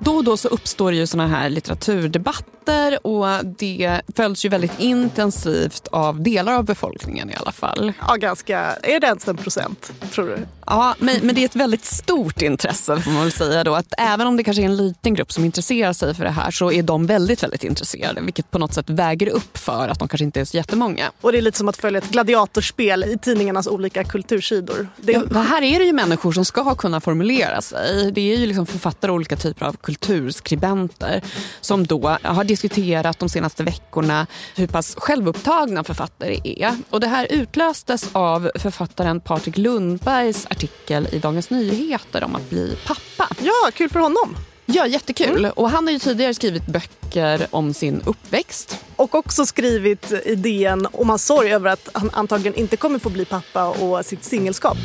Då 0.00 0.16
och 0.16 0.24
då 0.24 0.36
så 0.36 0.48
uppstår 0.48 0.92
ju 0.92 1.06
såna 1.06 1.26
här 1.26 1.48
litteraturdebatter 1.48 2.59
och 3.02 3.44
det 3.58 4.00
följs 4.16 4.44
ju 4.44 4.48
väldigt 4.48 4.80
intensivt 4.80 5.88
av 5.88 6.22
delar 6.22 6.52
av 6.52 6.64
befolkningen 6.64 7.30
i 7.30 7.34
alla 7.36 7.52
fall. 7.52 7.92
Ja, 8.08 8.14
ganska. 8.14 8.58
Är 8.82 9.00
det 9.00 9.06
ens 9.06 9.28
en 9.28 9.36
procent, 9.36 9.92
tror 10.12 10.26
du? 10.26 10.38
Ja, 10.66 10.94
men, 10.98 11.16
men 11.22 11.34
det 11.34 11.40
är 11.40 11.44
ett 11.44 11.56
väldigt 11.56 11.84
stort 11.84 12.42
intresse 12.42 13.00
får 13.00 13.10
man 13.10 13.22
väl 13.22 13.32
säga 13.32 13.64
då. 13.64 13.74
Att 13.74 13.94
även 13.98 14.26
om 14.26 14.36
det 14.36 14.44
kanske 14.44 14.62
är 14.62 14.64
en 14.64 14.76
liten 14.76 15.14
grupp 15.14 15.32
som 15.32 15.44
intresserar 15.44 15.92
sig 15.92 16.14
för 16.14 16.24
det 16.24 16.30
här 16.30 16.50
så 16.50 16.72
är 16.72 16.82
de 16.82 17.06
väldigt, 17.06 17.42
väldigt 17.42 17.64
intresserade. 17.64 18.20
Vilket 18.20 18.50
på 18.50 18.58
något 18.58 18.74
sätt 18.74 18.90
väger 18.90 19.28
upp 19.28 19.58
för 19.58 19.88
att 19.88 19.98
de 19.98 20.08
kanske 20.08 20.24
inte 20.24 20.40
är 20.40 20.44
så 20.44 20.56
jättemånga. 20.56 21.10
Och 21.20 21.32
det 21.32 21.38
är 21.38 21.42
lite 21.42 21.58
som 21.58 21.68
att 21.68 21.76
följa 21.76 21.98
ett 21.98 22.10
gladiatorspel 22.10 23.04
i 23.04 23.18
tidningarnas 23.18 23.66
olika 23.66 24.04
kultursidor. 24.04 24.88
Det, 24.96 25.12
ja, 25.12 25.40
här 25.40 25.62
är 25.62 25.78
det 25.78 25.84
ju 25.84 25.92
människor 25.92 26.32
som 26.32 26.44
ska 26.44 26.74
kunna 26.74 27.00
formulera 27.00 27.62
sig. 27.62 28.12
Det 28.12 28.32
är 28.32 28.36
ju 28.36 28.46
liksom 28.46 28.66
författare 28.66 29.10
och 29.10 29.14
olika 29.14 29.36
typer 29.36 29.66
av 29.66 29.76
kulturskribenter 29.76 31.22
som 31.60 31.86
då 31.86 32.16
har 32.22 32.44
diskuterat 32.60 33.18
de 33.18 33.28
senaste 33.28 33.64
veckorna 33.64 34.26
hur 34.56 34.66
pass 34.66 34.94
självupptagna 34.98 35.84
författare 35.84 36.40
är. 36.44 36.76
Och 36.90 37.00
det 37.00 37.06
här 37.06 37.26
utlöstes 37.30 38.08
av 38.12 38.50
författaren 38.54 39.20
Patrik 39.20 39.56
Lundbergs 39.56 40.46
artikel 40.46 41.08
i 41.12 41.18
Dagens 41.18 41.50
Nyheter 41.50 42.24
om 42.24 42.36
att 42.36 42.50
bli 42.50 42.78
pappa. 42.86 43.34
Ja, 43.40 43.70
kul 43.74 43.90
för 43.90 44.00
honom. 44.00 44.36
Ja, 44.66 44.86
jättekul. 44.86 45.38
Mm. 45.38 45.50
Och 45.50 45.70
han 45.70 45.86
har 45.86 45.92
ju 45.92 45.98
tidigare 45.98 46.34
skrivit 46.34 46.66
böcker 46.66 47.46
om 47.50 47.74
sin 47.74 48.02
uppväxt. 48.04 48.84
Och 48.96 49.14
också 49.14 49.46
skrivit 49.46 50.12
idén 50.24 50.86
om 50.92 51.08
hans 51.08 51.26
sorg 51.26 51.52
över 51.52 51.70
att 51.70 51.88
han 51.92 52.10
antagligen 52.12 52.54
inte 52.54 52.76
kommer 52.76 52.98
få 52.98 53.10
bli 53.10 53.24
pappa 53.24 53.68
och 53.68 54.06
sitt 54.06 54.24
singelskap. 54.24 54.76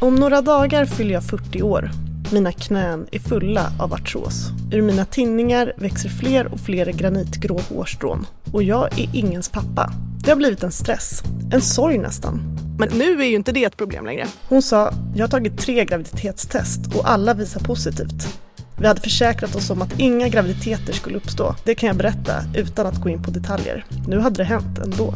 Om 0.00 0.14
några 0.14 0.42
dagar 0.42 0.84
fyller 0.86 1.14
jag 1.14 1.24
40 1.24 1.62
år. 1.62 2.11
Mina 2.32 2.52
knän 2.52 3.06
är 3.12 3.18
fulla 3.18 3.72
av 3.78 3.92
artros. 3.92 4.50
Ur 4.72 4.82
mina 4.82 5.04
tinningar 5.04 5.72
växer 5.76 6.08
fler 6.08 6.52
och 6.52 6.60
fler 6.60 6.86
granitgrå 6.86 7.60
hårstrån. 7.68 8.26
Och 8.52 8.62
jag 8.62 8.98
är 8.98 9.16
ingens 9.16 9.48
pappa. 9.48 9.92
Det 10.24 10.30
har 10.30 10.36
blivit 10.36 10.62
en 10.62 10.72
stress. 10.72 11.22
En 11.52 11.60
sorg 11.60 11.98
nästan. 11.98 12.58
Men 12.78 12.88
nu 12.98 13.22
är 13.22 13.26
ju 13.26 13.36
inte 13.36 13.52
det 13.52 13.64
ett 13.64 13.76
problem 13.76 14.06
längre. 14.06 14.26
Hon 14.48 14.62
sa, 14.62 14.92
jag 15.14 15.22
har 15.22 15.28
tagit 15.28 15.58
tre 15.58 15.84
graviditetstest 15.84 16.96
och 16.96 17.10
alla 17.10 17.34
visar 17.34 17.60
positivt. 17.60 18.38
Vi 18.78 18.86
hade 18.86 19.00
försäkrat 19.00 19.54
oss 19.54 19.70
om 19.70 19.82
att 19.82 20.00
inga 20.00 20.28
graviditeter 20.28 20.92
skulle 20.92 21.16
uppstå. 21.16 21.54
Det 21.64 21.74
kan 21.74 21.86
jag 21.86 21.96
berätta 21.96 22.44
utan 22.56 22.86
att 22.86 23.00
gå 23.02 23.08
in 23.08 23.22
på 23.22 23.30
detaljer. 23.30 23.84
Nu 24.08 24.18
hade 24.18 24.36
det 24.36 24.44
hänt 24.44 24.78
ändå. 24.78 25.14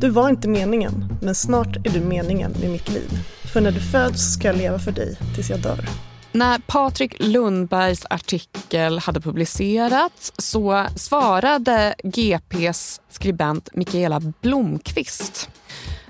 Du 0.00 0.10
var 0.10 0.28
inte 0.28 0.48
meningen, 0.48 1.18
men 1.22 1.34
snart 1.34 1.76
är 1.76 1.90
du 1.90 2.00
meningen 2.00 2.52
med 2.60 2.70
mitt 2.70 2.88
liv. 2.88 3.18
För 3.52 3.60
när 3.60 3.72
du 3.72 3.80
föds 3.80 4.32
ska 4.34 4.48
jag 4.48 4.56
leva 4.56 4.78
för 4.78 4.92
dig 4.92 5.18
tills 5.34 5.50
jag 5.50 5.60
dör. 5.60 5.88
När 6.34 6.58
Patrik 6.58 7.14
Lundbergs 7.18 8.06
artikel 8.10 8.98
hade 8.98 9.20
publicerats 9.20 10.32
så 10.38 10.86
svarade 10.96 11.94
GPs 12.04 13.00
skribent 13.10 13.68
Mikaela 13.74 14.20
Blomqvist 14.20 15.48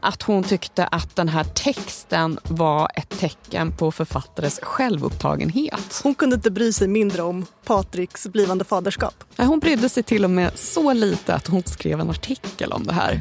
att 0.01 0.23
hon 0.23 0.45
tyckte 0.45 0.87
att 0.87 1.17
den 1.17 1.29
här 1.29 1.45
texten 1.45 2.39
var 2.42 2.91
ett 2.95 3.09
tecken 3.09 3.77
på 3.77 3.92
författares 3.92 4.61
självupptagenhet. 4.62 6.01
Hon 6.03 6.14
kunde 6.14 6.36
inte 6.36 6.51
bry 6.51 6.73
sig 6.73 6.89
mindre 6.89 7.23
om 7.23 7.47
Patriks 7.64 8.27
blivande 8.27 8.64
faderskap. 8.64 9.25
Hon 9.36 9.59
brydde 9.59 9.89
sig 9.89 10.03
till 10.03 10.25
och 10.25 10.31
med 10.31 10.59
så 10.59 10.92
lite 10.92 11.34
att 11.34 11.47
hon 11.47 11.62
skrev 11.62 12.01
en 12.01 12.11
artikel 12.11 12.73
om 12.73 12.84
det 12.86 12.92
här. 12.92 13.20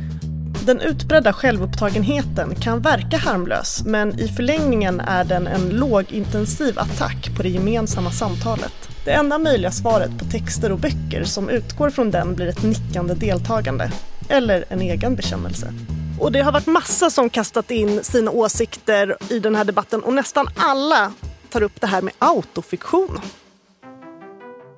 Den 0.66 0.82
utbredda 0.82 1.34
självupptagenheten 1.34 2.56
kan 2.56 2.80
verka 2.80 3.18
harmlös 3.18 3.84
men 3.86 4.20
i 4.20 4.28
förlängningen 4.28 5.00
är 5.00 5.24
den 5.24 5.48
en 5.48 5.70
lågintensiv 5.70 6.80
attack 6.80 7.38
på 7.38 7.44
det 7.44 7.50
gemensamma 7.50 8.12
samtalet. 8.12 8.74
Det 9.06 9.12
enda 9.12 9.38
möjliga 9.38 9.72
svaret 9.72 10.20
på 10.20 10.26
texter 10.26 10.72
och 10.72 10.80
böcker 10.80 11.24
som 11.24 11.50
utgår 11.50 11.90
från 11.90 12.12
den 12.12 12.36
blir 12.36 12.48
ett 12.48 12.64
nickande 12.64 13.14
deltagande. 13.14 13.92
Eller 14.30 14.66
en 14.70 14.82
egen 14.82 15.16
bekännelse. 15.16 15.74
Och 16.20 16.32
det 16.32 16.42
har 16.42 16.52
varit 16.52 16.68
massa 16.68 17.10
som 17.10 17.30
kastat 17.30 17.72
in 17.72 18.04
sina 18.04 18.32
åsikter 18.32 19.18
i 19.30 19.40
den 19.40 19.56
här 19.56 19.66
debatten 19.66 20.04
och 20.04 20.14
nästan 20.14 20.48
alla 20.56 21.14
tar 21.50 21.64
upp 21.64 21.82
det 21.82 21.88
här 21.88 22.02
med 22.02 22.14
autofiktion. 22.20 23.20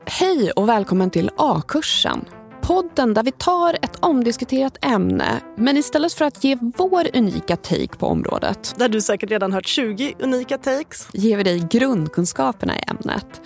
Hej 0.06 0.52
och 0.52 0.70
välkommen 0.70 1.10
till 1.10 1.30
A-kursen. 1.38 2.26
Podden 2.64 3.14
där 3.14 3.24
vi 3.24 3.32
tar 3.32 3.78
ett 3.82 3.96
omdiskuterat 4.00 4.86
ämne 4.86 5.42
men 5.56 5.78
istället 5.78 6.14
för 6.14 6.26
att 6.26 6.44
ge 6.44 6.58
vår 6.78 7.18
unika 7.18 7.56
take 7.56 7.98
på 7.98 8.08
området. 8.08 8.76
Där 8.78 8.90
du 8.90 9.02
säkert 9.02 9.32
redan 9.32 9.54
hört 9.54 9.68
20 9.68 10.14
unika 10.20 10.58
takes. 10.58 11.08
Ger 11.14 11.38
vi 11.38 11.44
dig 11.44 11.68
grundkunskaperna 11.72 12.76
i 12.78 12.84
ämnet. 12.88 13.42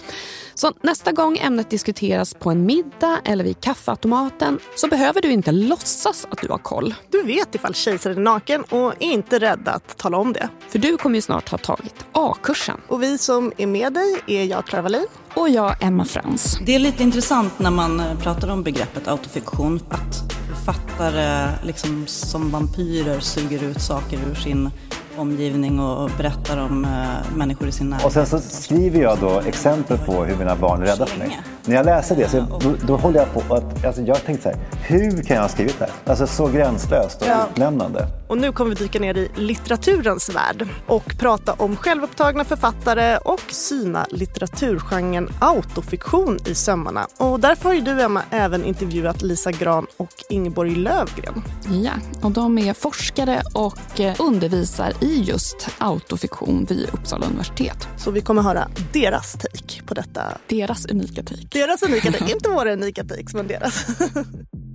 Så 0.57 0.73
nästa 0.81 1.11
gång 1.11 1.37
ämnet 1.37 1.69
diskuteras 1.69 2.33
på 2.33 2.51
en 2.51 2.65
middag 2.65 3.19
eller 3.25 3.43
vid 3.43 3.61
kaffeautomaten 3.61 4.59
så 4.75 4.87
behöver 4.87 5.21
du 5.21 5.31
inte 5.31 5.51
låtsas 5.51 6.27
att 6.31 6.41
du 6.41 6.47
har 6.47 6.57
koll. 6.57 6.93
Du 7.11 7.23
vet 7.23 7.55
ifall 7.55 7.73
kejsaren 7.73 8.17
är 8.17 8.21
naken 8.21 8.63
och 8.63 8.93
är 8.99 9.11
inte 9.11 9.39
rädd 9.39 9.67
att 9.67 9.97
tala 9.97 10.17
om 10.17 10.33
det. 10.33 10.49
För 10.69 10.79
du 10.79 10.97
kommer 10.97 11.15
ju 11.15 11.21
snart 11.21 11.49
ha 11.49 11.57
tagit 11.57 12.05
A-kursen. 12.11 12.81
Och 12.87 13.03
vi 13.03 13.17
som 13.17 13.51
är 13.57 13.67
med 13.67 13.93
dig 13.93 14.21
är 14.27 14.43
jag, 14.43 14.65
Clara 14.65 14.81
Wallin. 14.81 15.07
Och 15.33 15.49
jag, 15.49 15.83
Emma 15.83 16.05
Frans. 16.05 16.59
Det 16.65 16.75
är 16.75 16.79
lite 16.79 17.03
intressant 17.03 17.59
när 17.59 17.71
man 17.71 17.99
eh, 17.99 18.19
pratar 18.19 18.49
om 18.49 18.63
begreppet 18.63 19.07
autofiktion 19.07 19.79
att 19.89 20.33
författare 20.47 21.49
liksom 21.63 22.07
som 22.07 22.51
vampyrer 22.51 23.19
suger 23.19 23.63
ut 23.63 23.81
saker 23.81 24.19
ur 24.31 24.35
sin 24.35 24.69
omgivning 25.17 25.79
och 25.79 26.09
berättar 26.17 26.57
om 26.57 26.85
äh, 26.85 27.37
människor 27.37 27.67
i 27.67 27.71
sin 27.71 27.89
närhet. 27.89 28.05
Och 28.05 28.11
sen 28.11 28.25
så 28.25 28.39
skriver 28.39 29.01
jag 29.01 29.19
då 29.19 29.39
exempel 29.39 29.97
på 29.97 30.23
hur 30.23 30.35
mina 30.35 30.55
barn 30.55 30.81
är 30.81 30.85
rädda 30.85 31.05
för 31.05 31.19
mig. 31.19 31.39
När 31.65 31.75
jag 31.75 31.85
läser 31.85 32.15
det 32.15 32.29
så 32.29 32.45
då, 32.59 32.73
då 32.87 32.95
håller 32.95 33.19
jag 33.19 33.33
på 33.33 33.55
att, 33.55 33.85
alltså 33.85 34.01
jag 34.01 34.25
tänkte 34.25 34.43
så 34.43 34.49
här, 34.49 34.67
hur 34.81 35.23
kan 35.23 35.35
jag 35.35 35.43
ha 35.43 35.49
skrivit 35.49 35.79
det 35.79 35.85
här? 35.85 35.93
Alltså 36.11 36.27
så 36.27 36.47
gränslöst 36.47 37.21
och 37.21 37.27
ja. 37.27 37.47
utlämnande. 37.51 38.07
Och 38.27 38.37
nu 38.37 38.51
kommer 38.51 38.69
vi 38.69 38.75
dyka 38.75 38.99
ner 38.99 39.17
i 39.17 39.29
litteraturens 39.35 40.35
värld 40.35 40.67
och 40.87 41.17
prata 41.19 41.53
om 41.53 41.75
självupptagna 41.75 42.43
författare 42.43 43.17
och 43.17 43.41
syna 43.49 44.05
litteraturgenren 44.11 45.29
autofiktion 45.39 46.39
i 46.45 46.55
sömmarna. 46.55 47.07
Och 47.17 47.39
därför 47.39 47.63
har 47.63 47.73
ju 47.73 47.81
du 47.81 48.01
Emma 48.01 48.23
även 48.29 48.65
intervjuat 48.65 49.21
Lisa 49.21 49.51
Gran 49.51 49.87
och 49.97 50.13
Ingeborg 50.29 50.75
Lövgren. 50.75 51.43
Ja, 51.83 51.91
och 52.21 52.31
de 52.31 52.57
är 52.57 52.73
forskare 52.73 53.43
och 53.53 53.99
eh, 53.99 54.15
undervisar 54.19 54.93
i 55.01 55.21
just 55.21 55.69
autofiktion 55.77 56.65
vid 56.69 56.89
Uppsala 56.93 57.25
universitet. 57.25 57.87
Så 57.97 58.11
vi 58.11 58.21
kommer 58.21 58.41
höra 58.41 58.69
deras 58.93 59.33
take 59.33 59.83
på 59.85 59.93
detta. 59.93 60.21
Deras 60.47 60.85
unika 60.85 61.23
take. 61.23 61.47
Deras 61.51 61.83
unika 61.83 62.11
take, 62.11 62.31
inte 62.33 62.49
våra 62.49 62.73
unika 62.73 63.03
takes 63.03 63.33
men 63.33 63.47
deras. 63.47 63.85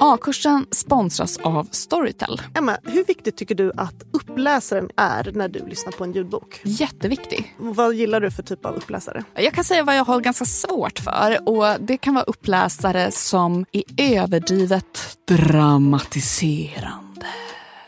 A-kursen 0.00 0.66
sponsras 0.70 1.38
av 1.38 1.68
Storytel. 1.70 2.42
Emma, 2.54 2.76
hur 2.84 3.04
viktigt 3.04 3.36
tycker 3.36 3.54
du 3.54 3.72
att 3.76 3.94
uppläsaren 4.12 4.90
är 4.96 5.32
när 5.34 5.48
du 5.48 5.66
lyssnar 5.66 5.92
på 5.92 6.04
en 6.04 6.12
ljudbok? 6.12 6.60
Jätteviktig. 6.62 7.54
Vad 7.58 7.94
gillar 7.94 8.20
du 8.20 8.30
för 8.30 8.42
typ 8.42 8.66
av 8.66 8.74
uppläsare? 8.74 9.24
Jag 9.34 9.52
kan 9.52 9.64
säga 9.64 9.84
vad 9.84 9.96
jag 9.96 10.04
har 10.04 10.20
ganska 10.20 10.44
svårt 10.44 10.98
för. 10.98 11.48
Och 11.48 11.80
Det 11.80 11.96
kan 11.96 12.14
vara 12.14 12.24
uppläsare 12.24 13.10
som 13.12 13.66
är 13.72 13.82
överdrivet 13.96 15.18
dramatiserande 15.28 17.07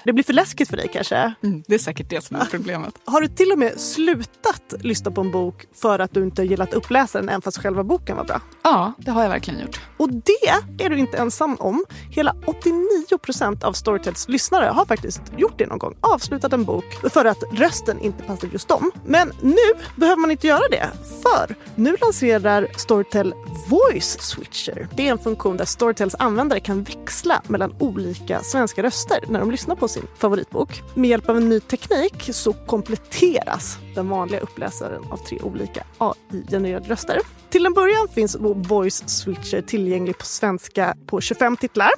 det 0.04 0.12
blir 0.12 0.24
för 0.24 0.32
läskigt 0.32 0.68
för 0.68 0.76
dig 0.76 0.90
kanske? 0.92 1.34
Mm, 1.42 1.62
det 1.66 1.74
är 1.74 1.78
säkert 1.78 2.10
det 2.10 2.24
som 2.24 2.36
är 2.36 2.44
problemet. 2.44 2.94
Har 3.04 3.20
du 3.20 3.28
till 3.28 3.52
och 3.52 3.58
med 3.58 3.80
slutat 3.80 4.74
lyssna 4.80 5.10
på 5.10 5.20
en 5.20 5.30
bok 5.30 5.66
för 5.74 5.98
att 5.98 6.14
du 6.14 6.22
inte 6.22 6.42
gillat 6.42 6.74
uppläsaren 6.74 7.28
även 7.28 7.42
fast 7.42 7.58
själva 7.58 7.84
boken 7.84 8.16
var 8.16 8.24
bra? 8.24 8.40
Ja, 8.62 8.92
det 8.98 9.10
har 9.10 9.22
jag 9.22 9.30
verkligen 9.30 9.60
gjort. 9.60 9.80
Och 9.96 10.08
det 10.12 10.84
är 10.84 10.90
du 10.90 10.98
inte 10.98 11.16
ensam 11.16 11.56
om. 11.60 11.84
Hela 12.10 12.34
89 12.46 13.18
procent 13.22 13.64
av 13.64 13.72
Storytels 13.72 14.28
lyssnare 14.28 14.64
har 14.64 14.86
faktiskt 14.86 15.22
gjort 15.36 15.58
det 15.58 15.66
någon 15.66 15.78
gång. 15.78 15.96
Avslutat 16.00 16.52
en 16.52 16.64
bok 16.64 16.84
för 17.12 17.24
att 17.24 17.42
rösten 17.52 18.00
inte 18.00 18.22
passar 18.22 18.48
just 18.52 18.68
dem. 18.68 18.90
Men 19.04 19.32
nu 19.42 19.82
behöver 19.96 20.20
man 20.20 20.30
inte 20.30 20.46
göra 20.46 20.68
det. 20.70 20.90
För 21.22 21.54
nu 21.74 21.96
lanserar 22.00 22.68
Storytel 22.76 23.34
Voice 23.68 24.18
Switcher. 24.20 24.88
Det 24.94 25.08
är 25.08 25.12
en 25.12 25.18
funktion 25.18 25.56
där 25.56 25.64
Storytels 25.64 26.14
användare 26.18 26.60
kan 26.60 26.82
växla 26.82 27.42
mellan 27.48 27.74
olika 27.78 28.40
svenska 28.40 28.82
röster 28.82 29.24
när 29.28 29.40
de 29.40 29.50
lyssnar 29.50 29.76
på 29.76 29.88
sin 29.90 30.06
favoritbok. 30.18 30.82
Med 30.94 31.10
hjälp 31.10 31.28
av 31.28 31.36
en 31.36 31.48
ny 31.48 31.60
teknik 31.60 32.30
så 32.32 32.52
kompletteras 32.52 33.78
den 33.94 34.08
vanliga 34.08 34.40
uppläsaren 34.40 35.02
av 35.10 35.16
tre 35.16 35.38
olika 35.42 35.84
AI-genererade 35.98 36.88
röster. 36.88 37.18
Till 37.50 37.66
en 37.66 37.72
början 37.72 38.08
finns 38.08 38.36
Voice 38.40 39.02
Switcher 39.06 39.62
tillgänglig 39.62 40.18
på 40.18 40.24
svenska 40.24 40.96
på 41.06 41.20
25 41.20 41.56
titlar. 41.56 41.90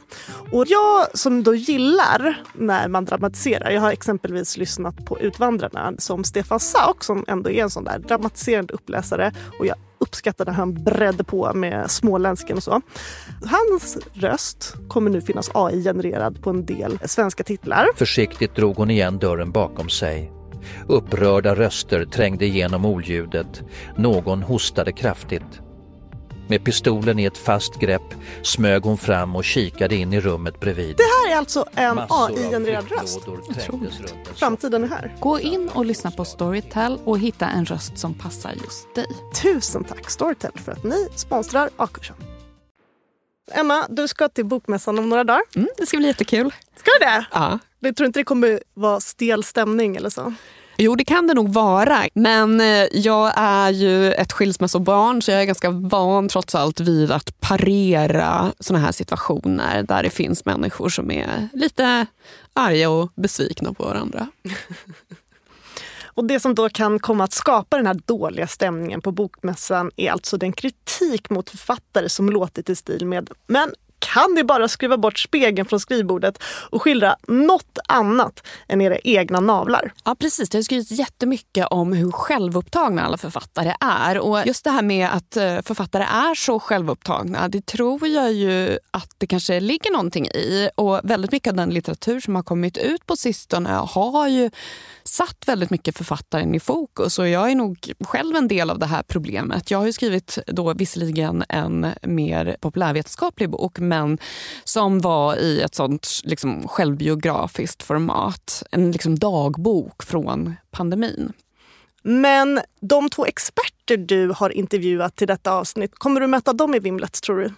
Och 0.53 0.65
jag 0.67 1.19
som 1.19 1.43
då 1.43 1.55
gillar 1.55 2.43
när 2.55 2.89
man 2.89 3.05
dramatiserar, 3.05 3.71
jag 3.71 3.81
har 3.81 3.93
exempelvis 3.93 4.57
lyssnat 4.57 5.05
på 5.05 5.21
Utvandrarna 5.21 5.93
som 5.99 6.25
Stefan 6.25 6.61
Sauk 6.61 7.05
som 7.05 7.25
ändå 7.29 7.51
är 7.51 7.63
en 7.63 7.71
sån 7.71 7.85
där 7.85 7.99
dramatiserande 7.99 8.75
uppläsare 8.75 9.33
och 9.59 9.67
jag 9.67 9.77
uppskattade 10.13 10.51
när 10.51 10.57
han 10.57 10.75
bredde 10.75 11.25
på 11.25 11.53
med 11.55 11.91
småländsken 11.91 12.57
och 12.57 12.63
så. 12.63 12.81
Hans 13.45 13.99
röst 14.13 14.75
kommer 14.89 15.11
nu 15.11 15.21
finnas 15.21 15.51
AI-genererad 15.55 16.43
på 16.43 16.51
en 16.51 16.67
del 16.67 16.99
svenska 17.05 17.45
titlar. 17.45 17.89
Försiktigt 17.97 18.57
drog 18.57 18.77
hon 18.77 18.91
igen 18.91 19.19
dörren 19.19 19.53
bakom 19.53 19.89
sig 19.89 20.33
Upprörda 20.89 21.55
röster 21.55 22.05
trängde 22.05 22.47
igenom 22.47 22.85
oljudet. 22.85 23.63
Någon 23.97 24.43
hostade 24.43 24.93
kraftigt. 24.93 25.61
Med 26.49 26.65
pistolen 26.65 27.19
i 27.19 27.25
ett 27.25 27.39
fast 27.39 27.75
grepp 27.75 28.15
smög 28.43 28.83
hon 28.83 28.99
fram 28.99 29.37
och 29.37 29.45
kikade 29.45 29.95
in 29.95 30.13
i 30.13 30.21
rummet 30.21 30.61
bredvid. 30.61 30.97
Det 30.97 31.03
här 31.03 31.35
är 31.35 31.39
alltså 31.39 31.65
en 31.75 31.95
Massor 31.95 32.17
av 32.17 32.31
AI-genererad 32.31 32.85
röst. 32.89 33.21
en 33.27 34.35
Framtiden 34.35 34.85
är 34.85 34.89
här. 34.89 35.17
Gå 35.21 35.41
in 35.41 35.69
och 35.69 35.85
lyssna 35.85 36.11
på 36.11 36.25
Storytel 36.25 36.99
och 37.05 37.19
hitta 37.19 37.47
en 37.47 37.65
röst 37.65 37.99
som 37.99 38.15
passar 38.15 38.53
just 38.63 38.95
dig. 38.95 39.07
Tusen 39.43 39.85
tack 39.85 40.11
Storytel 40.11 40.53
för 40.55 40.73
att 40.73 40.85
ni 40.85 41.09
sponsrar 41.17 41.71
A-kursen. 41.77 42.17
Emma, 43.55 43.87
du 43.91 44.09
ska 44.09 44.29
till 44.29 44.45
Bokmässan 44.45 44.99
om 44.99 45.09
några 45.09 45.25
dagar. 45.25 45.43
Mm, 45.57 45.69
det 45.77 45.87
ska 45.87 45.97
bli 45.97 46.07
jättekul. 46.07 46.55
Ska 46.77 46.91
du 47.01 47.07
det? 47.07 47.25
Ja. 47.33 47.59
Jag 47.81 47.97
tror 47.97 48.07
inte 48.07 48.21
det 48.21 48.25
kommer 48.25 48.61
vara 48.75 49.01
stel 49.01 49.45
stämning 49.45 49.97
eller 49.97 50.11
så. 50.11 50.35
Jo, 50.83 50.95
det 50.95 51.05
kan 51.05 51.27
det 51.27 51.35
nog 51.35 51.53
vara. 51.53 52.09
Men 52.15 52.61
eh, 52.61 52.87
jag 52.93 53.33
är 53.37 53.71
ju 53.71 54.13
ett 54.13 54.33
skilsmässobarn 54.33 55.23
så 55.23 55.31
jag 55.31 55.41
är 55.41 55.45
ganska 55.45 55.71
van 55.71 56.29
trots 56.29 56.55
allt 56.55 56.81
vid 56.81 57.11
att 57.11 57.41
parera 57.41 58.53
såna 58.61 58.79
här 58.79 58.93
situationer 58.93 59.83
där 59.83 60.03
det 60.03 60.11
finns 60.11 60.45
människor 60.45 60.89
som 60.89 61.11
är 61.11 61.49
lite 61.53 62.07
arga 62.53 62.91
och 62.91 63.13
besvikna 63.15 63.73
på 63.73 63.85
varandra. 63.85 64.29
Och 66.15 66.25
Det 66.25 66.41
som 66.41 66.55
då 66.55 66.69
kan 66.69 66.99
komma 66.99 67.25
att 67.25 67.33
skapa 67.33 67.77
den 67.77 67.87
här 67.87 68.01
dåliga 68.05 68.47
stämningen 68.47 69.01
på 69.01 69.13
Bokmässan 69.13 69.91
är 69.97 70.11
alltså 70.11 70.37
den 70.37 70.53
kritik 70.53 71.31
mot 71.31 71.51
författare 71.51 72.09
som 72.09 72.31
låtit 72.31 72.71
i 72.71 72.77
stil 72.77 73.07
med 73.07 73.31
“men 73.47 73.75
kan 74.03 74.35
ni 74.35 74.45
bara 74.45 74.69
skruva 74.69 74.97
bort 74.97 75.19
spegeln 75.19 75.69
från 75.69 75.81
skrivbordet 75.81 76.43
och 76.71 76.83
skildra 76.83 77.17
något 77.29 77.79
annat 77.89 78.47
än 78.69 78.81
era 78.81 78.99
egna 78.99 79.41
navlar?” 79.41 79.93
Ja, 80.05 80.15
precis. 80.15 80.49
Det 80.49 80.59
har 80.59 80.63
skrivits 80.63 80.91
jättemycket 80.91 81.67
om 81.67 81.93
hur 81.93 82.11
självupptagna 82.11 83.03
alla 83.03 83.17
författare 83.17 83.75
är. 83.81 84.19
Och 84.19 84.47
just 84.47 84.65
det 84.65 84.71
här 84.71 84.83
med 84.83 85.09
att 85.13 85.37
eh, 85.37 85.61
författare 85.63 86.03
är 86.03 86.35
så 86.35 86.61
självupptagna, 86.61 87.49
det 87.49 87.67
tror 87.67 88.09
jag 88.09 88.33
ju 88.33 88.79
att 88.91 89.11
det 89.19 89.27
kanske 89.27 89.61
ligger 89.61 89.93
någonting 89.93 90.27
i. 90.27 90.69
Och 90.75 91.01
väldigt 91.05 91.33
mycket 91.33 91.51
av 91.51 91.57
den 91.57 91.71
litteratur 91.71 92.21
som 92.21 92.35
har 92.35 92.43
kommit 92.43 92.77
ut 92.77 93.07
på 93.07 93.17
sistone 93.17 93.71
har 93.71 94.29
ju 94.29 94.51
satt 95.05 95.45
väldigt 95.47 95.71
mycket 95.71 95.97
författaren 95.97 96.55
i 96.55 96.61
fokus. 96.61 97.19
Och 97.19 97.29
jag 97.29 97.51
är 97.51 97.55
nog 97.55 97.93
själv 98.01 98.37
en 98.37 98.49
del 98.49 98.71
av 98.71 98.79
det 98.79 98.87
här 98.87 99.03
problemet. 99.03 99.71
Jag 99.71 99.79
har 99.79 99.87
ju 99.87 99.93
skrivit 99.93 100.39
då 100.47 100.75
visserligen 100.75 101.45
en 101.49 101.87
mer 102.03 102.57
populärvetenskaplig 102.61 103.51
bok 103.51 103.79
men 103.93 104.19
som 104.65 105.01
var 105.01 105.37
i 105.37 105.61
ett 105.61 105.75
sånt 105.75 106.21
liksom, 106.25 106.69
självbiografiskt 106.69 107.83
format. 107.83 108.63
En 108.71 108.91
liksom, 108.91 109.19
dagbok 109.19 110.03
från 110.03 110.55
pandemin. 110.71 111.33
Men 112.03 112.61
de 112.81 113.11
två 113.11 113.27
experter 113.27 113.97
du 113.97 114.29
har 114.37 114.51
intervjuat 114.51 115.17
till 115.17 115.27
detta 115.27 115.53
avsnitt, 115.53 115.93
kommer 115.95 116.21
du 116.21 116.27
möta 116.27 116.53
dem 116.53 116.75
i 116.75 116.79
vimlet 116.79 117.23
tror 117.23 117.39
du? 117.39 117.51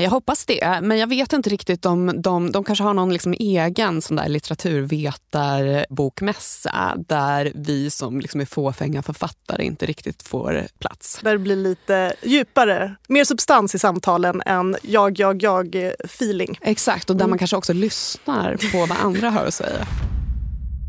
Jag 0.00 0.10
hoppas 0.10 0.46
det, 0.46 0.78
men 0.82 0.98
jag 0.98 1.06
vet 1.06 1.32
inte 1.32 1.50
riktigt 1.50 1.86
om 1.86 2.22
de, 2.22 2.52
de 2.52 2.64
kanske 2.64 2.84
har 2.84 2.94
någon 2.94 3.12
liksom 3.12 3.34
egen 3.38 4.02
sån 4.02 4.16
där 4.16 4.28
litteraturvetarbokmässa 4.28 6.96
där 7.08 7.52
vi 7.54 7.90
som 7.90 8.20
liksom 8.20 8.40
är 8.40 8.44
fåfänga 8.44 9.02
författare 9.02 9.64
inte 9.64 9.86
riktigt 9.86 10.22
får 10.22 10.66
plats. 10.78 11.20
Där 11.22 11.32
det 11.32 11.38
blir 11.38 11.56
lite 11.56 12.14
djupare, 12.22 12.94
mer 13.08 13.24
substans 13.24 13.74
i 13.74 13.78
samtalen 13.78 14.42
än 14.46 14.76
jag, 14.82 15.18
jag, 15.18 15.42
jag-feeling. 15.42 16.58
Exakt, 16.62 17.10
och 17.10 17.16
där 17.16 17.26
man 17.26 17.38
kanske 17.38 17.56
också 17.56 17.72
lyssnar 17.72 18.56
på 18.72 18.78
vad 18.78 18.98
andra 18.98 19.30
har 19.30 19.46
att 19.46 19.54
säga. 19.54 19.86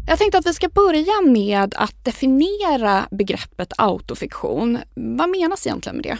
Jag 0.07 0.19
tänkte 0.19 0.38
att 0.38 0.47
vi 0.47 0.53
ska 0.53 0.69
börja 0.69 1.21
med 1.25 1.75
att 1.77 2.05
definiera 2.05 3.07
begreppet 3.12 3.73
autofiktion. 3.77 4.79
Vad 4.94 5.29
menas 5.29 5.67
egentligen 5.67 5.95
med 5.95 6.03
det? 6.03 6.17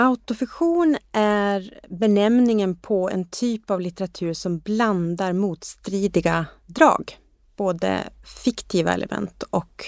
Autofiktion 0.00 0.96
är 1.12 1.80
benämningen 1.88 2.76
på 2.76 3.10
en 3.10 3.28
typ 3.28 3.70
av 3.70 3.80
litteratur 3.80 4.32
som 4.32 4.58
blandar 4.58 5.32
motstridiga 5.32 6.46
drag. 6.66 7.18
Både 7.56 8.00
fiktiva 8.44 8.94
element 8.94 9.42
och 9.42 9.84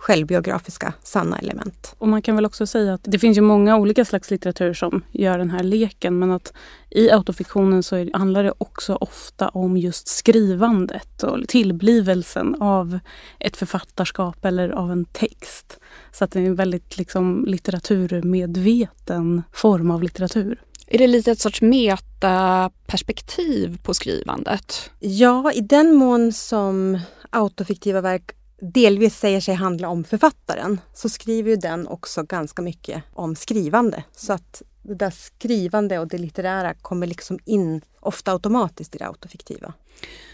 självbiografiska 0.00 0.92
sanna 1.02 1.38
element. 1.38 1.94
Och 1.98 2.08
man 2.08 2.22
kan 2.22 2.36
väl 2.36 2.46
också 2.46 2.66
säga 2.66 2.94
att 2.94 3.00
det 3.04 3.18
finns 3.18 3.38
ju 3.38 3.42
många 3.42 3.76
olika 3.76 4.04
slags 4.04 4.30
litteratur 4.30 4.74
som 4.74 5.02
gör 5.12 5.38
den 5.38 5.50
här 5.50 5.62
leken 5.62 6.18
men 6.18 6.30
att 6.30 6.52
i 6.90 7.10
autofiktionen 7.10 7.82
så 7.82 7.96
är, 7.96 8.10
handlar 8.12 8.44
det 8.44 8.52
också 8.58 8.94
ofta 8.94 9.48
om 9.48 9.76
just 9.76 10.08
skrivandet 10.08 11.22
och 11.22 11.48
tillblivelsen 11.48 12.56
av 12.60 12.98
ett 13.38 13.56
författarskap 13.56 14.44
eller 14.44 14.68
av 14.68 14.92
en 14.92 15.04
text. 15.04 15.78
Så 16.12 16.24
att 16.24 16.32
det 16.32 16.40
är 16.40 16.44
en 16.44 16.54
väldigt 16.54 16.98
liksom, 16.98 17.44
litteraturmedveten 17.46 19.42
form 19.52 19.90
av 19.90 20.02
litteratur. 20.02 20.62
Är 20.86 20.98
det 20.98 21.06
lite 21.06 21.30
ett 21.30 21.40
sorts 21.40 21.62
metaperspektiv 21.62 23.78
på 23.82 23.94
skrivandet? 23.94 24.90
Ja, 24.98 25.52
i 25.52 25.60
den 25.60 25.94
mån 25.94 26.32
som 26.32 26.98
autofiktiva 27.30 28.00
verk 28.00 28.34
delvis 28.60 29.18
säger 29.18 29.40
sig 29.40 29.54
handla 29.54 29.88
om 29.88 30.04
författaren 30.04 30.80
så 30.94 31.08
skriver 31.08 31.50
ju 31.50 31.56
den 31.56 31.86
också 31.86 32.22
ganska 32.22 32.62
mycket 32.62 33.02
om 33.14 33.36
skrivande. 33.36 34.04
Så 34.16 34.32
att 34.32 34.62
det 34.82 34.94
där 34.94 35.10
skrivande 35.10 35.98
och 35.98 36.08
det 36.08 36.18
litterära 36.18 36.74
kommer 36.74 37.06
liksom 37.06 37.38
in 37.44 37.80
ofta 38.00 38.32
automatiskt 38.32 38.94
i 38.94 38.98
det 38.98 39.06
autofiktiva. 39.06 39.72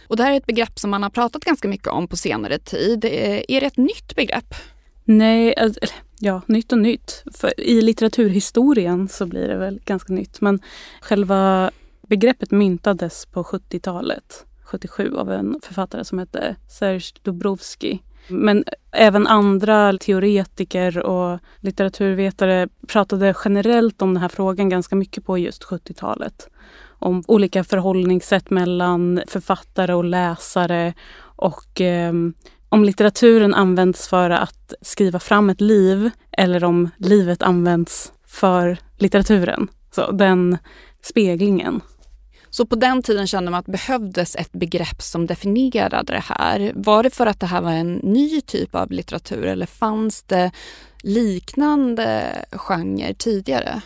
Och 0.09 0.17
det 0.17 0.23
här 0.23 0.33
är 0.33 0.37
ett 0.37 0.47
begrepp 0.47 0.79
som 0.79 0.91
man 0.91 1.03
har 1.03 1.11
pratat 1.11 1.45
ganska 1.45 1.69
mycket 1.69 1.89
om 1.89 2.09
på 2.09 2.17
senare 2.17 2.59
tid. 2.59 3.05
Är 3.05 3.61
det 3.61 3.67
ett 3.67 3.77
nytt 3.77 4.17
begrepp? 4.17 4.55
Nej, 5.05 5.57
alltså, 5.57 5.81
ja, 6.21 6.41
nytt 6.47 6.73
och 6.73 6.79
nytt. 6.79 7.25
För 7.33 7.61
I 7.61 7.83
litteraturhistorien 7.83 9.09
så 9.09 9.27
blir 9.27 9.49
det 9.49 9.57
väl 9.57 9.81
ganska 9.85 10.13
nytt. 10.13 10.41
Men 10.41 10.63
själva 11.01 11.71
begreppet 12.07 12.51
myntades 12.51 13.27
på 13.27 13.43
70-talet, 13.43 14.45
77, 14.63 15.17
av 15.17 15.33
en 15.33 15.61
författare 15.63 16.05
som 16.05 16.19
hette 16.19 16.57
Serge 16.69 17.13
Dubrovsky. 17.23 17.99
Men 18.29 18.65
även 18.93 19.27
andra 19.27 19.99
teoretiker 19.99 20.99
och 20.99 21.39
litteraturvetare 21.61 22.69
pratade 22.89 23.35
generellt 23.45 24.03
om 24.03 24.15
den 24.15 24.23
här 24.23 24.29
frågan 24.29 24.69
ganska 24.69 24.97
mycket 24.97 25.27
på 25.27 25.39
just 25.39 25.65
70-talet. 25.65 26.49
Om 26.99 27.25
olika 27.29 27.65
förhållningssätt 27.65 28.51
mellan 28.51 29.23
författare 29.29 29.95
och 29.95 30.05
läsare 30.05 30.95
och 31.19 31.81
eh, 31.81 32.13
om 32.69 32.85
litteraturen 32.85 33.55
används 33.55 34.09
för 34.09 34.31
att 34.31 34.75
skriva 34.81 35.19
fram 35.19 35.51
ett 35.51 35.61
liv 35.61 36.11
eller 36.33 36.65
om 36.65 36.91
livet 36.97 37.43
används 37.43 38.13
för 38.27 38.79
litteraturen. 38.99 39.69
Så 39.91 40.11
den 40.11 40.59
speglingen. 41.03 41.81
Så 42.57 42.67
på 42.67 42.77
den 42.77 43.03
tiden 43.03 43.27
kände 43.27 43.51
man 43.51 43.61
att 43.61 43.67
det 43.67 43.73
behövdes 43.73 44.37
ett 44.37 44.53
begrepp 44.53 45.03
som 45.03 45.27
definierade 45.27 46.13
det 46.13 46.23
här. 46.25 46.73
Var 46.75 47.03
det 47.03 47.11
för 47.11 47.27
att 47.27 47.41
det 47.41 47.47
här 47.47 47.61
var 47.61 47.71
en 47.71 47.95
ny 47.95 48.41
typ 48.41 48.75
av 48.75 48.91
litteratur 48.91 49.45
eller 49.45 49.67
fanns 49.67 50.23
det 50.23 50.51
liknande 51.03 52.33
genrer 52.53 53.13
tidigare? 53.13 53.81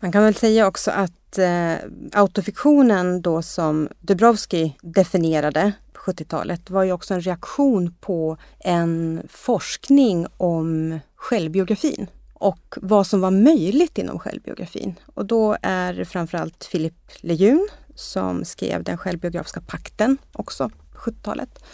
Man 0.00 0.12
kan 0.12 0.24
väl 0.24 0.34
säga 0.34 0.66
också 0.66 0.90
att 0.90 1.38
eh, 1.38 1.74
autofiktionen 2.12 3.22
då 3.22 3.42
som 3.42 3.88
Dubrovski 4.00 4.76
definierade 4.82 5.72
på 5.92 6.00
70-talet 6.00 6.70
var 6.70 6.82
ju 6.82 6.92
också 6.92 7.14
en 7.14 7.20
reaktion 7.20 7.94
på 8.00 8.36
en 8.58 9.22
forskning 9.28 10.26
om 10.36 10.98
självbiografin 11.16 12.06
och 12.42 12.78
vad 12.82 13.06
som 13.06 13.20
var 13.20 13.30
möjligt 13.30 13.98
inom 13.98 14.18
självbiografin. 14.18 14.94
Och 15.14 15.26
då 15.26 15.56
är 15.62 15.94
det 15.94 16.04
framförallt 16.04 16.68
Philip 16.70 16.94
Lejun 17.20 17.68
som 17.94 18.44
skrev 18.44 18.84
den 18.84 18.98
självbiografiska 18.98 19.60
pakten 19.60 20.18
också 20.32 20.68
på 20.68 20.98
70-talet. 20.98 21.64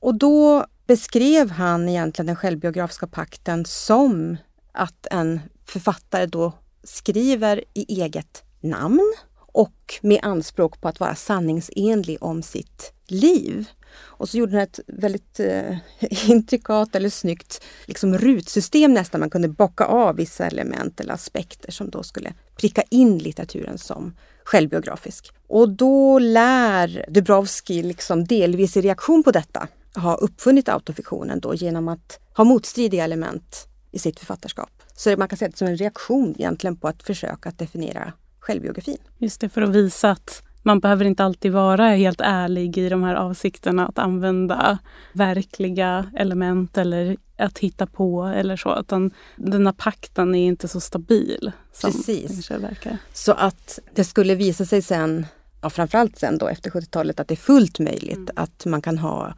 Och 0.00 0.14
då 0.14 0.66
beskrev 0.86 1.50
han 1.50 1.88
egentligen 1.88 2.26
den 2.26 2.36
självbiografiska 2.36 3.06
pakten 3.06 3.64
som 3.64 4.36
att 4.72 5.06
en 5.10 5.40
författare 5.64 6.26
då 6.26 6.52
skriver 6.84 7.64
i 7.74 8.02
eget 8.02 8.42
namn 8.60 9.14
och 9.36 9.94
med 10.02 10.20
anspråk 10.22 10.80
på 10.80 10.88
att 10.88 11.00
vara 11.00 11.14
sanningsenlig 11.14 12.18
om 12.20 12.42
sitt 12.42 12.92
liv. 13.06 13.66
Och 13.96 14.28
så 14.28 14.38
gjorde 14.38 14.52
den 14.52 14.60
ett 14.60 14.80
väldigt 14.86 15.40
eh, 15.40 15.76
intrikat 16.30 16.94
eller 16.94 17.10
snyggt 17.10 17.64
liksom 17.86 18.18
rutsystem 18.18 18.94
nästan. 18.94 19.20
Man 19.20 19.30
kunde 19.30 19.48
bocka 19.48 19.84
av 19.84 20.16
vissa 20.16 20.46
element 20.46 21.00
eller 21.00 21.14
aspekter 21.14 21.72
som 21.72 21.90
då 21.90 22.02
skulle 22.02 22.34
pricka 22.56 22.82
in 22.90 23.18
litteraturen 23.18 23.78
som 23.78 24.14
självbiografisk. 24.44 25.32
Och 25.46 25.68
då 25.68 26.18
lär 26.18 27.04
Dubrovski 27.08 27.82
liksom 27.82 28.24
delvis 28.24 28.76
i 28.76 28.80
reaktion 28.80 29.22
på 29.22 29.30
detta 29.30 29.68
ha 29.94 30.14
uppfunnit 30.14 30.68
autofiktionen 30.68 31.40
då 31.40 31.54
genom 31.54 31.88
att 31.88 32.18
ha 32.36 32.44
motstridiga 32.44 33.04
element 33.04 33.68
i 33.90 33.98
sitt 33.98 34.18
författarskap. 34.18 34.70
Så 34.96 35.16
man 35.16 35.28
kan 35.28 35.38
säga 35.38 35.48
det 35.48 35.56
som 35.56 35.68
en 35.68 35.76
reaktion 35.76 36.34
egentligen 36.38 36.76
på 36.76 36.88
att 36.88 37.02
försöka 37.02 37.48
att 37.48 37.58
definiera 37.58 38.12
självbiografin. 38.40 38.98
Just 39.18 39.40
det, 39.40 39.48
för 39.48 39.62
att 39.62 39.70
visa 39.70 40.10
att 40.10 40.42
man 40.64 40.80
behöver 40.80 41.04
inte 41.04 41.24
alltid 41.24 41.52
vara 41.52 41.88
helt 41.88 42.20
ärlig 42.20 42.78
i 42.78 42.88
de 42.88 43.02
här 43.02 43.14
avsikterna 43.14 43.88
att 43.88 43.98
använda 43.98 44.78
verkliga 45.12 46.06
element 46.16 46.78
eller 46.78 47.16
att 47.38 47.58
hitta 47.58 47.86
på 47.86 48.24
eller 48.24 48.56
så. 48.56 48.80
Utan 48.80 49.10
den 49.36 49.66
här 49.66 49.72
pakten 49.72 50.34
är 50.34 50.46
inte 50.46 50.68
så 50.68 50.80
stabil 50.80 51.52
som 51.72 51.92
Precis. 51.92 52.48
det 52.48 52.58
verkar. 52.58 52.98
Så 53.12 53.32
att 53.32 53.78
det 53.94 54.04
skulle 54.04 54.34
visa 54.34 54.64
sig 54.64 54.82
sen, 54.82 55.26
ja, 55.60 55.70
framförallt 55.70 56.18
sen 56.18 56.38
då 56.38 56.48
efter 56.48 56.70
70-talet, 56.70 57.20
att 57.20 57.28
det 57.28 57.34
är 57.34 57.36
fullt 57.36 57.78
möjligt 57.78 58.14
Mm. 58.18 58.30
att 58.36 58.66
man 58.66 58.82
kan 58.82 58.98
ha 58.98 59.34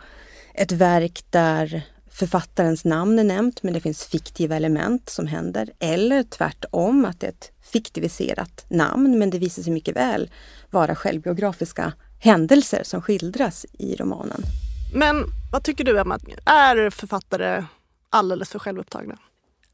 ett 0.55 0.73
verk 0.73 1.25
där 1.31 1.83
författarens 2.19 2.85
namn 2.85 3.19
är 3.19 3.25
nämnt 3.25 3.63
men 3.63 3.75
det 3.75 3.81
finns 3.81 4.05
fiktiva 4.05 4.57
element 4.57 5.11
som 5.11 5.27
händer. 5.27 5.71
Eller 5.79 6.23
tvärtom, 6.23 7.05
att 7.05 7.21
det 7.21 7.27
är 7.27 7.31
ett 7.31 7.51
fiktiviserat 7.73 8.67
namn 8.69 9.19
men 9.19 9.31
det 9.31 9.39
visar 9.39 9.63
sig 9.63 9.73
mycket 9.73 9.97
väl 9.97 10.31
vara 10.71 10.95
självbiografiska 10.95 11.93
händelser 12.21 12.83
som 12.85 13.03
skildras 13.03 13.67
i 13.73 13.97
romanen. 13.97 14.43
Men 14.95 15.25
vad 15.53 15.63
tycker 15.65 15.85
du 15.85 16.01
Emma? 16.01 16.19
Är 16.45 16.91
författare 16.91 17.65
alldeles 18.11 18.49
för 18.51 18.59
självupptagna? 18.59 19.19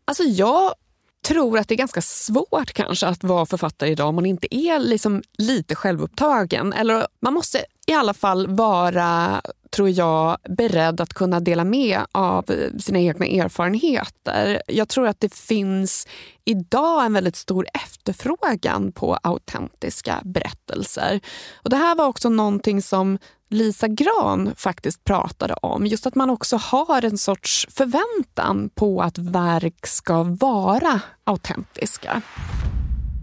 Alltså 0.05 0.23
jag 0.23 0.75
tror 1.23 1.59
att 1.59 1.69
det 1.69 1.75
är 1.75 1.77
ganska 1.77 2.03
svårt 2.03 2.73
kanske 2.73 3.07
att 3.07 3.25
vara 3.25 3.47
författare 3.47 3.91
idag 3.91 4.09
om 4.09 4.15
man 4.15 4.27
inte 4.27 4.55
är 4.57 4.79
liksom 4.79 5.23
lite 5.39 5.75
självupptagen. 5.75 6.73
Eller 6.73 7.07
man 7.21 7.35
måste 7.35 7.65
i 7.87 7.93
alla 7.93 8.15
fall 8.15 8.47
vara, 8.47 9.43
tror 9.71 9.91
jag, 9.91 10.37
beredd 10.49 11.01
att 11.01 11.15
kunna 11.15 11.41
dela 11.41 11.65
med 11.65 12.01
av 12.13 12.45
sina 12.79 12.99
egna 12.99 13.27
erfarenheter. 13.27 14.63
Jag 14.67 14.89
tror 14.89 15.09
att 15.09 15.21
det 15.21 15.35
finns 15.35 16.07
idag 16.45 17.05
en 17.05 17.13
väldigt 17.13 17.37
stor 17.37 17.67
efterfrågan 17.75 18.93
på 18.93 19.15
autentiska 19.23 20.21
berättelser. 20.25 21.21
Och 21.55 21.71
Det 21.71 21.77
här 21.77 21.95
var 21.95 22.07
också 22.07 22.29
någonting 22.29 22.83
som 22.83 23.19
Lisa 23.51 23.89
Gran 23.89 24.55
faktiskt 24.57 25.05
pratade 25.05 25.55
om. 25.55 25.87
Just 25.87 26.07
att 26.07 26.15
man 26.15 26.31
också 26.31 26.57
har 26.57 27.05
en 27.05 27.19
sorts 27.19 27.67
förväntan 27.71 28.71
på 28.75 29.03
att 29.03 29.19
verk 29.19 29.87
ska 29.87 30.23
vara 30.23 31.01
autentiska. 31.25 32.23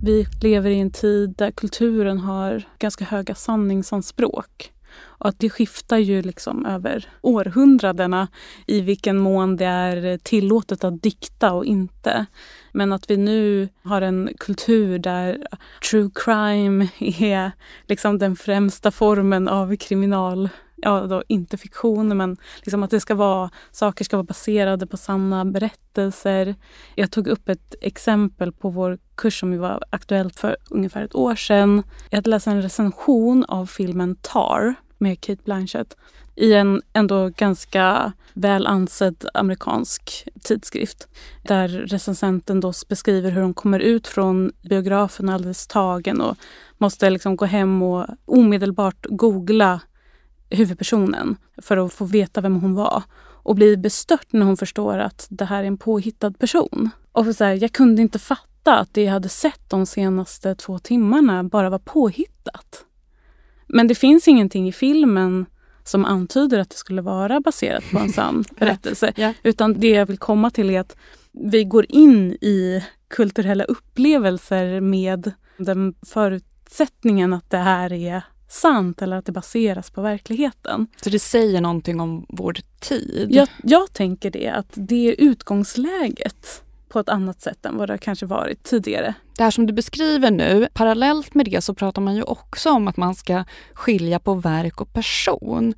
Vi 0.02 0.26
lever 0.42 0.70
i 0.70 0.80
en 0.80 0.92
tid 0.92 1.34
där 1.38 1.52
kulturen 1.52 2.18
har 2.18 2.64
ganska 2.80 3.06
höga 3.06 3.36
sanningsanspråk. 3.36 4.72
Och 5.02 5.28
att 5.30 5.40
det 5.40 5.50
skiftar 5.50 5.98
ju 5.98 6.22
liksom 6.22 6.66
över 6.66 7.10
århundradena 7.22 8.28
i 8.68 8.82
vilken 8.82 9.18
mån 9.18 9.56
det 9.56 9.66
är 9.66 10.18
tillåtet 10.18 10.84
att 10.84 11.02
dikta 11.02 11.54
och 11.54 11.66
inte. 11.66 12.26
Men 12.72 12.94
att 12.94 13.10
vi 13.10 13.18
nu 13.18 13.70
har 13.84 14.02
en 14.02 14.30
kultur 14.40 15.00
där 15.00 15.48
true 15.90 16.10
crime 16.16 16.88
är 17.00 17.52
liksom 17.86 18.18
den 18.18 18.36
främsta 18.36 18.92
formen 18.92 19.48
av 19.48 19.76
kriminal 19.76 20.50
ja, 20.82 21.02
då 21.08 21.24
inte 21.28 21.58
fiktion, 21.58 22.18
men 22.18 22.38
liksom 22.64 22.84
att 22.84 22.92
det 22.92 23.00
ska 23.00 23.16
vara, 23.16 23.50
saker 23.72 24.06
ska 24.06 24.18
vara 24.18 24.24
baserade 24.24 24.88
på 24.88 24.98
sanna 24.98 25.46
berättelser. 25.46 26.56
Jag 26.96 27.12
tog 27.12 27.28
upp 27.28 27.50
ett 27.50 27.76
exempel 27.82 28.52
på 28.52 28.70
vår 28.70 28.98
kurs 29.16 29.40
som 29.40 29.60
var 29.60 29.84
aktuellt 29.90 30.40
för 30.40 30.58
ungefär 30.70 31.04
ett 31.04 31.16
år 31.16 31.36
sedan. 31.36 31.84
Jag 32.10 32.18
hade 32.18 32.30
läst 32.30 32.48
en 32.48 32.62
recension 32.62 33.46
av 33.48 33.66
filmen 33.66 34.16
Tar 34.16 34.76
med 34.98 35.22
Kate 35.22 35.42
Blanchett 35.46 35.98
i 36.40 36.54
en 36.54 36.82
ändå 36.94 37.30
ganska 37.30 38.14
väl 38.34 38.68
ansedd 38.68 39.26
amerikansk 39.34 40.28
tidskrift 40.42 41.08
där 41.44 41.68
recensenten 41.68 42.60
då 42.60 42.74
beskriver 42.90 43.32
hur 43.32 43.42
hon 43.42 43.54
kommer 43.54 43.80
ut 43.80 44.08
från 44.08 44.52
biografen 44.62 45.30
alldeles 45.30 45.68
tagen 45.68 46.22
och 46.22 46.38
måste 46.78 47.10
liksom 47.10 47.36
gå 47.36 47.46
hem 47.46 47.82
och 47.82 48.06
omedelbart 48.26 49.06
googla 49.10 49.82
huvudpersonen 50.50 51.36
för 51.58 51.86
att 51.86 51.94
få 51.94 52.06
veta 52.06 52.42
vem 52.42 52.56
hon 52.56 52.76
var 52.76 53.04
och 53.22 53.56
blir 53.56 53.78
bestört 53.78 54.28
när 54.30 54.46
hon 54.46 54.58
förstår 54.58 54.98
att 54.98 55.28
det 55.30 55.46
här 55.46 55.64
är 55.64 55.68
en 55.68 55.78
påhittad 55.78 56.32
person. 56.32 56.90
Och 57.12 57.36
så 57.36 57.44
här, 57.44 57.62
jag 57.62 57.72
kunde 57.72 58.02
inte 58.02 58.20
fatta 58.20 58.78
att 58.80 58.94
det 58.94 59.04
jag 59.04 59.12
hade 59.12 59.30
sett 59.30 59.70
de 59.70 59.86
senaste 59.86 60.56
två 60.56 60.80
timmarna 60.80 61.44
bara 61.44 61.70
var 61.70 61.80
påhittat. 61.80 62.86
Men 63.68 63.88
det 63.88 63.96
finns 63.96 64.28
ingenting 64.28 64.68
i 64.68 64.72
filmen 64.72 65.46
som 65.90 66.06
antyder 66.06 66.60
att 66.60 66.70
det 66.70 66.76
skulle 66.76 67.02
vara 67.02 67.40
baserat 67.40 67.84
på 67.92 68.00
en 68.00 68.10
sann 68.10 68.46
berättelse. 68.60 69.14
Ja. 69.16 69.34
Utan 69.44 69.80
det 69.80 69.90
jag 69.90 70.06
vill 70.06 70.18
komma 70.18 70.50
till 70.50 70.70
är 70.70 70.80
att 70.80 70.98
vi 71.32 71.64
går 71.64 71.86
in 71.90 72.32
i 72.32 72.84
kulturella 73.08 73.64
upplevelser 73.64 74.82
med 74.82 75.32
den 75.58 75.94
förutsättningen 76.02 77.34
att 77.34 77.50
det 77.50 77.58
här 77.58 77.94
är 77.94 78.24
sant 78.50 79.02
eller 79.02 79.18
att 79.18 79.26
det 79.26 79.32
baseras 79.32 79.92
på 79.92 80.02
verkligheten. 80.02 80.88
Så 81.04 81.10
det 81.10 81.20
säger 81.20 81.62
någonting 81.62 82.00
om 82.00 82.26
vår 82.30 82.58
tid. 82.80 83.28
Jag, 83.32 83.48
jag 83.64 83.94
tänker 83.94 84.32
det, 84.32 84.50
att 84.50 84.70
det 84.74 85.10
är 85.10 85.16
utgångsläget 85.18 86.64
på 86.90 87.00
ett 87.00 87.10
annat 87.10 87.42
sätt 87.42 87.66
än 87.66 87.78
vad 87.78 87.90
det 87.90 87.98
kanske 87.98 88.26
varit 88.26 88.64
tidigare. 88.64 89.14
Det 89.38 89.44
här 89.44 89.52
som 89.52 89.66
du 89.66 89.74
beskriver 89.74 90.32
nu, 90.32 90.68
parallellt 90.74 91.34
med 91.34 91.46
det 91.46 91.62
så 91.62 91.74
pratar 91.74 92.02
man 92.02 92.16
ju 92.16 92.24
också 92.24 92.70
om 92.72 92.88
att 92.88 92.98
man 92.98 93.16
ska 93.16 93.44
skilja 93.74 94.20
på 94.20 94.34
verk 94.34 94.82
och 94.82 94.94
person. 94.94 95.74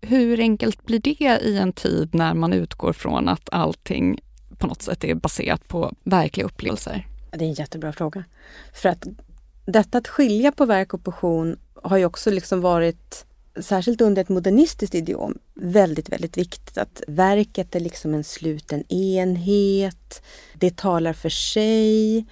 Hur 0.00 0.40
enkelt 0.40 0.84
blir 0.84 0.98
det 0.98 1.38
i 1.42 1.58
en 1.58 1.72
tid 1.72 2.14
när 2.14 2.34
man 2.34 2.52
utgår 2.52 2.92
från 2.92 3.28
att 3.28 3.48
allting 3.52 4.20
på 4.58 4.66
något 4.66 4.82
sätt 4.82 5.04
är 5.04 5.14
baserat 5.14 5.68
på 5.68 5.92
verkliga 6.04 6.46
upplevelser? 6.46 7.06
Det 7.30 7.44
är 7.44 7.48
en 7.48 7.52
jättebra 7.52 7.92
fråga. 7.92 8.24
För 8.74 8.88
att 8.88 9.06
detta 9.66 9.98
att 9.98 10.08
skilja 10.08 10.52
på 10.52 10.64
verk 10.66 10.94
och 10.94 11.04
person 11.04 11.56
har 11.82 11.96
ju 11.96 12.04
också 12.04 12.30
liksom 12.30 12.60
varit, 12.60 13.26
särskilt 13.60 14.00
under 14.00 14.22
ett 14.22 14.28
modernistiskt 14.28 14.94
idiom, 14.94 15.38
väldigt, 15.54 16.08
väldigt 16.08 16.36
viktigt. 16.36 16.78
Att 16.78 17.02
verket 17.06 17.74
är 17.74 17.80
liksom 17.80 18.14
en 18.14 18.24
sluten 18.24 18.92
enhet, 18.92 20.22
det 20.54 20.76
talar 20.76 21.12
för 21.12 21.28
sig. 21.28 22.26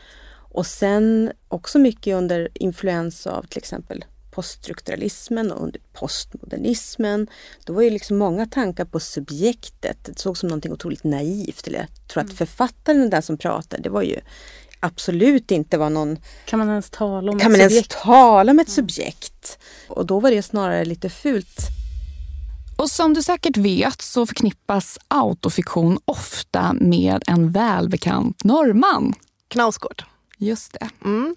Och 0.50 0.66
sen 0.66 1.32
också 1.48 1.78
mycket 1.78 2.14
under 2.14 2.48
influens 2.54 3.26
av 3.26 3.42
till 3.42 3.58
exempel 3.58 4.04
poststrukturalismen 4.30 5.52
och 5.52 5.62
under 5.62 5.80
postmodernismen. 5.92 7.26
Då 7.64 7.72
var 7.72 7.82
ju 7.82 7.90
liksom 7.90 8.18
många 8.18 8.46
tankar 8.46 8.84
på 8.84 9.00
subjektet. 9.00 9.98
Det 10.04 10.18
såg 10.18 10.38
som 10.38 10.48
någonting 10.48 10.72
otroligt 10.72 11.04
naivt. 11.04 11.66
Eller 11.66 11.78
jag 11.78 11.88
tror 12.08 12.22
att 12.22 12.32
författaren, 12.32 13.00
den 13.00 13.10
där 13.10 13.20
som 13.20 13.38
pratade, 13.38 13.82
det 13.82 13.88
var 13.88 14.02
ju 14.02 14.20
absolut 14.80 15.50
inte 15.50 15.78
var 15.78 15.90
någon... 15.90 16.18
Kan 16.44 16.58
man 16.58 16.68
ens 16.68 16.90
tala 16.90 17.32
om 17.32 17.38
Kan 17.38 17.46
ett 17.46 17.52
man 17.52 17.60
ens 17.60 17.72
subjekt? 17.74 18.02
tala 18.02 18.52
om 18.52 18.58
ett 18.58 18.70
subjekt? 18.70 19.58
Och 19.88 20.06
då 20.06 20.20
var 20.20 20.30
det 20.30 20.42
snarare 20.42 20.84
lite 20.84 21.10
fult. 21.10 21.58
Och 22.76 22.90
som 22.90 23.14
du 23.14 23.22
säkert 23.22 23.56
vet 23.56 24.02
så 24.02 24.26
förknippas 24.26 24.98
autofiktion 25.08 25.98
ofta 26.04 26.72
med 26.72 27.22
en 27.26 27.50
välbekant 27.50 28.44
norrman. 28.44 29.14
Knausgård. 29.48 30.04
Just 30.38 30.72
det. 30.72 30.88
Mm. 31.04 31.36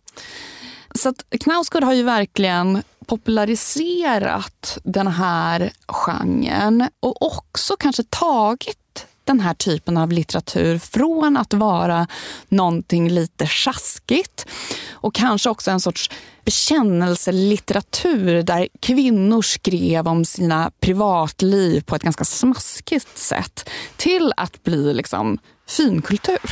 Så 0.96 1.10
att 1.10 1.26
Knausgård 1.40 1.84
har 1.84 1.94
ju 1.94 2.04
verkligen 2.04 2.84
populariserat 3.06 4.78
den 4.84 5.08
här 5.08 5.72
genren 5.88 6.90
och 7.00 7.22
också 7.22 7.76
kanske 7.80 8.04
tagit 8.04 8.81
den 9.24 9.40
här 9.40 9.54
typen 9.54 9.98
av 9.98 10.12
litteratur 10.12 10.78
från 10.78 11.38
att 11.38 11.54
vara 11.54 12.08
någonting 12.50 13.10
lite 13.10 13.48
sjaskigt 13.48 14.46
och 14.92 15.14
kanske 15.14 15.50
också 15.50 15.72
en 15.72 15.80
sorts 15.80 16.10
bekännelselitteratur 16.46 18.44
där 18.44 18.68
kvinnor 18.80 19.42
skrev 19.42 20.08
om 20.08 20.26
sina 20.26 20.72
privatliv 20.80 21.82
på 21.82 21.96
ett 21.96 22.04
ganska 22.04 22.24
smaskigt 22.24 23.18
sätt 23.18 23.70
till 23.98 24.34
att 24.38 24.64
bli 24.64 24.94
liksom 24.94 25.38
finkultur. 25.68 26.52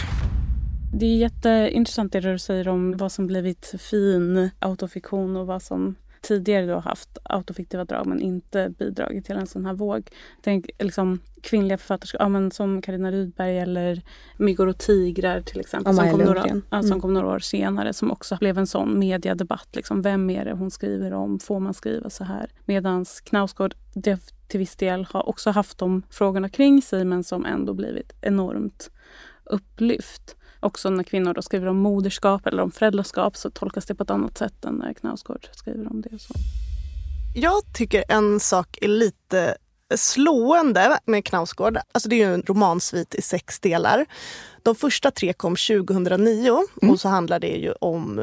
Det 0.93 1.05
är 1.05 1.17
jätteintressant 1.17 2.11
det 2.11 2.19
du 2.19 2.39
säger 2.39 2.67
om 2.67 2.97
vad 2.97 3.11
som 3.11 3.27
blivit 3.27 3.73
fin 3.79 4.49
autofiktion 4.59 5.35
och 5.35 5.47
vad 5.47 5.63
som 5.63 5.95
tidigare 6.21 6.65
då 6.65 6.79
haft 6.79 7.17
autofiktiva 7.23 7.85
drag 7.85 8.07
men 8.07 8.21
inte 8.21 8.69
bidragit 8.69 9.25
till 9.25 9.35
en 9.35 9.47
sån 9.47 9.65
här 9.65 9.73
våg. 9.73 10.09
Tänk 10.41 10.69
liksom 10.79 11.19
kvinnliga 11.41 11.77
författerskap, 11.77 12.21
ja, 12.21 12.29
men 12.29 12.51
som 12.51 12.81
Carina 12.81 13.11
Rydberg 13.11 13.59
eller 13.59 14.01
Myggor 14.37 14.67
och 14.67 14.77
tigrar 14.77 15.41
till 15.41 15.59
exempel. 15.59 15.95
Som 15.95 16.09
kom, 16.11 16.19
några, 16.19 16.47
ja, 16.69 16.81
som 16.81 16.91
Mm. 16.91 17.01
kom 17.01 17.13
några 17.13 17.27
år 17.27 17.39
senare 17.39 17.93
som 17.93 18.11
också 18.11 18.37
blev 18.39 18.57
en 18.57 18.67
sån 18.67 18.99
mediedebatt. 18.99 19.67
Liksom, 19.75 20.01
vem 20.01 20.29
är 20.29 20.45
det 20.45 20.53
hon 20.53 20.71
skriver 20.71 21.13
om? 21.13 21.39
Får 21.39 21.59
man 21.59 21.73
skriva 21.73 22.09
så 22.09 22.23
här? 22.23 22.51
Medan 22.65 23.05
Knausgård 23.23 23.75
till 24.47 24.59
viss 24.59 24.75
del 24.75 25.05
har 25.09 25.29
också 25.29 25.49
haft 25.49 25.77
de 25.77 26.03
frågorna 26.09 26.49
kring 26.49 26.81
sig 26.81 27.05
men 27.05 27.23
som 27.23 27.45
ändå 27.45 27.73
blivit 27.73 28.13
enormt 28.21 28.91
upplyft. 29.43 30.35
Också 30.59 30.89
när 30.89 31.03
kvinnor 31.03 31.33
då 31.33 31.41
skriver 31.41 31.67
om 31.67 31.77
moderskap 31.77 32.47
eller 32.47 32.63
om 32.63 32.71
föräldraskap 32.71 33.37
så 33.37 33.49
tolkas 33.49 33.85
det 33.85 33.95
på 33.95 34.03
ett 34.03 34.09
annat 34.09 34.37
sätt 34.37 34.65
än 34.65 34.75
när 34.75 34.93
Knausgård 34.93 35.47
skriver 35.51 35.91
om 35.91 36.01
det. 36.01 36.19
Så. 36.19 36.33
Jag 37.35 37.73
tycker 37.73 38.03
en 38.09 38.39
sak 38.39 38.77
är 38.81 38.87
lite 38.87 39.57
slående 39.95 40.99
med 41.05 41.25
Knausgård, 41.25 41.77
alltså 41.91 42.09
det 42.09 42.15
är 42.15 42.27
ju 42.27 42.33
en 42.33 42.43
romansvit 42.47 43.15
i 43.15 43.21
sex 43.21 43.59
delar. 43.59 44.05
De 44.63 44.75
första 44.75 45.11
tre 45.11 45.33
kom 45.33 45.55
2009 45.55 46.63
mm. 46.81 46.93
och 46.93 46.99
så 46.99 47.09
handlar 47.09 47.39
det 47.39 47.47
ju 47.47 47.71
om 47.71 48.19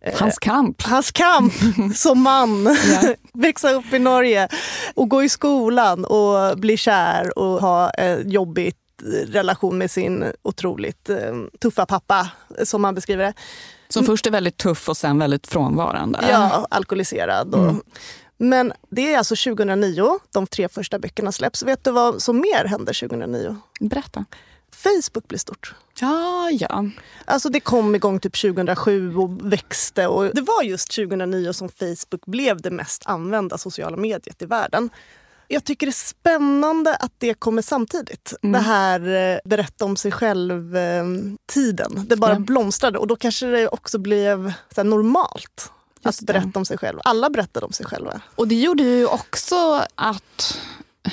eh, 0.00 0.18
hans 0.18 0.38
kamp. 0.38 0.82
Hans 0.82 1.10
kamp 1.10 1.52
som 1.94 2.22
man. 2.22 2.66
yeah. 2.66 3.14
Växa 3.32 3.72
upp 3.72 3.92
i 3.92 3.98
Norge 3.98 4.48
och 4.94 5.08
gå 5.08 5.22
i 5.22 5.28
skolan 5.28 6.04
och 6.04 6.58
bli 6.58 6.76
kär 6.76 7.38
och 7.38 7.60
ha 7.60 7.90
en 7.90 8.30
jobbig 8.30 8.74
relation 9.26 9.78
med 9.78 9.90
sin 9.90 10.32
otroligt 10.42 11.10
eh, 11.10 11.34
tuffa 11.58 11.86
pappa, 11.86 12.30
som 12.64 12.82
man 12.82 12.94
beskriver 12.94 13.24
det. 13.24 13.34
Som 13.88 14.04
först 14.04 14.26
är 14.26 14.30
väldigt 14.30 14.56
tuff 14.56 14.88
och 14.88 14.96
sen 14.96 15.18
väldigt 15.18 15.46
frånvarande. 15.46 16.18
Ja, 16.30 16.66
alkoholiserad. 16.70 17.54
Och, 17.54 17.64
mm. 17.64 17.82
Men 18.36 18.72
det 18.90 19.14
är 19.14 19.18
alltså 19.18 19.36
2009 19.36 20.18
de 20.32 20.46
tre 20.46 20.68
första 20.68 20.98
böckerna 20.98 21.32
släpps. 21.32 21.62
Vet 21.62 21.84
du 21.84 21.90
vad 21.90 22.22
som 22.22 22.36
mer 22.36 22.64
händer 22.64 23.00
2009? 23.00 23.56
Berätta. 23.80 24.24
Facebook 24.72 25.28
blir 25.28 25.38
stort. 25.38 25.74
Ja, 26.00 26.50
ja. 26.50 26.84
Alltså 27.24 27.48
det 27.48 27.60
kom 27.60 27.94
igång 27.94 28.20
typ 28.20 28.40
2007 28.40 29.16
och 29.16 29.52
växte. 29.52 30.06
Och 30.06 30.34
det 30.34 30.40
var 30.40 30.62
just 30.62 30.94
2009 30.94 31.52
som 31.52 31.68
Facebook 31.68 32.26
blev 32.26 32.60
det 32.60 32.70
mest 32.70 33.02
använda 33.06 33.58
sociala 33.58 33.96
mediet 33.96 34.42
i 34.42 34.46
världen. 34.46 34.90
Jag 35.52 35.64
tycker 35.64 35.86
det 35.86 35.90
är 35.90 35.92
spännande 35.92 36.96
att 36.96 37.12
det 37.18 37.34
kommer 37.34 37.62
samtidigt. 37.62 38.34
Mm. 38.42 38.52
Det 38.52 38.58
här 38.58 39.00
eh, 39.00 39.38
berätta 39.44 39.84
om 39.84 39.96
sig 39.96 40.12
själv-tiden. 40.12 41.96
Eh, 41.96 42.02
det 42.02 42.16
bara 42.16 42.32
ja. 42.32 42.38
blomstrade 42.38 42.98
och 42.98 43.06
då 43.06 43.16
kanske 43.16 43.46
det 43.46 43.68
också 43.68 43.98
blev 43.98 44.52
så 44.74 44.82
normalt 44.82 45.72
att 46.02 46.20
berätta 46.22 46.58
om 46.58 46.64
sig 46.64 46.78
själv. 46.78 46.98
Alla 47.04 47.30
berättade 47.30 47.66
om 47.66 47.72
sig 47.72 47.86
själva. 47.86 48.20
Och 48.34 48.48
det 48.48 48.54
gjorde 48.54 48.82
ju 48.82 49.06
också 49.06 49.84
att 49.94 50.58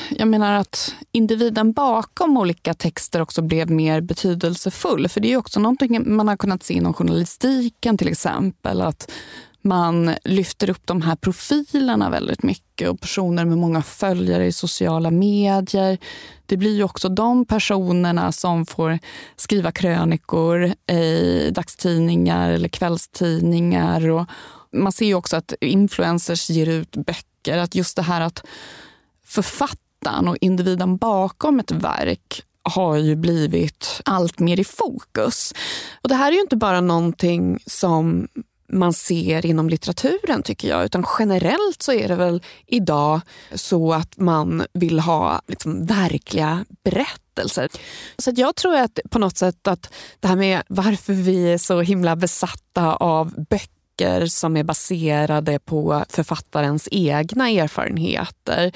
jag 0.09 0.27
menar 0.27 0.53
att 0.53 0.95
individen 1.11 1.71
bakom 1.71 2.37
olika 2.37 2.73
texter 2.73 3.21
också 3.21 3.41
blev 3.41 3.69
mer 3.69 4.01
betydelsefull. 4.01 5.09
För 5.09 5.21
det 5.21 5.33
är 5.33 5.37
också 5.37 5.59
någonting 5.59 6.15
man 6.15 6.27
har 6.27 6.37
kunnat 6.37 6.63
se 6.63 6.73
inom 6.73 6.93
journalistiken 6.93 7.97
till 7.97 8.07
exempel. 8.07 8.81
Att 8.81 9.11
man 9.67 10.15
lyfter 10.23 10.69
upp 10.69 10.81
de 10.85 11.01
här 11.01 11.15
profilerna 11.15 12.09
väldigt 12.09 12.43
mycket 12.43 12.89
och 12.89 12.99
personer 12.99 13.45
med 13.45 13.57
många 13.57 13.81
följare 13.81 14.45
i 14.45 14.51
sociala 14.51 15.11
medier. 15.11 15.97
Det 16.45 16.57
blir 16.57 16.75
ju 16.75 16.83
också 16.83 17.09
de 17.09 17.45
personerna 17.45 18.31
som 18.31 18.65
får 18.65 18.99
skriva 19.35 19.71
krönikor 19.71 20.73
i 20.91 21.49
dagstidningar 21.51 22.51
eller 22.51 22.69
kvällstidningar. 22.69 24.09
Och 24.09 24.25
man 24.71 24.91
ser 24.91 25.05
ju 25.05 25.13
också 25.13 25.35
att 25.37 25.53
influencers 25.61 26.49
ger 26.49 26.69
ut 26.69 26.91
böcker. 26.91 27.57
Att 27.57 27.75
just 27.75 27.95
det 27.95 28.01
här 28.01 28.21
att 28.21 28.45
författaren 29.25 30.27
och 30.27 30.37
individen 30.41 30.97
bakom 30.97 31.59
ett 31.59 31.71
verk 31.71 32.41
har 32.63 32.97
ju 32.97 33.15
blivit 33.15 34.01
allt 34.05 34.39
mer 34.39 34.59
i 34.59 34.63
fokus. 34.63 35.53
Och 36.01 36.09
det 36.09 36.15
här 36.15 36.31
är 36.31 36.35
ju 36.35 36.41
inte 36.41 36.55
bara 36.55 36.81
någonting 36.81 37.59
som 37.65 38.27
man 38.71 38.93
ser 38.93 39.45
inom 39.45 39.69
litteraturen 39.69 40.43
tycker 40.43 40.67
jag. 40.67 40.85
Utan 40.85 41.05
generellt 41.19 41.81
så 41.81 41.93
är 41.93 42.07
det 42.07 42.15
väl 42.15 42.43
idag 42.65 43.21
så 43.53 43.93
att 43.93 44.17
man 44.17 44.63
vill 44.73 44.99
ha 44.99 45.41
liksom, 45.47 45.85
verkliga 45.85 46.65
berättelser. 46.83 47.69
Så 48.17 48.31
jag 48.35 48.55
tror 48.55 48.75
att 48.75 48.99
på 49.09 49.19
något 49.19 49.37
sätt 49.37 49.67
att 49.67 49.93
det 50.19 50.27
här 50.27 50.35
med 50.35 50.63
varför 50.67 51.13
vi 51.13 51.53
är 51.53 51.57
så 51.57 51.81
himla 51.81 52.15
besatta 52.15 52.95
av 52.95 53.45
böcker 53.49 54.25
som 54.25 54.57
är 54.57 54.63
baserade 54.63 55.59
på 55.59 56.03
författarens 56.09 56.87
egna 56.91 57.49
erfarenheter. 57.49 58.71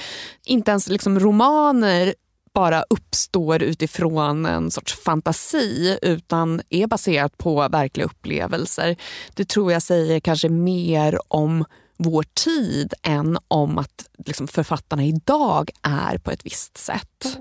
Inte 0.45 0.71
ens 0.71 0.87
liksom 0.87 1.19
romaner 1.19 2.13
bara 2.53 2.83
uppstår 2.89 3.63
utifrån 3.63 4.45
en 4.45 4.71
sorts 4.71 5.03
fantasi 5.03 5.97
utan 6.01 6.61
är 6.69 6.87
baserat 6.87 7.37
på 7.37 7.67
verkliga 7.67 8.05
upplevelser. 8.05 8.95
Det 9.33 9.47
tror 9.47 9.71
jag 9.71 9.81
säger 9.81 10.19
kanske 10.19 10.49
mer 10.49 11.19
om 11.27 11.65
vår 11.97 12.23
tid 12.33 12.93
än 13.03 13.37
om 13.47 13.77
att 13.77 14.09
liksom, 14.25 14.47
författarna 14.47 15.03
idag 15.03 15.69
är 15.81 16.17
på 16.17 16.31
ett 16.31 16.45
visst 16.45 16.77
sätt. 16.77 17.37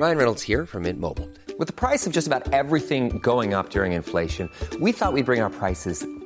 Ryan 0.00 0.16
Reynolds 0.16 0.48
här 0.48 0.66
från 0.66 0.82
Mint 0.82 1.00
Mobile. 1.00 1.28
Med 1.58 1.76
priset 1.76 2.12
på 2.12 2.16
nästan 2.16 2.42
allt 2.52 2.88
som 2.88 3.08
går 3.08 3.58
upp 3.58 3.76
under 3.76 3.86
inflationen, 3.86 4.48
trodde 4.70 4.84
vi 4.84 4.90
att 4.90 5.14
vi 5.14 5.22
skulle 5.22 5.24
bring 5.24 5.42
våra 5.42 5.50
priser 5.50 6.25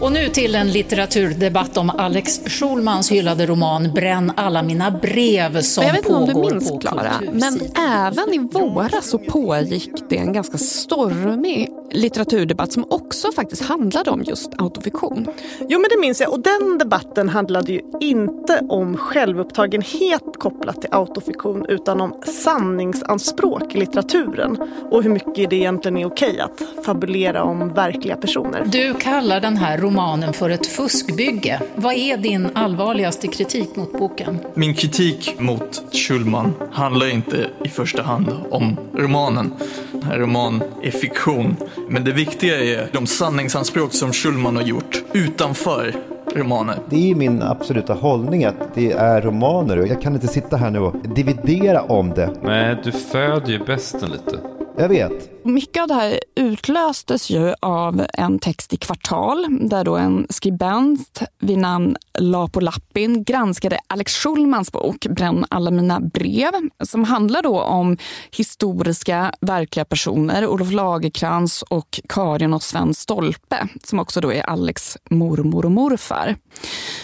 Och 0.00 0.12
nu 0.12 0.28
till 0.28 0.54
en 0.54 0.70
litteraturdebatt 0.70 1.76
om 1.76 1.90
Alex 1.90 2.40
Schulmans 2.46 3.12
hyllade 3.12 3.46
roman 3.46 3.92
Bränn 3.94 4.32
alla 4.36 4.62
mina 4.62 4.90
brev 4.90 5.60
som 5.60 5.84
Jag 5.84 5.92
vet 5.92 5.98
inte 6.00 6.14
om 6.14 6.26
du 6.26 6.34
minns 6.34 6.72
Klara, 6.80 7.12
men 7.32 7.60
även 7.76 8.34
i 8.34 8.38
våras 8.38 9.10
så 9.10 9.18
pågick 9.18 9.90
det 10.08 10.16
en 10.18 10.32
ganska 10.32 10.58
stormig 10.58 11.68
litteraturdebatt 11.92 12.72
som 12.72 12.84
också 12.90 13.32
faktiskt 13.32 13.62
handlade 13.62 14.10
om 14.10 14.22
just 14.22 14.50
autofiktion. 14.58 15.26
Jo 15.68 15.80
men 15.80 15.90
det 15.90 16.00
minns 16.00 16.20
jag 16.20 16.32
och 16.32 16.40
den 16.40 16.78
debatten 16.78 17.28
handlade 17.28 17.72
ju 17.72 17.80
inte 18.00 18.60
om 18.68 18.96
självupptagenhet 18.96 20.22
kopplat 20.38 20.80
till 20.80 20.90
autofiktion 20.92 21.66
utan 21.68 22.00
om 22.00 22.14
sanningsanspråk 22.44 23.74
i 23.74 23.78
litteraturen 23.78 24.58
och 24.90 25.02
hur 25.02 25.10
mycket 25.10 25.50
det 25.50 25.56
egentligen 25.56 25.96
är 25.96 26.06
okej 26.06 26.40
att 26.40 26.84
fabulera 26.84 27.42
om 27.42 27.68
verkliga 27.68 28.16
personer. 28.16 28.64
Du 28.66 28.94
kallar 28.94 29.40
den 29.40 29.56
här 29.56 29.78
romanen 29.88 30.32
för 30.32 30.50
ett 30.50 30.66
fuskbygge. 30.66 31.60
Vad 31.74 31.94
är 31.94 32.16
din 32.16 32.48
allvarligaste 32.54 33.28
kritik 33.28 33.76
mot 33.76 33.92
boken? 33.92 34.38
Min 34.54 34.74
kritik 34.74 35.40
mot 35.40 35.82
Schulman 35.92 36.54
handlar 36.72 37.10
inte 37.14 37.46
i 37.64 37.68
första 37.68 38.02
hand 38.02 38.28
om 38.50 38.76
romanen. 38.94 39.54
Den 39.92 40.02
här 40.02 40.18
romanen 40.18 40.62
är 40.82 40.90
fiktion. 40.90 41.56
Men 41.88 42.04
det 42.04 42.12
viktiga 42.12 42.64
är 42.64 42.88
de 42.92 43.06
sanningsanspråk 43.06 43.92
som 43.92 44.12
Schulman 44.12 44.56
har 44.56 44.62
gjort 44.62 45.02
utanför 45.12 45.94
romaner. 46.34 46.78
Det 46.90 47.10
är 47.10 47.14
min 47.14 47.42
absoluta 47.42 47.94
hållning 47.94 48.44
att 48.44 48.74
det 48.74 48.92
är 48.92 49.20
romaner 49.20 49.78
och 49.78 49.86
jag 49.86 50.02
kan 50.02 50.14
inte 50.14 50.28
sitta 50.28 50.56
här 50.56 50.70
nu 50.70 50.78
och 50.78 50.94
dividera 51.14 51.82
om 51.82 52.10
det. 52.10 52.30
Nej, 52.42 52.76
du 52.84 52.92
föder 52.92 53.52
ju 53.52 53.58
bästen 53.58 54.10
lite. 54.10 54.57
Jag 54.78 54.88
vet. 54.88 55.44
Mycket 55.44 55.82
av 55.82 55.88
det 55.88 55.94
här 55.94 56.20
utlöstes 56.34 57.30
ju 57.30 57.54
av 57.60 58.06
en 58.12 58.38
text 58.38 58.72
i 58.72 58.76
Kvartal 58.76 59.46
där 59.68 59.84
då 59.84 59.96
en 59.96 60.26
skribent 60.30 61.22
vid 61.38 61.58
namn 61.58 61.96
Lapo 62.18 62.60
Lappin 62.60 63.24
granskade 63.24 63.78
Alex 63.86 64.14
Schulmans 64.16 64.72
bok 64.72 65.06
Bränn 65.06 65.44
alla 65.50 65.70
mina 65.70 66.00
brev 66.00 66.52
som 66.84 67.04
handlar 67.04 67.42
då 67.42 67.60
om 67.60 67.96
historiska 68.36 69.32
verkliga 69.40 69.84
personer, 69.84 70.46
Olof 70.46 70.72
Lagerkrans 70.72 71.62
och 71.62 72.00
Karin 72.08 72.54
och 72.54 72.62
Sven 72.62 72.94
Stolpe 72.94 73.68
som 73.84 73.98
också 73.98 74.20
då 74.20 74.32
är 74.32 74.42
Alex 74.42 74.96
mormor 75.10 75.64
och 75.64 75.72
morfar. 75.72 76.36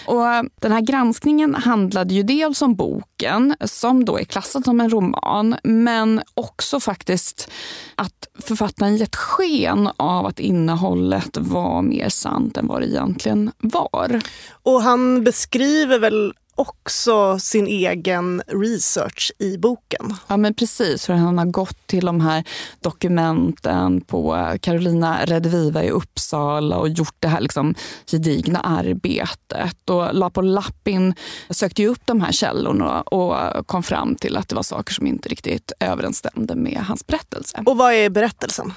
Och 0.05 0.49
den 0.61 0.71
här 0.71 0.81
granskningen 0.81 1.55
handlade 1.55 2.13
ju 2.13 2.23
dels 2.23 2.61
om 2.61 2.75
boken 2.75 3.55
som 3.65 4.05
då 4.05 4.19
är 4.19 4.23
klassad 4.23 4.65
som 4.65 4.81
en 4.81 4.89
roman 4.89 5.55
men 5.63 6.21
också 6.33 6.79
faktiskt 6.79 7.51
att 7.95 8.27
författaren 8.39 8.97
gett 8.97 9.15
sken 9.15 9.89
av 9.97 10.25
att 10.25 10.39
innehållet 10.39 11.37
var 11.37 11.81
mer 11.81 12.09
sant 12.09 12.57
än 12.57 12.67
vad 12.67 12.81
det 12.81 12.87
egentligen 12.87 13.51
var. 13.57 14.21
Och 14.63 14.81
han 14.81 15.23
beskriver 15.23 15.99
väl 15.99 16.33
också 16.55 17.39
sin 17.39 17.67
egen 17.67 18.41
research 18.47 19.31
i 19.39 19.57
boken. 19.57 20.15
Ja 20.27 20.37
men 20.37 20.53
precis, 20.53 21.05
för 21.05 21.13
han 21.13 21.37
har 21.37 21.45
gått 21.45 21.87
till 21.87 22.05
de 22.05 22.21
här 22.21 22.43
dokumenten 22.81 24.01
på 24.01 24.53
Carolina 24.61 25.25
Rediviva 25.25 25.83
i 25.83 25.89
Uppsala 25.89 26.77
och 26.77 26.89
gjort 26.89 27.15
det 27.19 27.27
här 27.27 27.41
liksom 27.41 27.75
gedigna 28.05 28.59
arbetet. 28.59 29.89
Och 29.89 30.13
Lapo 30.13 30.41
Lappin 30.41 31.13
sökte 31.49 31.81
ju 31.81 31.87
upp 31.87 32.01
de 32.05 32.21
här 32.21 32.31
källorna 32.31 33.01
och 33.01 33.67
kom 33.67 33.83
fram 33.83 34.15
till 34.15 34.37
att 34.37 34.49
det 34.49 34.55
var 34.55 34.63
saker 34.63 34.93
som 34.93 35.07
inte 35.07 35.29
riktigt 35.29 35.71
överensstämde 35.79 36.55
med 36.55 36.83
hans 36.87 37.07
berättelse. 37.07 37.63
Och 37.65 37.77
vad 37.77 37.93
är 37.93 38.09
berättelsen? 38.09 38.73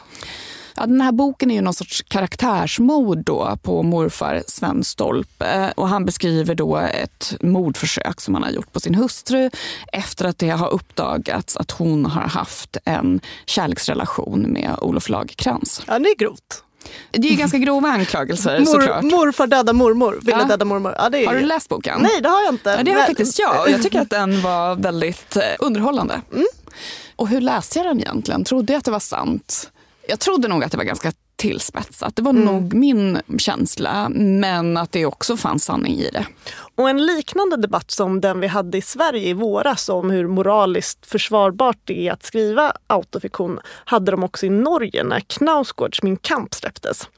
Ja, 0.80 0.86
den 0.86 1.00
här 1.00 1.12
boken 1.12 1.50
är 1.50 1.54
ju 1.54 1.60
någon 1.60 1.74
sorts 1.74 2.02
karaktärsmord 2.08 3.18
då 3.24 3.56
på 3.62 3.82
morfar 3.82 4.42
Sven 4.46 4.84
Stolpe. 4.84 5.72
Och 5.76 5.88
han 5.88 6.04
beskriver 6.04 6.54
då 6.54 6.76
ett 6.76 7.34
mordförsök 7.40 8.20
som 8.20 8.34
han 8.34 8.42
har 8.42 8.50
gjort 8.50 8.72
på 8.72 8.80
sin 8.80 8.94
hustru 8.94 9.50
efter 9.92 10.24
att 10.24 10.38
det 10.38 10.48
har 10.50 10.68
uppdagats 10.68 11.56
att 11.56 11.70
hon 11.70 12.06
har 12.06 12.22
haft 12.22 12.76
en 12.84 13.20
kärleksrelation 13.46 14.40
med 14.42 14.74
Olof 14.80 15.08
Lagerkrans. 15.08 15.82
Ja, 15.86 15.98
det 15.98 16.08
är 16.08 16.16
grovt. 16.16 16.62
Det 17.10 17.28
är 17.28 17.36
ganska 17.36 17.58
grova 17.58 17.88
anklagelser 17.88 18.58
Mor, 18.58 18.66
såklart. 18.66 19.02
morfar 19.04 19.46
döda 19.46 19.72
mormor, 19.72 20.18
ville 20.22 20.38
Ja. 20.38 20.44
döda 20.44 20.64
mormor. 20.64 20.94
Ja, 20.98 21.06
är 21.18 21.26
Har 21.26 21.34
du 21.34 21.40
läst 21.40 21.68
boken? 21.68 21.98
Nej, 22.02 22.20
det 22.22 22.28
har 22.28 22.42
jag 22.42 22.54
inte. 22.54 22.70
Ja, 22.70 22.82
det 22.82 22.90
har 22.90 22.98
Men- 22.98 23.06
faktiskt 23.06 23.38
jag 23.38 23.60
och 23.60 23.70
jag 23.70 23.82
tycker 23.82 24.00
att 24.00 24.10
den 24.10 24.42
var 24.42 24.74
väldigt 24.74 25.36
eh, 25.36 25.42
underhållande. 25.58 26.20
Mm. 26.32 26.46
Och 27.16 27.28
hur 27.28 27.40
läste 27.40 27.78
jag 27.78 27.86
den 27.86 28.00
egentligen? 28.00 28.44
Trodde 28.44 28.72
jag 28.72 28.78
att 28.78 28.84
det 28.84 28.90
var 28.90 29.00
sant? 29.00 29.70
Jag 30.10 30.20
trodde 30.20 30.48
nog 30.48 30.64
att 30.64 30.70
det 30.70 30.76
var 30.76 30.84
ganska 30.84 31.12
tillspetsat. 31.36 32.16
Det 32.16 32.22
var 32.22 32.30
Mm. 32.30 32.44
nog 32.44 32.74
min 32.74 33.18
känsla, 33.38 34.08
men 34.14 34.76
att 34.76 34.92
det 34.92 35.06
också 35.06 35.36
fanns 35.36 35.64
sanning 35.64 35.94
i 35.98 36.10
det. 36.12 36.26
Och 36.74 36.90
en 36.90 37.06
liknande 37.06 37.56
debatt 37.56 37.90
som 37.90 38.20
den 38.20 38.40
vi 38.40 38.46
hade 38.46 38.78
i 38.78 38.82
Sverige 38.82 39.28
i 39.28 39.32
våras 39.32 39.88
om 39.88 40.10
hur 40.10 40.26
moraliskt 40.28 41.06
försvarbart 41.06 41.78
det 41.84 42.08
är 42.08 42.12
att 42.12 42.22
skriva 42.22 42.72
autofiktion 42.86 43.60
hade 43.84 44.10
de 44.10 44.24
också 44.24 44.46
i 44.46 44.50
Norge 44.50 45.04
när 45.04 45.20
Knausgårds 45.20 46.02
Min 46.02 46.16
kamp 46.16 46.54
släpptes. 46.54 47.08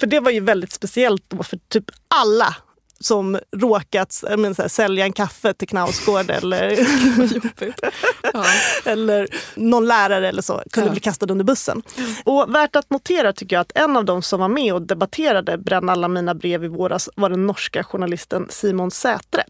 För 0.00 0.06
det 0.06 0.20
var 0.20 0.30
ju 0.30 0.40
väldigt 0.40 0.72
speciellt 0.72 1.24
då 1.28 1.42
för 1.42 1.58
typ 1.68 1.84
alla 2.08 2.56
som 3.04 3.38
råkat 3.56 4.24
menar, 4.36 4.54
så 4.54 4.62
här, 4.62 4.68
sälja 4.68 5.04
en 5.04 5.12
kaffe 5.12 5.54
till 5.54 5.68
Knausgård 5.68 6.30
eller, 6.42 6.70
eller 8.84 9.28
någon 9.54 9.86
lärare 9.86 10.28
eller 10.28 10.42
så 10.42 10.62
kunde 10.72 10.86
Ja. 10.88 10.92
bli 10.92 11.00
kastad 11.00 11.26
under 11.32 11.44
bussen. 11.44 11.82
Och 12.24 12.54
värt 12.54 12.76
att 12.76 12.90
notera 12.90 13.32
tycker 13.32 13.56
jag 13.56 13.60
att 13.60 13.72
en 13.74 13.96
av 13.96 14.04
de 14.04 14.22
som 14.22 14.40
var 14.40 14.48
med 14.48 14.74
och 14.74 14.82
debatterade 14.82 15.58
Bränn 15.58 15.88
alla 15.88 16.08
mina 16.08 16.34
brev 16.34 16.64
i 16.64 16.68
våras 16.68 17.08
var 17.16 17.30
den 17.30 17.46
norska 17.46 17.84
journalisten 17.84 18.46
Simon 18.50 18.90
Sätre. 18.90 19.44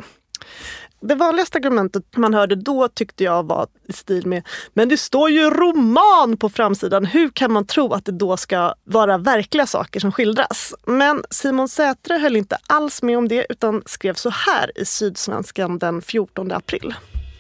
Det 1.03 1.15
vanligaste 1.15 1.59
argumentet 1.59 2.17
man 2.17 2.35
hörde 2.35 2.55
då 2.55 2.89
tyckte 2.89 3.25
jag 3.25 3.47
var 3.47 3.67
i 3.89 3.93
stil 3.93 4.27
med 4.27 4.47
“men 4.75 4.89
det 4.89 4.97
står 4.97 5.31
ju 5.31 5.51
roman 5.51 6.37
på 6.37 6.49
framsidan, 6.49 7.05
hur 7.05 7.29
kan 7.29 7.53
man 7.53 7.67
tro 7.67 7.93
att 7.93 8.05
det 8.05 8.13
då 8.13 8.37
ska 8.37 8.75
vara 8.85 9.19
verkliga 9.19 9.67
saker 9.67 10.01
som 10.01 10.13
skildras?” 10.13 10.75
Men 10.87 11.23
Simon 11.31 11.69
Sätre 11.69 12.15
höll 12.15 12.37
inte 12.37 12.57
alls 12.67 13.03
med 13.03 13.19
om 13.19 13.29
det 13.29 13.47
utan 13.51 13.83
skrev 13.87 14.15
så 14.15 14.31
här 14.31 14.79
i 14.79 14.85
Sydsvenskan 14.85 15.79
den 15.79 16.03
14 16.03 16.53
april. 16.53 16.95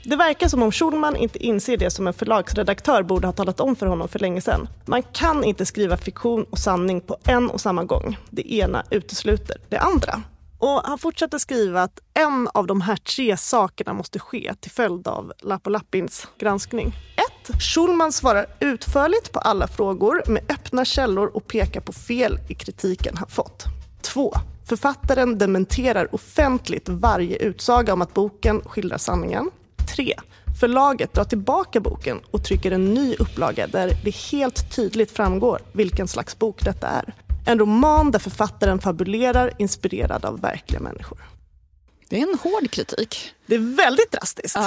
Det 0.05 0.16
verkar 0.16 0.49
som 0.49 0.62
om 0.62 0.73
Schulman 0.73 1.16
inte 1.16 1.46
inser 1.46 1.77
det 1.77 1.90
som 1.90 2.07
en 2.07 2.12
förlagsredaktör 2.12 3.03
borde 3.03 3.27
ha 3.27 3.33
talat 3.33 3.61
om 3.61 3.77
för 3.77 3.87
honom 3.87 4.09
för 4.09 4.18
länge 4.18 4.40
sedan. 4.40 4.68
Man 4.87 5.03
kan 5.03 5.44
inte 5.44 5.66
skriva 5.66 5.96
fiktion 5.96 6.44
och 6.51 6.59
sanning 6.59 7.01
på 7.01 7.16
en 7.25 7.51
och 7.51 7.61
samma 7.61 7.85
gång. 7.85 8.18
Det 8.31 8.55
ena 8.55 8.85
utesluter 8.90 9.57
det 9.68 9.79
andra. 9.79 10.23
Och 10.61 10.81
han 10.85 10.99
fortsätter 10.99 11.38
skriva 11.38 11.83
att 11.83 12.01
en 12.14 12.49
av 12.55 12.66
de 12.66 12.81
här 12.81 12.96
tre 12.96 13.37
sakerna 13.37 13.92
måste 13.92 14.18
ske 14.18 14.55
till 14.61 14.70
följd 14.70 15.09
av 15.09 15.33
Lapp 15.42 15.66
Lappins 15.66 16.27
granskning. 16.38 16.92
1. 17.49 17.62
Schulman 17.62 18.12
svarar 18.12 18.46
utförligt 18.61 19.33
på 19.33 19.38
alla 19.38 19.68
frågor 19.68 20.23
med 20.27 20.42
öppna 20.49 20.85
källor 20.85 21.31
och 21.37 21.46
pekar 21.46 21.81
på 21.81 21.92
fel 21.92 22.38
i 22.49 22.55
kritiken 22.55 23.16
han 23.16 23.29
fått. 23.29 23.64
2. 24.03 24.33
Författaren 24.68 25.38
dementerar 25.38 26.14
offentligt 26.14 26.88
varje 26.88 27.37
utsaga 27.37 27.92
om 27.92 28.03
att 28.03 28.14
boken 28.14 28.61
skildrar 28.61 28.99
sanningen. 28.99 29.51
3. 29.96 30.14
Förlaget 30.61 31.14
drar 31.14 31.25
tillbaka 31.25 31.81
boken 31.81 32.20
och 32.31 32.44
trycker 32.44 32.73
en 32.73 32.94
ny 32.94 33.14
upplaga 33.18 33.66
där 33.66 33.92
det 34.05 34.16
helt 34.16 34.77
tydligt 34.77 35.11
framgår 35.11 35.61
vilken 35.73 36.09
slags 36.09 36.38
bok 36.38 36.64
detta 36.64 36.88
är. 36.88 37.14
En 37.46 37.59
roman 37.59 38.11
där 38.11 38.18
författaren 38.18 38.79
fabulerar 38.79 39.53
inspirerad 39.59 40.24
av 40.24 40.40
verkliga 40.40 40.81
människor. 40.81 41.18
Det 42.09 42.20
är 42.20 42.22
en 42.22 42.38
hård 42.42 42.70
kritik. 42.70 43.35
Det 43.46 43.55
är 43.55 43.76
väldigt 43.76 44.12
drastiskt. 44.12 44.59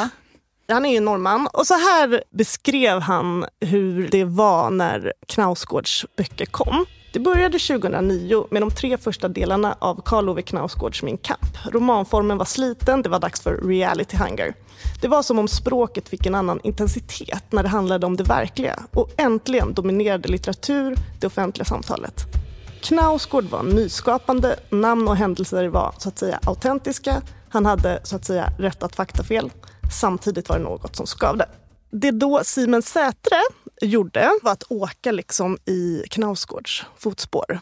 Han 0.68 0.86
är 0.86 0.92
ju 0.92 1.00
norrman 1.00 1.48
och 1.54 1.68
så 1.68 1.74
här 1.74 2.24
beskrev 2.30 3.00
han 3.00 3.46
hur 3.60 4.08
det 4.08 4.26
var 4.26 4.70
när 4.70 5.14
Knausgårds 5.28 6.06
böcker 6.18 6.46
kom. 6.46 6.86
Det 7.14 7.20
började 7.20 7.60
2009 7.60 8.48
med 8.52 8.62
de 8.62 8.72
tre 8.72 8.98
första 8.98 9.28
delarna 9.28 9.78
av 9.80 10.02
Karl 10.06 10.30
Ove 10.30 10.42
Knausgårds 10.42 11.04
Min 11.04 11.18
kamp. 11.18 11.58
Romanformen 11.72 12.38
var 12.38 12.46
sliten, 12.46 13.02
det 13.02 13.10
var 13.10 13.20
dags 13.20 13.42
för 13.42 13.68
reality 13.68 14.18
hunger. 14.18 14.54
Det 15.02 15.08
var 15.08 15.24
som 15.24 15.40
om 15.40 15.48
språket 15.48 16.10
fick 16.10 16.26
en 16.26 16.36
annan 16.36 16.60
intensitet 16.64 17.44
när 17.52 17.64
det 17.64 17.70
handlade 17.70 18.06
om 18.06 18.18
det 18.18 18.24
verkliga 18.24 18.84
och 18.92 19.10
äntligen 19.18 19.74
dominerade 19.74 20.30
litteratur 20.30 20.96
det 21.20 21.28
offentliga 21.28 21.66
samtalet. 21.66 22.43
Knausgård 22.84 23.44
var 23.44 23.64
nyskapande, 23.64 24.60
namn 24.70 25.08
och 25.08 25.16
händelser 25.16 25.68
var 25.68 25.96
så 25.98 26.10
att 26.10 26.20
säga 26.20 26.40
autentiska. 26.44 27.22
Han 27.50 27.66
hade 27.66 28.02
så 28.04 28.16
att 28.16 28.26
säga 28.26 28.54
rättat 28.60 28.96
faktafel. 28.96 29.52
Samtidigt 30.00 30.50
var 30.50 30.58
det 30.58 30.64
något 30.64 30.96
som 30.96 31.06
skavde. 31.08 31.50
Det 31.92 32.12
då 32.12 32.42
Simen 32.44 32.82
Sätre 32.82 33.36
gjorde 33.82 34.30
var 34.42 34.52
att 34.52 34.64
åka 34.70 35.12
liksom 35.12 35.58
i 35.66 36.04
Knausgårds 36.10 36.86
fotspår 36.98 37.60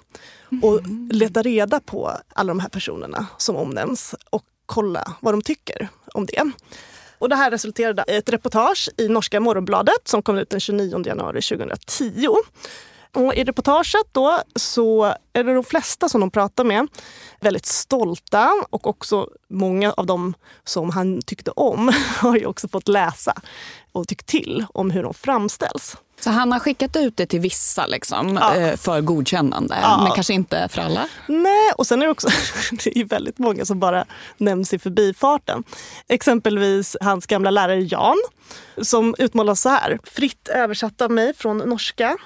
och 0.62 0.80
leta 1.12 1.42
reda 1.42 1.80
på 1.80 2.12
alla 2.34 2.48
de 2.48 2.60
här 2.60 2.70
personerna 2.70 3.26
som 3.38 3.56
omnämns 3.56 4.16
och 4.30 4.44
kolla 4.66 5.14
vad 5.20 5.34
de 5.34 5.42
tycker 5.42 5.90
om 6.14 6.26
det. 6.26 6.52
Och 7.20 7.30
det 7.30 7.36
här 7.36 7.52
resulterade 7.52 8.04
i 8.08 8.16
ett 8.16 8.30
reportage 8.30 8.90
i 8.98 9.08
norska 9.08 9.40
Morgonbladet 9.40 10.08
som 10.08 10.22
kom 10.22 10.38
ut 10.38 10.50
den 10.50 10.60
29 10.60 11.04
januari 11.06 11.42
2010. 11.42 12.28
Och 13.13 13.36
I 13.36 13.43
reportaget 13.43 14.08
då 14.12 14.39
så 14.56 15.04
är 15.34 15.43
det 15.43 15.54
de 15.54 15.63
flesta 15.63 16.10
som 16.10 16.21
de 16.21 16.32
pratar 16.32 16.63
med 16.63 16.88
väldigt 17.39 17.65
stolta 17.65 18.65
och 18.69 18.88
också 18.88 19.30
många 19.50 19.91
av 19.91 20.06
dem 20.06 20.34
som 20.63 20.89
han 20.89 21.21
tyckte 21.21 21.52
om 21.52 21.93
har 22.19 22.38
ju 22.38 22.45
också 22.45 22.67
fått 22.67 22.88
läsa 22.88 23.34
och 23.91 24.08
tyckt 24.08 24.28
till 24.28 24.65
om 24.74 24.91
hur 24.91 25.04
de 25.04 25.13
framställs. 25.13 25.97
Så 26.24 26.30
han 26.30 26.52
har 26.52 26.60
skickat 26.60 26.96
ut 26.96 27.18
det 27.18 27.26
till 27.26 27.40
vissa 27.40 27.86
liksom, 27.88 28.38
Ja. 28.42 28.56
eh, 28.56 28.78
för 28.78 29.02
godkännande, 29.02 29.78
Ja. 29.82 30.04
men 30.04 30.12
kanske 30.12 30.34
inte 30.34 30.68
för 30.72 30.82
alla. 30.82 31.08
Nej, 31.28 31.72
och 31.78 31.88
sen 31.88 32.02
är 32.02 32.06
det 32.06 32.12
också 32.12 32.28
det 32.84 33.00
är 33.00 33.06
väldigt 33.06 33.38
många 33.40 33.66
som 33.66 33.80
bara 33.80 34.06
nämns 34.38 34.74
i 34.74 34.80
förbifarten. 34.80 35.64
Exempelvis 36.08 36.98
hans 37.02 37.26
gamla 37.26 37.52
lärare 37.52 37.82
Jan 37.82 38.18
som 38.82 39.16
utmålas 39.18 39.62
så 39.62 39.70
här. 39.70 40.00
Fritt 40.04 40.48
översatt 40.48 41.02
av 41.02 41.12
mig 41.12 41.34
från 41.34 41.58
norska. 41.58 42.18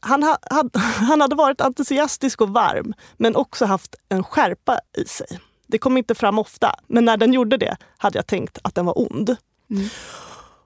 Han, 0.00 0.22
ha, 0.22 0.38
han 0.82 1.20
hade 1.20 1.34
varit 1.34 1.60
entusiastisk 1.60 2.40
och 2.40 2.48
varm 2.48 2.92
men 3.16 3.36
också 3.36 3.64
haft 3.66 3.94
en 4.08 4.24
skärpa 4.24 4.78
i 4.98 5.04
sig. 5.08 5.40
Det 5.66 5.78
kom 5.78 5.96
inte 5.96 6.14
fram 6.14 6.38
ofta, 6.38 6.74
men 6.86 7.04
när 7.04 7.16
den 7.16 7.32
gjorde 7.32 7.56
det 7.56 7.76
hade 7.98 8.18
jag 8.18 8.26
tänkt 8.26 8.58
att 8.62 8.74
den 8.74 8.86
var 8.86 8.98
ond. 9.12 9.36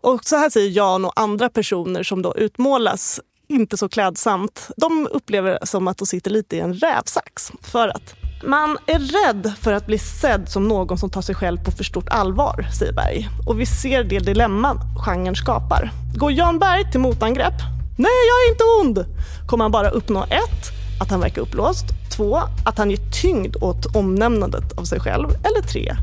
Och 0.00 0.24
så 0.24 0.36
här 0.36 0.50
säger 0.50 0.70
Jan 0.70 1.04
och 1.04 1.12
andra 1.16 1.48
personer 1.48 2.02
som 2.02 2.22
då 2.22 2.36
utmålas 2.36 3.20
inte 3.48 3.76
så 3.76 3.88
klädsamt. 3.88 4.70
De 4.76 5.08
upplever 5.12 5.58
som 5.62 5.88
att 5.88 5.98
de 5.98 6.06
sitter 6.06 6.30
lite 6.30 6.56
i 6.56 6.60
en 6.60 6.74
rävsax. 6.74 7.52
För 7.62 7.88
att 7.88 8.14
man 8.44 8.78
är 8.86 8.98
rädd 8.98 9.52
för 9.60 9.72
att 9.72 9.86
bli 9.86 9.98
sedd 9.98 10.48
som 10.48 10.68
någon 10.68 10.98
som 10.98 11.10
tar 11.10 11.22
sig 11.22 11.34
själv 11.34 11.64
på 11.64 11.70
för 11.70 11.84
stort 11.84 12.08
allvar, 12.08 12.66
säger 12.78 12.92
Berg. 12.92 13.28
Och 13.46 13.60
vi 13.60 13.66
ser 13.66 14.04
det 14.04 14.18
dilemma 14.18 14.80
genren 15.06 15.36
skapar. 15.36 15.90
Går 16.14 16.32
Jan 16.32 16.58
Berg 16.58 16.90
till 16.90 17.00
motangrepp? 17.00 17.54
Nej, 17.98 18.12
jag 18.28 18.46
är 18.46 18.50
inte 18.50 18.64
ond! 18.80 19.16
Kommer 19.48 19.64
han 19.64 19.72
bara 19.72 19.90
uppnå 19.90 20.22
ett, 20.22 20.72
att 21.00 21.10
han 21.10 21.20
verkar 21.20 21.42
uppblåst. 21.42 21.84
Två, 22.16 22.36
att 22.64 22.78
han 22.78 22.90
ger 22.90 23.10
tyngd 23.22 23.56
åt 23.60 23.96
omnämnandet 23.96 24.78
av 24.78 24.84
sig 24.84 25.00
själv. 25.00 25.28
Eller 25.28 25.62
tre, 25.68 25.96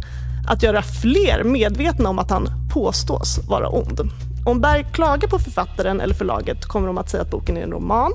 att 0.48 0.64
göra 0.64 0.82
fler 0.82 1.44
medvetna 1.44 2.10
om 2.10 2.20
att 2.20 2.32
han 2.32 2.50
påstås 2.74 3.40
vara 3.48 3.70
ond. 3.70 4.02
Om 4.46 4.62
Berg 4.62 4.86
klagar 4.94 5.28
på 5.28 5.40
författaren 5.40 6.02
eller 6.02 6.14
förlaget 6.14 6.66
kommer 6.66 6.88
de 6.88 6.98
att 6.98 7.10
säga 7.10 7.24
att 7.24 7.32
boken 7.32 7.58
är 7.58 7.62
en 7.62 7.72
roman. 7.72 8.12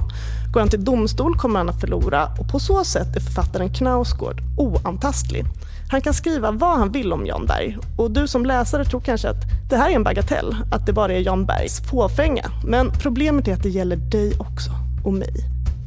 Går 0.53 0.61
han 0.61 0.69
till 0.69 0.85
domstol 0.85 1.39
kommer 1.39 1.59
han 1.59 1.69
att 1.69 1.81
förlora 1.81 2.29
och 2.39 2.49
på 2.49 2.59
så 2.59 2.85
sätt 2.85 3.17
är 3.17 3.21
författaren 3.21 3.75
Knausgård 3.75 4.43
oantastlig. 4.59 5.45
Han 5.91 6.01
kan 6.01 6.15
skriva 6.15 6.51
vad 6.51 6.79
han 6.79 6.93
vill 6.93 7.13
om 7.13 7.27
Jan 7.27 7.47
Berg 7.47 7.79
och 7.99 8.11
du 8.11 8.29
som 8.29 8.47
läsare 8.47 8.85
tror 8.85 9.01
kanske 9.01 9.29
att 9.29 9.43
det 9.71 9.77
här 9.77 9.91
är 9.91 9.95
en 9.95 10.05
bagatell, 10.05 10.57
att 10.73 10.87
det 10.87 10.93
bara 10.93 11.13
är 11.13 11.21
Jan 11.21 11.47
Bergs 11.47 11.81
fåfänga. 11.91 12.51
Men 12.67 12.91
problemet 12.91 13.49
är 13.49 13.53
att 13.55 13.63
det 13.63 13.69
gäller 13.69 13.97
dig 13.97 14.33
också 14.39 14.71
och 15.05 15.13
mig. 15.13 15.35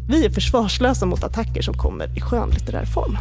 Vi 0.09 0.25
är 0.25 0.29
försvarslösa 0.29 1.05
mot 1.05 1.23
attacker 1.23 1.61
som 1.61 1.73
kommer 1.73 2.17
i 2.17 2.21
skönlitterär 2.21 2.85
form. 2.85 3.17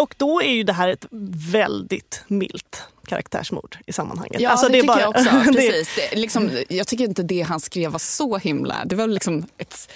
Och 0.00 0.14
då 0.16 0.42
är 0.42 0.50
ju 0.52 0.62
det 0.62 0.72
här 0.72 0.88
ett 0.88 1.06
väldigt 1.52 2.22
milt 2.26 2.82
karaktärsmord 3.06 3.76
i 3.86 3.92
sammanhanget. 3.92 4.40
Ja, 4.40 4.50
Alltså, 4.50 4.68
det, 4.68 4.78
är 4.78 4.82
tycker 4.82 4.94
bara- 4.94 5.00
jag 5.00 5.10
också. 5.10 5.30
det- 5.52 5.52
Precis. 5.52 5.94
Det, 6.10 6.16
liksom, 6.16 6.50
jag 6.68 6.86
tycker 6.86 7.04
inte 7.04 7.22
det 7.22 7.42
han 7.42 7.60
skrev 7.60 7.90
var 7.92 7.98
så 7.98 8.36
himla... 8.38 8.84
Det 8.84 8.94
var 8.96 9.06
liksom 9.06 9.46
ett... 9.58 9.90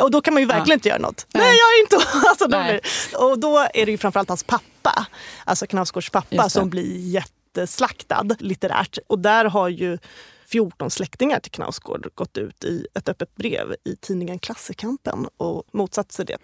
Och 0.00 0.10
då 0.10 0.20
kan 0.20 0.34
man 0.34 0.42
ju 0.42 0.46
verkligen 0.46 0.68
Ja. 0.68 0.74
inte 0.74 0.88
göra 0.88 0.98
något. 0.98 1.26
Nej. 1.34 1.42
Nej, 1.42 1.56
jag 1.58 1.68
är 1.78 1.80
inte 1.82 2.08
alltså, 2.28 2.46
då 2.46 2.58
blir, 2.64 2.80
Och 3.30 3.38
då 3.38 3.58
är 3.74 3.86
det 3.86 3.90
ju 3.92 3.98
framförallt 3.98 4.28
hans 4.28 4.42
pappa, 4.44 5.06
alltså 5.44 5.66
Knausgårds 5.66 6.10
pappa, 6.10 6.42
det. 6.44 6.50
som 6.50 6.70
blir 6.70 6.98
jätteslaktad 6.98 8.24
litterärt. 8.38 8.98
Och 9.06 9.18
där 9.18 9.44
har 9.44 9.68
ju 9.68 9.98
14 10.48 10.90
släktingar 10.90 11.40
till 11.40 11.52
Knausgård 11.52 12.08
gått 12.14 12.38
ut 12.38 12.64
i 12.64 12.86
ett 12.94 13.08
öppet 13.08 13.34
brev 13.36 13.74
i 13.84 13.96
tidningen 14.00 14.38
Klassekampen 14.38 15.26
och 15.36 15.62
motsatt 15.72 16.12
sig 16.12 16.24
det. 16.24 16.36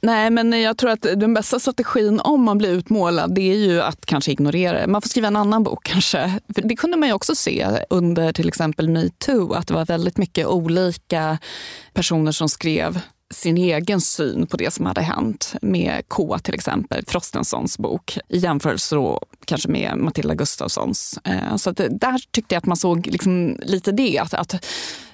Nej, 0.00 0.30
men 0.30 0.62
jag 0.62 0.78
tror 0.78 0.90
att 0.90 1.02
den 1.02 1.34
bästa 1.34 1.60
strategin 1.60 2.20
om 2.20 2.42
man 2.42 2.58
blir 2.58 2.70
utmålad 2.70 3.34
det 3.34 3.52
är 3.52 3.56
ju 3.56 3.80
att 3.80 4.06
kanske 4.06 4.32
ignorera 4.32 4.80
det. 4.80 4.86
Man 4.86 5.02
får 5.02 5.08
skriva 5.08 5.28
en 5.28 5.36
annan 5.36 5.62
bok 5.62 5.84
kanske. 5.84 6.40
För 6.54 6.62
det 6.62 6.76
kunde 6.76 6.96
man 6.96 7.08
ju 7.08 7.14
också 7.14 7.34
se 7.34 7.68
under 7.90 8.32
till 8.32 8.48
exempel 8.48 8.88
metoo, 8.88 9.52
att 9.52 9.66
det 9.66 9.74
var 9.74 9.86
väldigt 9.86 10.18
mycket 10.18 10.46
olika 10.46 11.38
personer 11.92 12.32
som 12.32 12.48
skrev 12.48 13.00
sin 13.34 13.58
egen 13.58 14.00
syn 14.00 14.46
på 14.46 14.56
det 14.56 14.70
som 14.70 14.86
hade 14.86 15.00
hänt 15.00 15.54
med 15.62 16.02
K 16.08 16.38
till 16.38 16.54
exempel, 16.54 17.04
Frostensons 17.06 17.78
bok 17.78 18.18
i 18.28 18.38
jämförelse 18.38 18.94
då, 18.94 19.20
kanske 19.44 19.68
med 19.68 19.96
Matilda 19.96 20.34
Gustafssons. 20.34 21.18
Eh, 21.24 21.56
så 21.56 21.70
att 21.70 21.76
där 21.76 22.30
tyckte 22.30 22.54
jag 22.54 22.58
att 22.58 22.66
man 22.66 22.76
såg 22.76 23.06
liksom 23.06 23.58
lite 23.62 23.92
det, 23.92 24.18
att, 24.18 24.34
att 24.34 24.64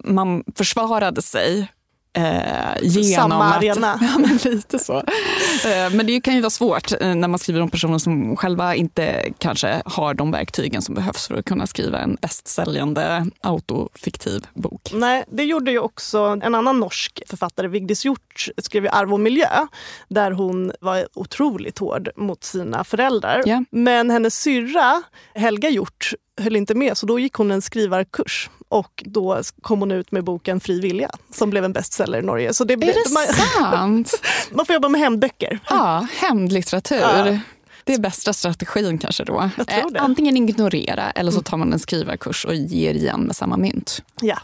man 0.05 0.45
försvarade 0.57 1.23
sig 1.23 1.69
Eh, 2.15 2.83
genom 2.83 3.31
Samma 3.31 3.45
att, 3.45 3.57
arena. 3.57 3.99
Ja, 4.01 4.19
men 4.19 4.53
lite 4.53 4.79
så. 4.79 4.97
Eh, 4.97 5.91
men 5.93 6.07
det 6.07 6.21
kan 6.21 6.35
ju 6.35 6.41
vara 6.41 6.51
svårt 6.51 6.93
eh, 7.01 7.15
när 7.15 7.29
man 7.29 7.39
skriver 7.39 7.61
om 7.61 7.71
personer 7.71 7.99
som 7.99 8.37
själva 8.37 8.75
inte 8.75 9.33
kanske 9.39 9.83
har 9.85 10.15
de 10.15 10.31
verktygen 10.31 10.83
som 10.83 10.95
behövs 10.95 11.29
för 11.29 11.35
att 11.35 11.45
kunna 11.45 11.67
skriva 11.67 11.99
en 11.99 12.15
bästsäljande 12.21 13.27
autofiktiv 13.41 14.47
bok. 14.55 14.91
Nej, 14.95 15.25
det 15.31 15.45
gjorde 15.45 15.71
ju 15.71 15.79
också 15.79 16.19
en 16.43 16.55
annan 16.55 16.81
norsk 16.81 17.23
författare, 17.27 17.69
Vigdis 17.69 18.05
Hjorth, 18.05 18.51
skrev 18.59 18.85
ju 18.85 18.91
Arv 18.91 19.13
och 19.13 19.21
miljö, 19.21 19.67
där 20.09 20.31
hon 20.31 20.73
var 20.81 21.07
otroligt 21.15 21.79
hård 21.79 22.09
mot 22.17 22.45
sina 22.45 22.85
föräldrar. 22.85 23.43
Ja. 23.47 23.65
Men 23.71 24.11
hennes 24.11 24.35
syrra, 24.41 25.03
Helga 25.35 25.69
Hjorth, 25.69 26.15
höll 26.41 26.57
inte 26.57 26.75
med, 26.75 26.97
så 26.97 27.07
då 27.07 27.19
gick 27.19 27.35
hon 27.35 27.51
en 27.51 27.63
skrivarkurs. 27.63 28.51
Och 28.73 29.03
då 29.07 29.43
kom 29.63 29.81
hon 29.81 29.91
ut 29.91 30.13
med 30.13 30.25
boken 30.25 30.61
Fri 30.61 30.81
vilja, 30.81 31.11
som 31.31 31.51
blev 31.51 31.65
en 31.65 31.73
bestseller 31.73 32.19
i 32.19 32.23
Norge. 32.23 32.55
Så 32.55 32.65
det, 32.65 32.75
Är 32.75 32.79
det 32.79 33.13
man, 33.15 33.27
sant? 33.71 34.23
man 34.53 34.67
får 34.67 34.75
jobba 34.75 34.89
med 34.89 35.01
hämndböcker. 35.01 35.59
Ja, 35.69 36.07
hämndlitteratur. 36.17 37.01
Ja. 37.01 37.39
Det 37.85 37.95
är 37.95 37.99
bästa 37.99 38.33
strategin 38.33 38.99
kanske 38.99 39.25
då. 39.25 39.51
Jag 39.57 39.69
tror 39.69 39.91
det. 39.91 39.99
Eh, 39.99 40.05
Antingen 40.05 40.37
ignorera 40.37 41.11
eller 41.11 41.33
så 41.33 41.43
tar 41.43 41.57
man 41.57 41.73
en 41.73 41.79
skrivarkurs 41.79 42.45
och 42.45 42.55
ger 42.55 42.95
igen 42.95 43.21
med 43.21 43.37
samma 43.37 43.57
mynt. 43.57 44.03
Ja. 44.21 44.39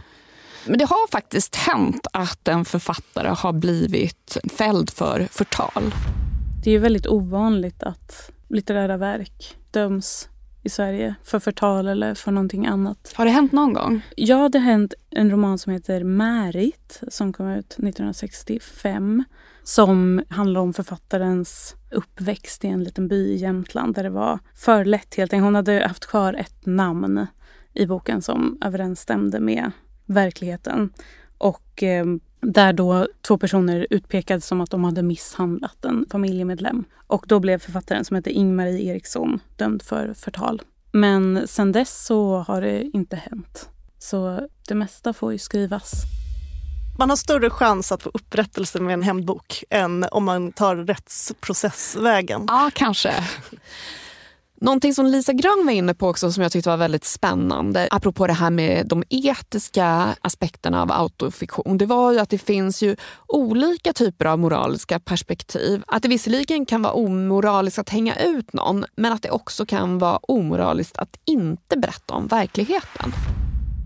Men 0.67 0.79
det 0.79 0.85
har 0.85 1.11
faktiskt 1.11 1.57
hänt 1.57 2.07
att 2.13 2.49
en 2.49 2.65
författare 2.65 3.29
har 3.29 3.53
blivit 3.53 4.37
fälld 4.57 4.91
för 4.91 5.29
förtal. 5.31 5.95
Det 6.65 6.71
är 6.71 6.73
ju 6.73 6.79
väldigt 6.79 7.07
ovanligt 7.07 7.83
att 7.83 8.31
litterära 8.49 8.97
verk 8.97 9.57
döms 9.71 10.29
i 10.63 10.69
Sverige 10.69 11.15
för 11.25 11.39
förtal 11.39 11.89
eller 11.89 12.15
för 12.15 12.33
någonting 12.33 12.67
annat. 12.67 13.13
Har 13.15 13.25
det 13.25 13.31
hänt 13.31 13.53
någon 13.53 13.73
gång? 13.73 14.01
Ja, 14.17 14.49
det 14.49 14.59
har 14.59 14.67
hänt 14.67 14.95
en 15.11 15.31
roman 15.31 15.59
som 15.59 15.73
heter 15.73 16.05
Märit 16.05 17.01
som 17.09 17.33
kom 17.33 17.49
ut 17.49 17.73
1965 17.73 19.25
som 19.63 20.23
handlar 20.29 20.61
om 20.61 20.73
författarens 20.73 21.75
uppväxt 21.91 22.65
i 22.65 22.69
en 22.69 22.85
liten 22.85 23.09
by 23.09 23.17
i 23.17 23.37
Jämtland 23.37 23.95
där 23.95 24.03
det 24.03 24.11
var 24.11 24.39
för 24.55 24.85
lätt 24.85 25.15
helt 25.15 25.33
enkelt. 25.33 25.45
Hon 25.45 25.55
hade 25.55 25.87
haft 25.87 26.07
kvar 26.07 26.35
ett 26.35 26.67
namn 26.67 27.27
i 27.75 27.87
boken 27.87 28.23
som 28.23 28.59
överensstämde 28.65 29.41
med 29.41 29.71
verkligheten. 30.07 30.93
Och 31.39 31.83
eh, 31.83 32.05
där 32.41 32.73
då 32.73 33.09
två 33.23 33.39
personer 33.39 33.87
utpekades 33.91 34.47
som 34.47 34.61
att 34.61 34.71
de 34.71 34.85
hade 34.85 35.03
misshandlat 35.03 35.85
en 35.85 36.07
familjemedlem. 36.11 36.85
Och 37.07 37.25
då 37.29 37.41
blev 37.41 37.59
författaren 37.59 38.05
som 38.05 38.17
heter 38.17 38.31
Ingmarie 38.31 38.81
Eriksson 38.81 39.41
dömd 39.57 39.83
för 39.83 40.15
förtal. 40.15 40.63
Men 40.93 41.49
sen 41.49 41.73
dess 41.73 42.05
så 42.07 42.39
har 42.39 42.61
det 42.61 42.83
inte 42.83 43.17
hänt. 43.17 43.69
Så 43.99 44.49
det 44.69 44.75
mesta 44.75 45.13
får 45.13 45.33
ju 45.33 45.39
skrivas. 45.39 45.93
Man 46.99 47.11
har 47.11 47.17
större 47.17 47.51
chans 47.51 47.93
att 47.93 48.03
få 48.03 48.11
upprättelse 48.15 48.81
med 48.81 48.95
en 48.95 49.03
hämndbok 49.03 49.65
än 49.71 50.07
om 50.13 50.25
man 50.25 50.53
tar 50.53 50.77
rättsprocessvägen. 50.77 52.45
Ja, 52.49 52.71
kanske. 52.75 53.15
Någonting 54.61 54.95
som 54.95 55.07
Lisa 55.07 55.33
Grön 55.33 55.67
var 55.67 55.73
inne 55.73 55.95
på 55.95 56.09
också 56.09 56.33
som 56.33 56.43
jag 56.43 56.53
tyckte 56.53 56.71
var 56.71 56.77
väldigt 56.77 57.05
spännande 57.05 57.89
apropå 57.91 58.27
det 58.27 58.33
här 58.33 58.51
med 58.51 58.87
de 58.87 59.05
etiska 59.09 60.17
aspekterna 60.21 60.83
av 60.83 60.93
autofiktion. 60.93 61.79
Det 61.79 61.87
var 61.87 62.13
ju 62.13 62.19
att 62.19 62.31
det 62.31 62.39
finns 62.39 62.83
ju 62.83 62.97
olika 63.27 63.93
typer 63.93 64.25
av 64.25 64.39
moraliska 64.39 65.01
perspektiv. 65.01 65.83
Att 65.87 66.03
det 66.03 66.09
visserligen 66.09 66.67
kan 66.67 66.83
vara 66.83 66.93
omoraliskt 66.93 67.79
att 67.79 67.89
hänga 67.89 68.17
ut 68.17 68.53
någon 68.53 68.85
men 68.97 69.13
att 69.13 69.23
det 69.23 69.31
också 69.31 69.67
kan 69.67 69.99
vara 69.99 70.17
omoraliskt 70.17 70.99
att 70.99 71.19
inte 71.25 71.77
berätta 71.77 72.15
om 72.15 72.27
verkligheten. 72.27 73.13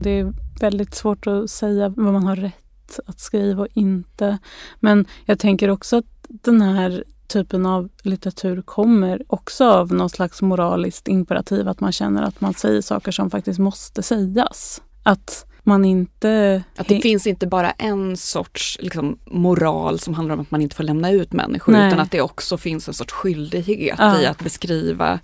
Det 0.03 0.11
är 0.11 0.33
väldigt 0.61 0.95
svårt 0.95 1.27
att 1.27 1.51
säga 1.51 1.89
vad 1.89 2.13
man 2.13 2.27
har 2.27 2.37
rätt 2.37 3.01
att 3.07 3.21
skriva 3.21 3.63
och 3.63 3.69
inte. 3.75 4.39
Men 4.81 5.07
jag 5.25 5.39
tänker 5.39 5.69
också 5.69 5.97
att 5.97 6.07
den 6.29 6.63
här 6.63 7.05
typen 7.33 7.67
av 7.67 7.89
litteratur 8.03 8.63
kommer 8.63 9.23
också 9.27 9.65
av 9.71 9.93
något 9.93 10.13
slags 10.13 10.43
moraliskt 10.43 11.09
imperativ. 11.09 11.69
Att 11.69 11.81
man 11.81 11.93
känner 11.93 12.23
att 12.23 12.41
man 12.41 12.55
säger 12.55 12.81
saker 12.81 13.13
som 13.13 13.31
faktiskt 13.31 13.59
måste 13.59 14.03
sägas. 14.03 14.83
Att 15.03 15.47
man 15.63 15.85
inte... 15.85 16.63
Att 16.77 16.89
det 16.89 17.01
finns 17.01 17.27
inte 17.27 17.47
bara 17.47 17.71
en 17.71 18.17
sorts 18.17 18.79
liksom, 18.81 19.19
moral 19.25 19.99
som 19.99 20.15
handlar 20.15 20.35
om 20.35 20.41
att 20.41 20.51
man 20.51 20.63
inte 20.63 20.77
får 20.77 20.85
lämna 20.85 21.11
ut 21.11 21.33
människor 21.33 21.73
Nej. 21.73 21.89
utan 21.89 22.01
att 22.01 22.11
det 22.11 22.21
också 22.21 22.59
finns 22.59 22.89
en 22.89 22.95
sorts 22.95 23.13
skyldighet 23.13 23.97
Ja. 23.99 24.21
i 24.21 24.27
att 24.27 24.39
beskriva 24.39 25.21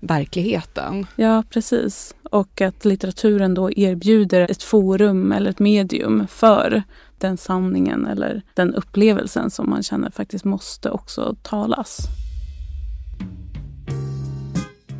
verkligheten. 0.00 1.06
Ja, 1.16 1.42
precis. 1.50 2.14
Och 2.30 2.60
att 2.60 2.84
litteraturen 2.84 3.54
då 3.54 3.72
erbjuder 3.72 4.50
ett 4.50 4.62
forum 4.62 5.32
eller 5.32 5.50
ett 5.50 5.58
medium 5.58 6.26
för 6.28 6.82
den 7.18 7.36
sanningen 7.36 8.06
eller 8.06 8.42
den 8.54 8.74
upplevelsen 8.74 9.50
som 9.50 9.70
man 9.70 9.82
känner 9.82 10.10
faktiskt 10.10 10.44
måste 10.44 10.90
också 10.90 11.36
talas. 11.42 12.08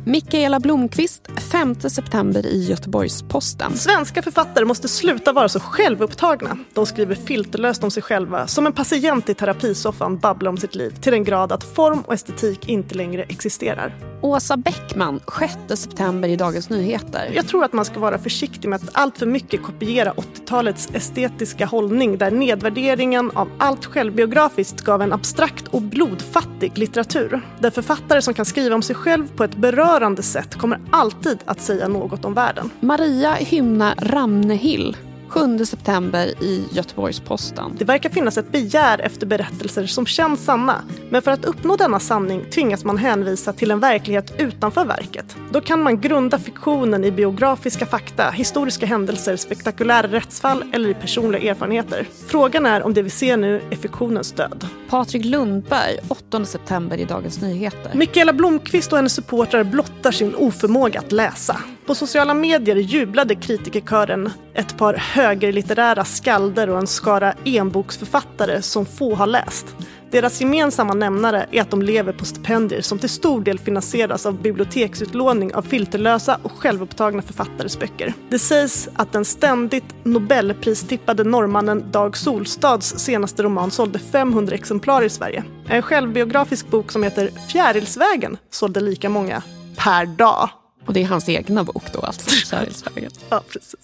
Mikaela 0.07 0.59
Blomqvist, 0.59 1.27
5 1.51 1.75
september 1.75 2.45
i 2.45 2.65
Göteborgs-Posten. 2.69 3.77
Svenska 3.77 4.21
författare 4.21 4.65
måste 4.65 4.87
sluta 4.87 5.33
vara 5.33 5.49
så 5.49 5.59
självupptagna. 5.59 6.57
De 6.73 6.85
skriver 6.85 7.15
filterlöst 7.15 7.83
om 7.83 7.91
sig 7.91 8.03
själva, 8.03 8.47
som 8.47 8.65
en 8.65 8.73
patient 8.73 9.29
i 9.29 9.33
terapisoffan 9.33 10.17
babblar 10.17 10.49
om 10.49 10.57
sitt 10.57 10.75
liv 10.75 10.89
till 10.89 11.11
den 11.11 11.23
grad 11.23 11.51
att 11.51 11.63
form 11.63 12.01
och 12.01 12.13
estetik 12.13 12.69
inte 12.69 12.95
längre 12.95 13.23
existerar. 13.23 13.95
Åsa 14.21 14.57
Bäckman, 14.57 15.19
6 15.39 15.81
september 15.81 16.29
i 16.29 16.35
Dagens 16.35 16.69
Nyheter. 16.69 17.31
Jag 17.35 17.47
tror 17.47 17.63
att 17.63 17.73
man 17.73 17.85
ska 17.85 17.99
vara 17.99 18.17
försiktig 18.17 18.69
med 18.69 18.83
att 18.83 18.89
allt 18.91 19.17
för 19.17 19.25
mycket 19.25 19.63
kopiera 19.63 20.11
80-talets 20.11 20.89
estetiska 20.93 21.65
hållning 21.65 22.17
där 22.17 22.31
nedvärderingen 22.31 23.31
av 23.33 23.49
allt 23.57 23.85
självbiografiskt 23.85 24.81
gav 24.81 25.01
en 25.01 25.13
abstrakt 25.13 25.67
och 25.67 25.81
blodfattig 25.81 26.77
litteratur. 26.77 27.41
Där 27.59 27.71
författare 27.71 28.21
som 28.21 28.33
kan 28.33 28.45
skriva 28.45 28.75
om 28.75 28.81
sig 28.81 28.95
själv 28.95 29.27
på 29.35 29.43
ett 29.43 29.55
berörande 29.55 29.94
sätt 30.23 30.55
kommer 30.55 30.79
alltid 30.91 31.37
att 31.45 31.61
säga 31.61 31.87
något 31.87 32.25
om 32.25 32.33
världen. 32.33 32.69
Maria 32.79 33.33
Hymna 33.33 33.95
Ramnehill, 33.97 34.97
7 35.29 35.65
september 35.65 36.43
i 36.43 36.63
Göteborgs-Posten. 36.71 37.75
Det 37.77 37.85
verkar 37.85 38.09
finnas 38.09 38.37
ett 38.37 38.51
begär 38.51 38.99
efter 38.99 39.27
berättelser 39.27 39.85
som 39.85 40.05
känns 40.05 40.45
sanna. 40.45 40.81
Men 41.09 41.21
för 41.21 41.31
att 41.31 41.45
uppnå 41.45 41.75
denna 41.75 41.99
sanning 41.99 42.45
tvingas 42.51 42.85
man 42.85 42.97
hänvisa 42.97 43.53
till 43.53 43.71
en 43.71 43.79
verklighet 43.79 44.33
utanför 44.37 44.85
verket. 44.85 45.35
Då 45.51 45.61
kan 45.61 45.83
man 45.83 46.01
grunda 46.01 46.39
fiktionen 46.39 47.03
i 47.03 47.11
biografiska 47.11 47.85
fakta, 47.85 48.29
historiska 48.29 48.85
händelser, 48.85 49.35
spektakulära 49.35 50.07
rättsfall 50.07 50.63
eller 50.73 50.89
i 50.89 50.93
personliga 50.93 51.51
erfarenheter. 51.51 52.07
Frågan 52.27 52.65
är 52.65 52.83
om 52.83 52.93
det 52.93 53.01
vi 53.01 53.09
ser 53.09 53.37
nu 53.37 53.61
är 53.71 53.75
fiktionens 53.75 54.31
död. 54.31 54.67
Patrik 54.89 55.25
Lundberg, 55.25 55.97
8 56.07 56.45
september 56.45 56.97
i 56.97 57.05
Dagens 57.05 57.41
Nyheter. 57.41 57.91
Mikaela 57.93 58.33
Blomqvist 58.33 58.91
och 58.91 58.97
hennes 58.97 59.13
supportrar 59.13 59.63
blottar 59.63 60.11
sin 60.11 60.35
oförmåga 60.35 60.99
att 60.99 61.11
läsa. 61.11 61.57
På 61.85 61.95
sociala 61.95 62.33
medier 62.33 62.75
jublade 62.75 63.35
kritikerkören 63.35 64.29
ett 64.53 64.77
par 64.77 64.93
högerlitterära 64.93 66.05
skalder 66.05 66.69
och 66.69 66.77
en 66.77 66.87
skara 66.87 67.33
enboksförfattare 67.43 68.61
som 68.61 68.85
få 68.85 69.15
har 69.15 69.27
läst. 69.27 69.75
Deras 70.11 70.41
gemensamma 70.41 70.93
nämnare 70.93 71.45
är 71.51 71.61
att 71.61 71.71
de 71.71 71.81
lever 71.81 72.13
på 72.13 72.25
stipendier 72.25 72.81
som 72.81 72.99
till 72.99 73.09
stor 73.09 73.41
del 73.41 73.59
finansieras 73.59 74.25
av 74.25 74.41
biblioteksutlåning 74.41 75.55
av 75.55 75.61
filterlösa 75.61 76.39
och 76.43 76.51
självupptagna 76.51 77.21
författares 77.21 77.79
böcker. 77.79 78.13
Det 78.29 78.39
sägs 78.39 78.89
att 78.95 79.11
den 79.11 79.25
ständigt 79.25 79.95
Nobelpristippade 80.03 81.23
norrmannen 81.23 81.91
Dag 81.91 82.17
Solstads 82.17 82.99
senaste 82.99 83.43
roman 83.43 83.71
sålde 83.71 83.99
500 83.99 84.55
exemplar 84.55 85.01
i 85.03 85.09
Sverige. 85.09 85.43
En 85.67 85.81
självbiografisk 85.81 86.67
bok 86.67 86.91
som 86.91 87.03
heter 87.03 87.29
Fjärilsvägen 87.51 88.37
sålde 88.49 88.79
lika 88.79 89.09
många 89.09 89.43
per 89.77 90.05
dag. 90.05 90.49
Och 90.87 90.93
det 90.93 91.01
är 91.01 91.05
hans 91.05 91.29
egna 91.29 91.63
bok 91.63 91.93
då, 91.93 91.99
alltså. 91.99 92.29
Kärleksvägen. 92.29 93.11
Ja, 93.29 93.43
precis. 93.49 93.75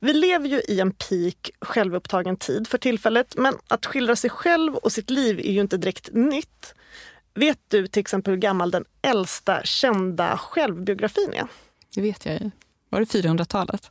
Vi 0.00 0.12
lever 0.12 0.48
ju 0.48 0.60
i 0.60 0.80
en 0.80 0.92
peak 0.92 1.50
självupptagen 1.60 2.36
tid 2.36 2.68
för 2.68 2.78
tillfället, 2.78 3.34
men 3.36 3.54
att 3.68 3.86
skildra 3.86 4.16
sig 4.16 4.30
själv 4.30 4.74
och 4.74 4.92
sitt 4.92 5.10
liv 5.10 5.38
är 5.40 5.52
ju 5.52 5.60
inte 5.60 5.76
direkt 5.76 6.08
nytt. 6.12 6.74
Vet 7.34 7.58
du 7.68 7.86
till 7.86 8.00
exempel 8.00 8.30
hur 8.34 8.38
gammal 8.40 8.70
den 8.70 8.84
äldsta 9.02 9.62
kända 9.64 10.36
självbiografin 10.36 11.32
är? 11.32 11.46
Det 11.94 12.00
vet 12.00 12.26
jag 12.26 12.34
ju. 12.40 12.50
Var 12.88 13.00
det 13.00 13.06
400-talet? 13.06 13.90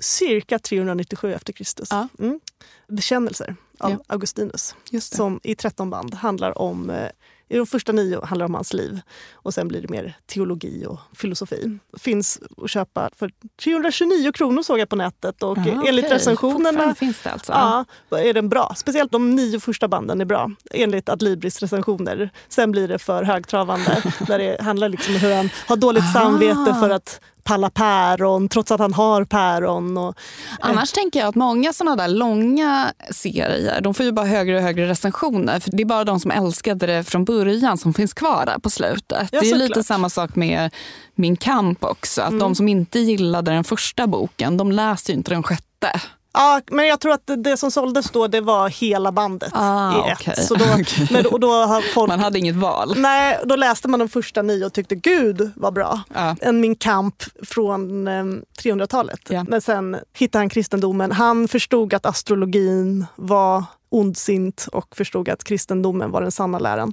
cirka 0.00 0.58
397 0.58 1.32
efter 1.34 1.52
Kristus. 1.52 1.88
Ja. 1.90 2.08
Mm. 2.18 2.40
Bekännelser 2.88 3.56
av 3.78 3.90
Ja. 3.90 3.98
Augustinus 4.06 4.74
som 5.00 5.40
i 5.42 5.54
13 5.54 5.90
band 5.90 6.14
handlar 6.14 6.58
om 6.58 6.90
eh, 6.90 7.08
i 7.48 7.56
de 7.56 7.66
första 7.66 7.92
nio 7.92 8.24
handlar 8.24 8.46
om 8.46 8.54
hans 8.54 8.72
liv 8.72 9.00
och 9.32 9.54
sen 9.54 9.68
blir 9.68 9.82
det 9.82 9.88
mer 9.88 10.16
teologi 10.26 10.86
och 10.86 10.98
filosofi. 11.14 11.78
Finns 11.98 12.38
att 12.64 12.70
köpa 12.70 13.10
för 13.16 13.30
329 13.64 14.32
kronor 14.32 14.62
såg 14.62 14.78
jag 14.78 14.88
på 14.88 14.96
nätet 14.96 15.42
och 15.42 15.58
Aha, 15.58 15.82
enligt 15.86 16.04
okej. 16.04 16.16
recensionerna 16.16 16.94
finns 16.94 17.22
det 17.22 17.30
alltså? 17.30 17.52
Ja, 17.52 17.84
är 18.18 18.34
den 18.34 18.48
bra. 18.48 18.74
Speciellt 18.76 19.12
de 19.12 19.30
nio 19.36 19.60
första 19.60 19.88
banden 19.88 20.20
är 20.20 20.24
bra 20.24 20.50
enligt 20.70 21.08
Adlibris 21.08 21.60
recensioner. 21.60 22.30
Sen 22.48 22.70
blir 22.70 22.88
det 22.88 22.98
för 22.98 23.22
högtravande 23.22 24.02
där 24.26 24.38
det 24.38 24.62
handlar 24.62 24.88
liksom 24.88 25.14
om 25.14 25.20
hur 25.20 25.34
han 25.36 25.50
har 25.66 25.76
dåligt 25.76 26.04
Ah. 26.04 26.12
samvete 26.20 26.76
för 26.80 26.90
att 26.90 27.20
palla 27.48 27.70
päron 27.70 28.48
trots 28.48 28.72
att 28.72 28.80
han 28.80 28.92
har 28.92 29.24
päron. 29.24 29.96
Och, 29.96 30.14
Annars 30.60 30.92
tänker 30.92 31.20
jag 31.20 31.28
att 31.28 31.34
många 31.34 31.72
såna 31.72 31.96
där 31.96 32.08
långa 32.08 32.92
serier 33.10 33.80
de 33.80 33.94
får 33.94 34.06
ju 34.06 34.12
bara 34.12 34.26
högre 34.26 34.56
och 34.56 34.62
högre 34.62 34.88
recensioner. 34.88 35.60
För 35.60 35.70
Det 35.70 35.82
är 35.82 35.86
bara 35.86 36.04
de 36.04 36.20
som 36.20 36.30
älskade 36.30 36.86
det 36.86 37.04
från 37.04 37.24
början 37.24 37.78
som 37.78 37.94
finns 37.94 38.14
kvar 38.14 38.46
där 38.46 38.58
på 38.58 38.70
slutet. 38.70 39.28
Ja, 39.32 39.40
det 39.40 39.46
är 39.46 39.52
ju 39.52 39.58
lite 39.58 39.82
samma 39.82 40.10
sak 40.10 40.36
med 40.36 40.74
Min 41.14 41.36
kamp 41.36 41.84
också. 41.84 42.22
Att 42.22 42.28
Mm. 42.28 42.38
De 42.40 42.54
som 42.54 42.68
inte 42.68 42.98
gillade 42.98 43.50
den 43.50 43.64
första 43.64 44.06
boken, 44.06 44.56
de 44.56 44.72
läser 44.72 45.12
ju 45.12 45.16
inte 45.16 45.30
den 45.30 45.42
sjätte. 45.42 46.00
Ja, 46.32 46.60
men 46.70 46.86
jag 46.86 47.00
tror 47.00 47.12
att 47.12 47.26
det, 47.26 47.36
det 47.36 47.56
som 47.56 47.70
såldes 47.70 48.10
då 48.10 48.26
det 48.26 48.40
var 48.40 48.68
hela 48.68 49.12
bandet 49.12 49.50
Ah, 49.54 49.92
i 50.08 50.10
ett. 50.10 50.18
okej. 50.20 50.36
Så 50.44 50.54
då, 50.54 50.64
men, 51.10 51.26
och 51.26 51.40
då 51.40 51.52
har 51.52 51.80
folk, 51.94 52.08
Man 52.08 52.20
hade 52.20 52.38
inget 52.38 52.56
val. 52.56 52.94
Nej, 52.96 53.38
då 53.44 53.56
läste 53.56 53.88
man 53.88 54.00
de 54.00 54.08
första 54.08 54.42
nio 54.42 54.66
och 54.66 54.72
tyckte 54.72 54.94
gud 54.94 55.50
vad 55.56 55.72
bra. 55.74 56.00
En 56.40 56.60
Min 56.60 56.74
kamp 56.76 57.22
från 57.42 58.08
eh, 58.08 58.24
300-talet. 58.62 59.20
Ja. 59.28 59.44
Men 59.48 59.60
sen 59.60 59.96
hittade 60.18 60.40
han 60.42 60.48
kristendomen. 60.48 61.12
Han 61.12 61.48
förstod 61.48 61.94
att 61.94 62.06
astrologin 62.06 63.06
var 63.16 63.64
ondsint 63.90 64.66
och 64.72 64.96
förstod 64.96 65.28
att 65.28 65.44
kristendomen 65.44 66.10
var 66.10 66.22
den 66.22 66.32
sanna 66.32 66.58
läran. 66.58 66.92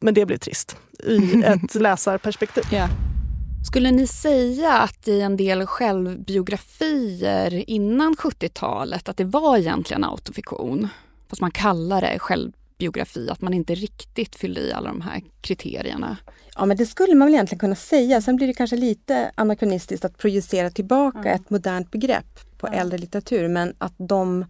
Men 0.00 0.14
det 0.14 0.26
blev 0.26 0.38
trist 0.38 0.76
i 1.06 1.42
ett 1.46 1.74
läsarperspektiv. 1.74 2.64
Ja. 2.72 2.88
Skulle 3.70 3.90
ni 3.90 4.06
säga 4.06 4.72
att 4.72 5.08
i 5.08 5.20
en 5.20 5.36
del 5.36 5.66
självbiografier 5.66 7.70
innan 7.70 8.14
70-talet 8.14 9.08
att 9.08 9.16
det 9.16 9.24
var 9.24 9.58
egentligen 9.58 10.04
autofiktion? 10.04 10.88
Fast 11.28 11.40
man 11.40 11.50
kallar 11.50 12.00
det 12.00 12.18
självbiografi, 12.18 13.30
att 13.30 13.40
man 13.40 13.54
inte 13.54 13.74
riktigt 13.74 14.36
fyllde 14.36 14.60
i 14.60 14.72
alla 14.72 14.88
de 14.88 15.00
här 15.00 15.22
kriterierna. 15.40 16.16
Ja, 16.54 16.66
men 16.66 16.76
det 16.76 16.86
skulle 16.86 17.14
man 17.14 17.26
väl 17.26 17.34
egentligen 17.34 17.60
kunna 17.60 17.74
säga. 17.74 18.22
Sen 18.22 18.36
blir 18.36 18.46
det 18.46 18.54
kanske 18.54 18.76
lite 18.76 19.30
anakronistiskt 19.34 20.04
att 20.04 20.18
projicera 20.18 20.70
tillbaka 20.70 21.32
ett 21.32 21.50
modernt 21.50 21.90
begrepp 21.90 22.58
på 22.58 22.66
äldre 22.66 22.98
litteratur. 22.98 23.48
Men 23.48 23.74
att 23.78 23.94
de 23.96 24.44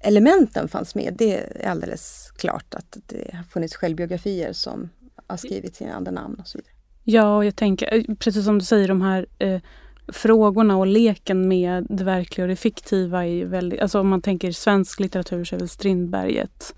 elementen 0.00 0.68
fanns 0.68 0.94
med, 0.94 1.14
det 1.18 1.34
är 1.34 1.68
alldeles 1.68 2.32
klart 2.36 2.74
att 2.74 2.96
det 3.06 3.34
har 3.34 3.44
funnits 3.44 3.76
självbiografier 3.76 4.52
som 4.52 4.90
har 5.26 5.36
skrivit 5.36 5.76
sina 5.76 5.94
andra 5.94 6.12
namn 6.12 6.36
och 6.40 6.48
så 6.48 6.58
vidare. 6.58 6.73
Ja, 7.04 7.36
och 7.36 7.44
jag 7.44 7.56
tänker, 7.56 7.94
eh, 7.94 8.14
precis 8.18 8.44
som 8.44 8.58
du 8.58 8.64
säger, 8.64 8.88
de 8.88 9.02
här 9.02 9.26
eh, 9.38 9.60
frågorna 10.08 10.76
och 10.76 10.86
leken 10.86 11.48
med 11.48 11.86
det 11.88 12.04
verkliga 12.04 12.44
och 12.44 12.48
det 12.48 12.56
fiktiva 12.56 13.26
är 13.26 13.44
väldigt, 13.44 13.80
alltså 13.80 14.00
om 14.00 14.08
man 14.08 14.22
tänker 14.22 14.52
svensk 14.52 15.00
litteratur 15.00 15.44
så 15.44 15.54
är 15.54 15.58
väl 15.58 15.68
Strindberg 15.68 16.38
ett 16.38 16.74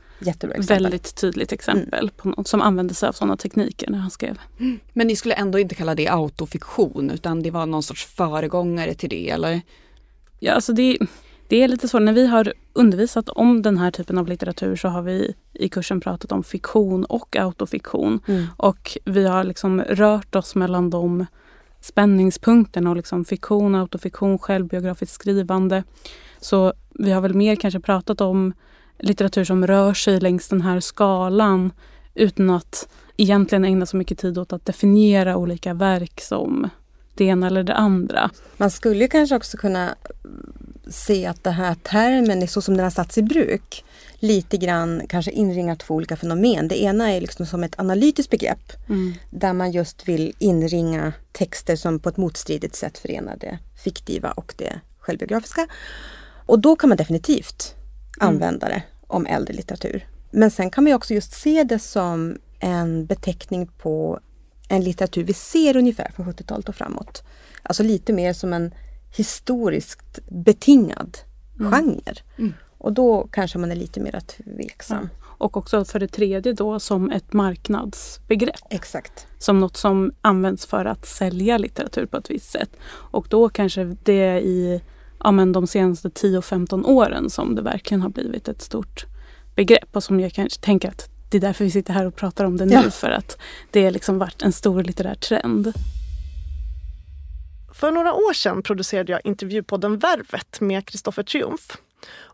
väldigt 0.71 1.15
tydligt 1.15 1.53
exempel 1.53 2.11
på 2.17 2.29
någon 2.29 2.45
som 2.45 2.63
använde 2.63 2.95
sig 2.95 3.09
av 3.09 3.13
sådana 3.13 3.37
tekniker 3.37 3.91
när 3.91 3.99
han 3.99 4.11
skrev. 4.11 4.39
Men 4.93 5.07
ni 5.07 5.17
skulle 5.17 5.35
ändå 5.35 5.59
inte 5.59 5.75
kalla 5.75 5.95
det 5.95 6.09
autofiktion 6.09 7.11
utan 7.11 7.43
det 7.43 7.51
var 7.51 7.67
någon 7.67 7.83
sorts 7.83 8.07
föregångare 8.07 8.95
till 8.95 9.09
det 9.09 9.31
eller? 9.31 9.61
Ja, 10.39 10.53
alltså 10.53 10.73
det, 10.73 10.99
det 11.49 11.63
är 11.63 11.69
lite 11.69 11.89
så, 11.89 11.99
när 11.99 12.13
vi 12.13 12.27
har 12.27 12.53
undervisat 12.73 13.29
om 13.29 13.63
den 13.63 13.79
här 13.79 13.91
typen 13.91 14.19
av 14.19 14.29
litteratur 14.29 14.77
så 14.77 14.89
har 14.89 15.03
vi 15.03 15.35
i 15.53 15.69
kursen 15.69 16.01
pratat 16.01 16.33
om 16.33 16.45
fiktion 16.45 17.05
och 17.05 17.37
autofiktion. 17.37 18.21
Mm. 18.27 18.47
Och 18.57 18.99
vi 19.05 19.27
har 19.27 19.45
liksom 19.45 19.81
rört 19.81 20.35
oss 20.35 20.55
mellan 20.55 20.91
de 20.91 21.27
spänningspunkterna 21.81 22.91
och 22.91 22.97
liksom 22.97 23.25
fiktion, 23.25 23.75
autofiktion, 23.75 24.39
självbiografiskt 24.39 25.15
skrivande. 25.15 25.85
Så 26.41 26.73
vi 26.91 27.13
har 27.13 27.21
väl 27.21 27.35
mer 27.35 27.57
kanske 27.57 27.81
pratat 27.81 28.21
om 28.21 28.53
litteratur 28.99 29.45
som 29.45 29.67
rör 29.67 29.95
sig 29.95 30.21
längs 30.21 30.49
den 30.49 30.63
här 30.63 30.81
skalan 30.81 31.73
utan 32.15 32.51
att 32.51 32.89
egentligen 33.17 33.65
ägna 33.65 33.87
så 33.87 33.97
mycket 33.97 34.19
tid 34.19 34.39
åt 34.39 34.53
att 34.53 34.67
definiera 34.67 35.37
olika 35.37 35.75
verk 35.75 36.21
som 36.21 36.69
det 37.15 37.25
ena 37.25 37.47
eller 37.47 37.63
det 37.63 37.75
andra. 37.75 38.31
Man 38.57 38.71
skulle 38.71 39.09
kanske 39.09 39.37
också 39.37 39.57
kunna 39.57 39.95
se 40.87 41.27
att 41.27 41.45
den 41.45 41.53
här 41.53 41.75
termen, 41.75 42.49
så 42.49 42.63
som 42.63 42.77
den 42.77 42.85
har 42.85 42.91
satts 42.91 43.19
i 43.19 43.23
bruk, 43.23 43.85
lite 44.19 44.57
grann 44.57 45.03
kanske 45.09 45.31
inringar 45.31 45.75
två 45.75 45.95
olika 45.95 46.17
fenomen. 46.17 46.69
Det 46.69 46.83
ena 46.83 47.13
är 47.13 47.21
liksom 47.21 47.47
som 47.47 47.65
ett 47.65 47.79
analytiskt 47.79 48.31
begrepp 48.31 48.73
Mm. 48.89 49.15
där 49.31 49.53
man 49.53 49.73
just 49.73 50.09
vill 50.09 50.35
inringa 50.39 51.13
texter 51.33 51.77
som 51.77 51.99
på 51.99 52.09
ett 52.09 52.17
motstridigt 52.17 52.77
sätt 52.77 52.99
förenar 52.99 53.37
det 53.37 53.59
fiktiva 53.85 54.31
och 54.31 54.55
det 54.57 54.81
självbiografiska. 54.99 55.67
Och 56.47 56.59
då 56.59 56.77
kan 56.77 56.89
man 56.89 56.97
definitivt 56.97 57.75
använda 58.21 58.69
det 58.69 58.83
om 59.07 59.27
äldre 59.27 59.55
litteratur. 59.55 60.09
Men 60.31 60.51
sen 60.51 60.71
kan 60.71 60.85
man 60.85 60.93
också 60.93 61.15
just 61.15 61.33
se 61.33 61.65
det 61.65 61.79
som 61.79 62.39
en 62.61 63.07
beteckning 63.07 63.67
på 63.67 64.21
en 64.69 64.85
litteratur 64.85 65.25
vi 65.25 65.33
ser 65.33 65.77
ungefär 65.77 66.11
från 66.17 66.27
70-talet 66.27 66.69
och 66.69 66.75
framåt. 66.75 67.23
Alltså 67.63 67.83
lite 67.83 68.13
mer 68.13 68.33
som 68.33 68.53
en 68.53 68.75
historiskt 69.17 70.19
betingad 70.29 71.19
Mm. 71.61 71.73
genre. 71.73 72.15
Mm. 72.39 72.55
Och 72.79 72.93
då 72.93 73.29
kanske 73.33 73.59
man 73.59 73.71
är 73.71 73.77
lite 73.77 74.01
mer 74.01 74.21
tveksam. 74.21 75.09
Och 75.23 75.57
också 75.57 75.85
för 75.85 75.99
det 75.99 76.09
tredje 76.09 76.53
då 76.53 76.81
som 76.81 77.11
ett 77.11 77.33
marknadsbegrepp. 77.33 78.61
Exakt. 78.71 79.27
Som 79.39 79.61
något 79.61 79.77
som 79.77 80.13
används 80.21 80.67
för 80.67 80.85
att 80.85 81.07
sälja 81.07 81.59
litteratur 81.59 82.07
på 82.07 82.17
ett 82.17 82.31
visst 82.31 82.51
sätt. 82.51 82.71
Och 82.89 83.27
då 83.31 83.49
kanske 83.49 83.97
det 84.03 84.13
är 84.13 84.37
i 84.41 84.81
ja, 85.25 85.31
men 85.31 85.53
de 85.53 85.67
senaste 85.67 86.09
10-15 86.09 86.85
åren 86.87 87.31
som 87.31 87.55
det 87.55 87.63
verkligen 87.63 88.03
har 88.03 88.09
blivit 88.09 88.49
ett 88.49 88.63
stort 88.63 89.07
begrepp. 89.55 89.97
Och 89.97 90.05
som 90.05 90.21
jag 90.21 90.33
kanske 90.33 90.61
tänker 90.61 90.89
att 90.89 91.09
det 91.31 91.37
är 91.37 91.41
därför 91.41 91.65
vi 91.65 91.71
sitter 91.71 91.93
här 91.93 92.07
och 92.07 92.17
pratar 92.17 92.45
om 92.45 92.57
det 92.57 92.65
nu. 92.67 92.75
Ja. 92.75 92.91
För 92.91 93.11
att 93.11 93.39
det 93.71 93.85
har 93.85 93.91
liksom 93.91 94.19
varit 94.19 94.43
en 94.43 94.53
stor 94.53 94.83
litterär 94.83 95.15
trend. 95.15 95.73
För 97.77 97.91
några 97.93 98.15
år 98.15 98.33
sedan 98.33 98.63
producerade 98.63 99.13
jag 99.13 99.21
intervjupodden 99.25 99.99
Värvet 99.99 100.61
med 100.61 100.87
Kristoffer 100.87 101.23
Triumf. 101.23 101.77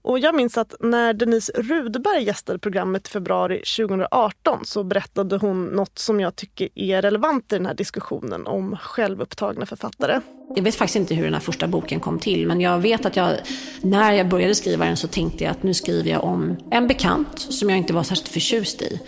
Och 0.03 0.19
jag 0.19 0.35
minns 0.35 0.59
att 0.59 0.75
när 0.81 1.15
Denise 1.15 1.53
Rudberg 1.55 2.23
gästade 2.23 2.59
programmet 2.59 3.09
i 3.09 3.11
februari 3.11 3.63
2018 3.77 4.65
så 4.65 4.85
berättade 4.85 5.37
hon 5.37 5.67
något 5.67 5.99
som 5.99 6.21
jag 6.21 6.37
tycker 6.37 6.69
är 6.75 7.03
relevant 7.03 7.53
i 7.53 7.57
den 7.57 7.67
här 7.67 7.75
diskussionen 7.75 8.47
om 8.47 8.77
självupptagna 8.77 9.67
författare. 9.67 10.21
Jag 10.57 10.63
vet 10.63 10.75
faktiskt 10.75 10.97
inte 10.97 11.15
hur 11.15 11.25
den 11.25 11.35
här 11.35 11.41
första 11.41 11.69
boken 11.69 12.01
kom 12.01 12.19
till, 12.19 12.47
men 12.47 12.61
jag 12.61 12.79
vet 12.79 13.07
att 13.07 13.17
jag, 13.17 13.37
när 13.83 14.13
jag 14.13 14.29
började 14.29 14.55
skriva 14.55 14.85
den 14.85 14.97
så 14.97 15.09
tänkte 15.09 15.45
jag 15.45 15.51
att 15.51 15.63
nu 15.63 15.75
skriver 15.75 16.11
jag 16.11 16.25
om 16.25 16.57
en 16.71 16.89
bekant 16.89 17.39
som 17.39 17.71
jag 17.71 17.79
inte 17.79 17.93
var 17.93 18.03
särskilt 18.03 18.29
förtjust 18.29 18.83
i. 18.83 19.01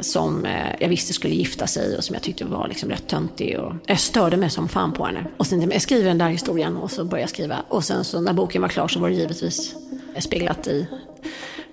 Som 0.00 0.44
eh, 0.44 0.74
jag 0.80 0.88
visste 0.88 1.12
skulle 1.12 1.34
gifta 1.34 1.66
sig 1.66 1.96
och 1.96 2.04
som 2.04 2.14
jag 2.14 2.22
tyckte 2.22 2.44
var 2.44 2.68
liksom 2.68 2.90
rätt 2.90 3.08
töntig. 3.08 3.58
Och 3.58 3.72
jag 3.86 4.00
störde 4.00 4.36
mig 4.36 4.50
som 4.50 4.68
fan 4.68 4.92
på 4.92 5.04
henne. 5.04 5.26
Och 5.36 5.46
sen 5.46 5.60
jag, 5.60 5.74
jag 5.74 5.82
skriver 5.82 6.08
den 6.08 6.18
där 6.18 6.28
historien 6.28 6.76
och 6.76 6.90
så 6.90 7.04
började 7.04 7.22
jag 7.22 7.30
skriva. 7.30 7.56
Och 7.68 7.84
sen 7.84 8.04
så 8.04 8.20
när 8.20 8.32
boken 8.32 8.62
var 8.62 8.68
klar 8.68 8.88
så 8.88 9.00
var 9.00 9.08
det 9.08 9.14
givetvis 9.14 9.74
speglat 10.20 10.66
i 10.66 10.88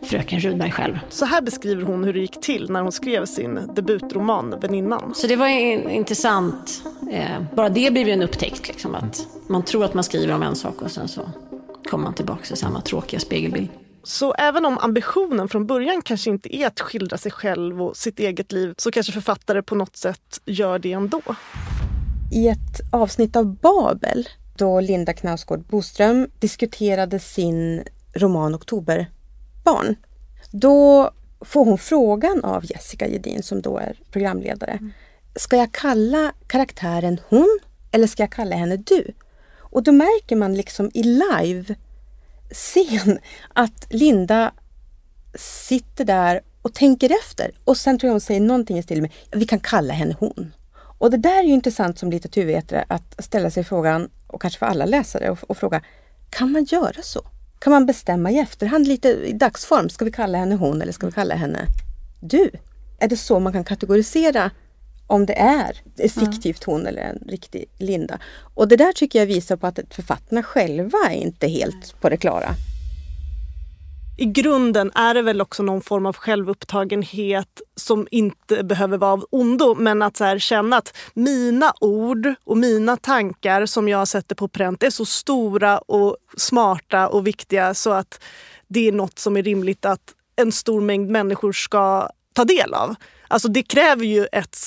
fröken 0.04 0.40
Rudberg 0.40 0.72
själv. 0.72 1.00
Så 1.10 1.26
här 1.26 1.42
beskriver 1.42 1.84
hon 1.84 2.04
hur 2.04 2.14
det 2.14 2.20
gick 2.20 2.42
till 2.42 2.70
när 2.70 2.82
hon 2.82 2.92
skrev 2.92 3.26
sin 3.26 3.60
debutroman 3.76 4.60
Väninnan. 4.62 5.14
Så 5.16 5.28
det 5.28 5.36
var 5.36 5.48
in- 5.48 5.90
intressant. 5.90 6.84
Eh, 7.12 7.42
bara 7.56 7.70
det 7.70 7.94
blev 7.94 8.08
ju 8.08 8.14
en 8.14 8.22
upptäckt. 8.22 8.68
Liksom, 8.68 8.96
att 8.96 9.28
man 9.48 9.64
tror 9.66 9.86
att 9.86 9.94
man 9.94 10.04
skriver 10.04 10.34
om 10.34 10.44
en 10.44 10.56
sak 10.56 10.82
och 10.82 10.92
sen 10.92 11.08
så 11.08 11.22
kommer 11.90 12.04
man 12.04 12.14
tillbaka 12.14 12.46
till 12.46 12.58
samma 12.58 12.82
tråkiga 12.82 13.20
spegelbild. 13.20 13.68
Så 14.04 14.34
även 14.34 14.66
om 14.66 14.78
ambitionen 14.78 15.48
från 15.50 15.68
början 15.68 16.02
kanske 16.02 16.30
inte 16.30 16.56
är 16.56 16.68
att 16.68 16.80
skildra 16.80 17.18
sig 17.18 17.32
själv 17.32 17.82
och 17.84 17.98
sitt 17.98 18.20
eget 18.20 18.52
liv 18.52 18.74
så 18.78 18.92
kanske 18.92 19.12
författare 19.14 19.62
på 19.62 19.76
något 19.76 19.96
sätt 19.96 20.42
gör 20.46 20.80
det 20.80 20.94
ändå. 20.94 21.22
I 22.34 22.48
ett 22.48 22.82
avsnitt 22.92 23.36
av 23.36 23.56
Babel 23.56 24.30
då 24.58 24.80
Linda 24.80 25.14
Knausgård 25.14 25.66
Boström 25.68 26.28
diskuterade 26.40 27.20
sin 27.20 27.84
roman 28.13 28.56
Oktoberbarn. 28.56 29.95
Då 30.52 31.12
får 31.41 31.65
hon 31.65 31.78
frågan 31.78 32.43
av 32.43 32.65
Jessica 32.65 33.08
Gedin 33.08 33.43
som 33.43 33.62
då 33.62 33.78
är 33.78 34.00
programledare. 34.12 34.80
Ska 35.36 35.58
jag 35.58 35.71
kalla 35.71 36.34
karaktären 36.47 37.19
hon 37.30 37.60
eller 37.91 38.08
ska 38.08 38.24
jag 38.24 38.32
kalla 38.32 38.56
henne 38.56 38.78
du? 38.78 39.13
Och 39.58 39.84
då 39.84 39.91
märker 39.91 40.36
man 40.36 40.56
liksom 40.56 40.91
i 40.93 41.04
live 41.04 41.76
scen 42.51 43.20
att 43.53 43.88
Linda 43.89 44.51
sitter 45.36 46.05
där 46.05 46.41
och 46.62 46.74
tänker 46.74 47.09
efter 47.09 47.51
och 47.64 47.78
sen 47.78 47.99
tror 47.99 48.07
jag 48.07 48.14
hon 48.14 48.22
säger 48.22 48.41
någonting 48.41 48.78
i 48.78 48.84
stil 48.84 49.01
med 49.01 49.12
vi 49.32 49.45
kan 49.45 49.59
kalla 49.59 49.93
henne 49.93 50.16
hon. 50.20 50.53
Och 50.74 51.12
det 51.12 51.18
där 51.18 51.39
är 51.39 51.43
ju 51.43 51.53
intressant 51.53 51.99
som 51.99 52.12
litteraturvetare 52.12 52.86
att 52.88 53.24
ställa 53.24 53.51
sig 53.51 53.64
frågan, 53.64 54.09
och 54.28 54.41
kanske 54.41 54.59
för 54.59 54.66
alla 54.66 54.86
läsare, 54.86 55.30
och, 55.30 55.39
och 55.47 55.57
fråga 55.57 55.82
Kan 56.30 56.51
man 56.51 56.64
göra 56.64 57.01
så? 57.01 57.22
Kan 57.62 57.72
man 57.72 57.86
bestämma 57.86 58.32
i 58.32 58.39
efterhand 58.39 58.88
lite 58.88 59.07
i 59.07 59.34
dagsform? 59.34 59.89
Ska 59.89 60.05
vi 60.05 60.12
kalla 60.12 60.38
henne 60.38 60.55
hon 60.55 60.82
eller 60.82 60.91
ska 60.91 61.05
vi 61.05 61.12
kalla 61.12 61.36
henne 61.36 61.68
du? 62.20 62.51
Är 62.99 63.07
det 63.07 63.18
så 63.18 63.39
man 63.39 63.53
kan 63.53 63.64
kategorisera 63.64 64.51
om 65.07 65.26
det 65.26 65.39
är 65.39 65.82
fiktivt 66.09 66.64
hon 66.64 66.88
eller 66.88 67.01
en 67.01 67.24
riktig 67.28 67.66
Linda? 67.78 68.20
Och 68.53 68.68
det 68.68 68.76
där 68.76 68.93
tycker 68.93 69.20
jag 69.20 69.26
visar 69.26 69.55
på 69.55 69.68
att 69.68 69.80
författarna 69.89 70.43
själva 70.43 70.97
är 71.09 71.16
inte 71.16 71.47
helt 71.47 72.01
på 72.01 72.09
det 72.09 72.18
klara 72.18 72.49
i 74.22 74.26
grunden 74.26 74.91
är 74.95 75.13
det 75.13 75.22
väl 75.22 75.41
också 75.41 75.63
någon 75.63 75.82
form 75.82 76.05
av 76.05 76.15
självupptagenhet 76.15 77.61
som 77.76 78.07
inte 78.11 78.63
behöver 78.63 78.97
vara 78.97 79.11
av 79.11 79.26
ondo. 79.30 79.76
Men 79.76 80.01
att 80.01 80.17
så 80.17 80.24
här, 80.24 80.39
känna 80.39 80.78
att 80.78 80.97
mina 81.13 81.74
ord 81.80 82.34
och 82.43 82.57
mina 82.57 82.97
tankar 82.97 83.65
som 83.65 83.88
jag 83.88 84.07
sätter 84.07 84.36
på 84.36 84.47
pränt 84.47 84.84
är 84.84 84.89
så 84.89 85.05
stora 85.05 85.78
och 85.78 86.17
smarta 86.38 87.07
och 87.07 87.28
viktiga 87.28 87.74
så 87.74 87.91
att 87.91 88.24
det 88.67 88.88
är 88.88 88.91
något 88.91 89.19
som 89.19 89.38
är 89.38 89.43
rimligt 89.43 89.86
att 89.86 90.13
en 90.36 90.51
stor 90.51 90.82
mängd 90.82 91.09
människor 91.09 91.51
ska 91.51 92.09
ta 92.34 92.45
del 92.45 92.74
av. 92.74 92.95
Alltså 93.28 93.47
det 93.47 93.63
kräver 93.63 94.05
ju 94.05 94.26
ett 94.32 94.57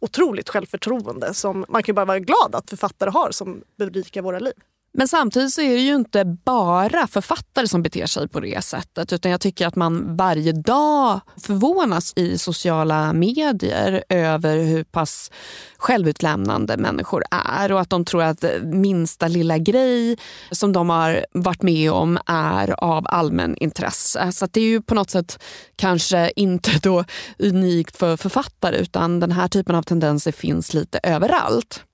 otroligt 0.00 0.48
självförtroende 0.48 1.34
som 1.34 1.64
man 1.68 1.82
kan 1.82 1.94
bara 1.94 2.04
vara 2.04 2.18
glad 2.18 2.54
att 2.54 2.70
författare 2.70 3.10
har 3.10 3.30
som 3.30 3.62
berikar 3.76 4.22
våra 4.22 4.38
liv. 4.38 4.54
Men 4.96 5.08
samtidigt 5.08 5.52
så 5.52 5.60
är 5.60 5.74
det 5.74 5.80
ju 5.80 5.94
inte 5.94 6.24
bara 6.24 7.06
författare 7.06 7.68
som 7.68 7.82
beter 7.82 8.06
sig 8.06 8.28
på 8.28 8.40
det 8.40 8.64
sättet. 8.64 9.12
Utan 9.12 9.30
jag 9.30 9.40
tycker 9.40 9.66
att 9.66 9.76
man 9.76 10.16
varje 10.16 10.52
dag 10.52 11.20
förvånas 11.36 12.12
i 12.16 12.38
sociala 12.38 13.12
medier 13.12 14.04
över 14.08 14.58
hur 14.58 14.84
pass 14.84 15.30
självutlämnande 15.76 16.76
människor 16.76 17.24
är. 17.30 17.72
Och 17.72 17.80
att 17.80 17.90
de 17.90 18.04
tror 18.04 18.22
att 18.22 18.44
minsta 18.62 19.28
lilla 19.28 19.58
grej 19.58 20.16
som 20.50 20.72
de 20.72 20.90
har 20.90 21.26
varit 21.32 21.62
med 21.62 21.92
om 21.92 22.18
är 22.26 22.84
av 22.84 23.06
allmän 23.08 23.56
intresse. 23.56 24.32
Så 24.32 24.46
det 24.46 24.60
är 24.60 24.64
ju 24.64 24.82
på 24.82 24.94
något 24.94 25.10
sätt 25.10 25.42
kanske 25.76 26.32
inte 26.36 26.70
då 26.82 27.04
unikt 27.38 27.96
för 27.96 28.16
författare 28.16 28.76
utan 28.76 29.20
den 29.20 29.32
här 29.32 29.48
typen 29.48 29.76
av 29.76 29.82
tendenser 29.82 30.32
finns 30.32 30.74
lite 30.74 31.00
överallt. 31.02 31.84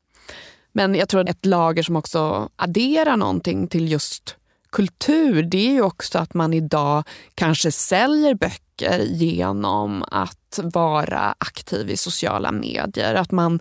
Men 0.72 0.94
jag 0.94 1.08
tror 1.08 1.20
att 1.20 1.28
ett 1.28 1.46
lager 1.46 1.82
som 1.82 1.96
också 1.96 2.48
adderar 2.56 3.16
någonting 3.16 3.66
till 3.66 3.92
just 3.92 4.36
kultur, 4.72 5.42
det 5.42 5.68
är 5.68 5.72
ju 5.72 5.82
också 5.82 6.18
att 6.18 6.34
man 6.34 6.54
idag 6.54 7.04
kanske 7.34 7.72
säljer 7.72 8.34
böcker 8.34 8.98
genom 9.04 10.04
att 10.10 10.60
vara 10.62 11.34
aktiv 11.38 11.90
i 11.90 11.96
sociala 11.96 12.52
medier. 12.52 13.14
Att 13.14 13.30
man 13.30 13.60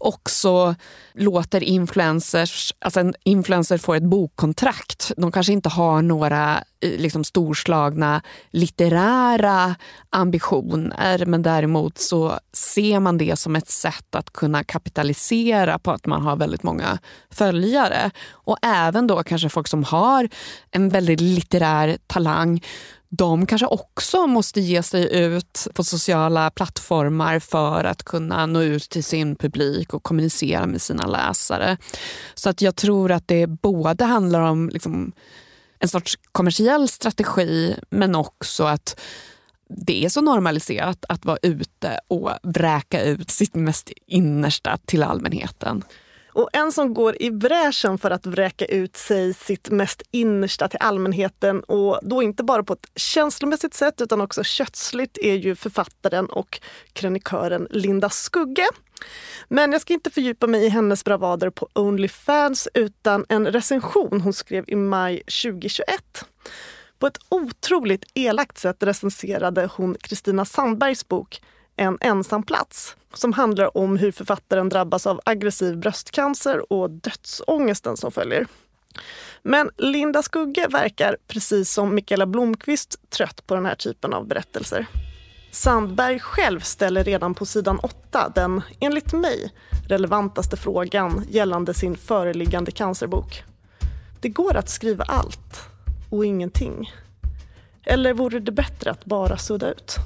också 0.00 0.74
låter 1.14 1.62
influencers, 1.62 2.74
alltså 2.78 3.00
en 3.00 3.14
influencer 3.24 3.78
får 3.78 3.96
ett 3.96 4.02
bokkontrakt. 4.02 5.12
De 5.16 5.32
kanske 5.32 5.52
inte 5.52 5.68
har 5.68 6.02
några 6.02 6.56
eh, 6.80 6.90
liksom, 6.90 7.24
storslagna 7.24 8.22
litterära 8.50 9.74
ambitioner 10.10 11.26
men 11.26 11.42
däremot 11.42 11.98
så 11.98 12.38
ser 12.52 13.00
man 13.00 13.18
det 13.18 13.38
som 13.38 13.56
ett 13.56 13.70
sätt 13.70 14.14
att 14.14 14.32
kunna 14.32 14.64
kapitalisera 14.64 15.78
på 15.78 15.90
att 15.90 16.06
man 16.06 16.22
har 16.22 16.36
väldigt 16.36 16.62
många 16.62 16.98
följare. 17.30 18.10
Och 18.30 18.56
även 18.62 19.06
då 19.06 19.22
kanske 19.22 19.48
folk 19.48 19.68
som 19.68 19.84
har 19.84 20.28
en 20.70 20.88
väldigt 20.88 21.20
litterär 21.20 21.98
talang 22.06 22.60
de 23.10 23.46
kanske 23.46 23.66
också 23.66 24.26
måste 24.26 24.60
ge 24.60 24.82
sig 24.82 25.16
ut 25.16 25.66
på 25.74 25.84
sociala 25.84 26.50
plattformar 26.50 27.38
för 27.38 27.84
att 27.84 28.02
kunna 28.02 28.46
nå 28.46 28.62
ut 28.62 28.90
till 28.90 29.04
sin 29.04 29.36
publik 29.36 29.94
och 29.94 30.02
kommunicera 30.02 30.66
med 30.66 30.82
sina 30.82 31.06
läsare. 31.06 31.76
Så 32.34 32.50
att 32.50 32.62
jag 32.62 32.76
tror 32.76 33.12
att 33.12 33.28
det 33.28 33.46
både 33.46 34.04
handlar 34.04 34.40
om 34.40 34.68
liksom 34.68 35.12
en 35.78 35.88
sorts 35.88 36.18
kommersiell 36.32 36.88
strategi 36.88 37.74
men 37.90 38.14
också 38.14 38.64
att 38.64 39.00
det 39.68 40.04
är 40.04 40.08
så 40.08 40.20
normaliserat 40.20 41.04
att 41.08 41.24
vara 41.24 41.38
ute 41.42 42.00
och 42.08 42.30
vräka 42.42 43.02
ut 43.02 43.30
sitt 43.30 43.54
mest 43.54 43.92
innersta 44.06 44.78
till 44.84 45.02
allmänheten. 45.02 45.84
Och 46.38 46.50
en 46.52 46.72
som 46.72 46.94
går 46.94 47.22
i 47.22 47.30
bräschen 47.30 47.98
för 47.98 48.10
att 48.10 48.26
vräka 48.26 48.64
ut 48.64 48.96
sig 48.96 49.34
sitt 49.34 49.70
mest 49.70 50.02
innersta 50.10 50.68
till 50.68 50.78
allmänheten 50.82 51.60
och 51.60 51.98
då 52.02 52.22
inte 52.22 52.44
bara 52.44 52.62
på 52.62 52.72
ett 52.72 52.86
känslomässigt 52.94 53.74
sätt 53.74 54.00
utan 54.00 54.20
också 54.20 54.44
kötsligt 54.44 55.18
är 55.18 55.34
ju 55.34 55.54
författaren 55.54 56.26
och 56.26 56.60
krönikören 56.92 57.68
Linda 57.70 58.10
Skugge. 58.10 58.66
Men 59.48 59.72
jag 59.72 59.80
ska 59.80 59.92
inte 59.92 60.10
fördjupa 60.10 60.46
mig 60.46 60.64
i 60.64 60.68
hennes 60.68 61.04
bravader 61.04 61.50
på 61.50 61.68
Onlyfans 61.72 62.68
utan 62.74 63.24
en 63.28 63.46
recension 63.46 64.20
hon 64.20 64.32
skrev 64.32 64.64
i 64.68 64.76
maj 64.76 65.16
2021. 65.18 65.84
På 66.98 67.06
ett 67.06 67.18
otroligt 67.28 68.04
elakt 68.14 68.58
sätt 68.58 68.82
recenserade 68.82 69.68
hon 69.72 69.96
Kristina 70.00 70.44
Sandbergs 70.44 71.08
bok 71.08 71.40
en 71.80 71.98
ensam 72.00 72.42
plats 72.42 72.96
som 73.14 73.32
handlar 73.32 73.76
om 73.76 73.96
hur 73.96 74.12
författaren 74.12 74.68
drabbas 74.68 75.06
av 75.06 75.20
aggressiv 75.24 75.76
bröstcancer 75.76 76.72
och 76.72 76.90
dödsångesten 76.90 77.96
som 77.96 78.12
följer. 78.12 78.46
Men 79.42 79.70
Linda 79.76 80.22
Skugge 80.22 80.66
verkar, 80.68 81.16
precis 81.28 81.72
som 81.72 81.94
Mikaela 81.94 82.26
Blomqvist, 82.26 83.10
trött 83.10 83.46
på 83.46 83.54
den 83.54 83.66
här 83.66 83.74
typen 83.74 84.14
av 84.14 84.26
berättelser. 84.26 84.86
Sandberg 85.50 86.18
själv 86.18 86.60
ställer 86.60 87.04
redan 87.04 87.34
på 87.34 87.46
sidan 87.46 87.78
8 87.78 88.32
den, 88.34 88.62
enligt 88.80 89.12
mig, 89.12 89.52
relevantaste 89.88 90.56
frågan 90.56 91.24
gällande 91.30 91.74
sin 91.74 91.96
föreliggande 91.96 92.70
cancerbok. 92.70 93.44
Det 94.20 94.28
går 94.28 94.56
att 94.56 94.70
skriva 94.70 95.04
allt 95.04 95.60
och 96.10 96.26
ingenting. 96.26 96.92
Eller 97.84 98.14
vore 98.14 98.40
det 98.40 98.52
bättre 98.52 98.90
att 98.90 99.04
bara 99.04 99.36
sudda 99.36 99.70
ut? 99.70 99.96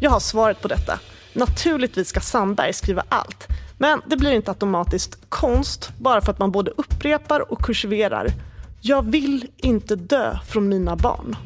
Jag 0.00 0.10
har 0.10 0.20
svaret 0.20 0.62
på 0.62 0.68
detta 0.68 0.98
Naturligtvis 1.34 2.08
ska 2.08 2.20
Sandberg 2.20 2.72
skriva 2.72 3.04
allt, 3.08 3.48
men 3.78 4.02
det 4.06 4.16
blir 4.16 4.32
inte 4.32 4.50
automatiskt 4.50 5.18
konst 5.28 5.92
bara 5.98 6.20
för 6.20 6.32
att 6.32 6.38
man 6.38 6.50
både 6.50 6.70
upprepar 6.70 7.52
och 7.52 7.64
kursiverar. 7.64 8.28
Jag 8.80 9.10
vill 9.10 9.50
inte 9.56 9.96
dö 9.96 10.38
från 10.48 10.68
mina 10.68 10.96
barn. 10.96 11.36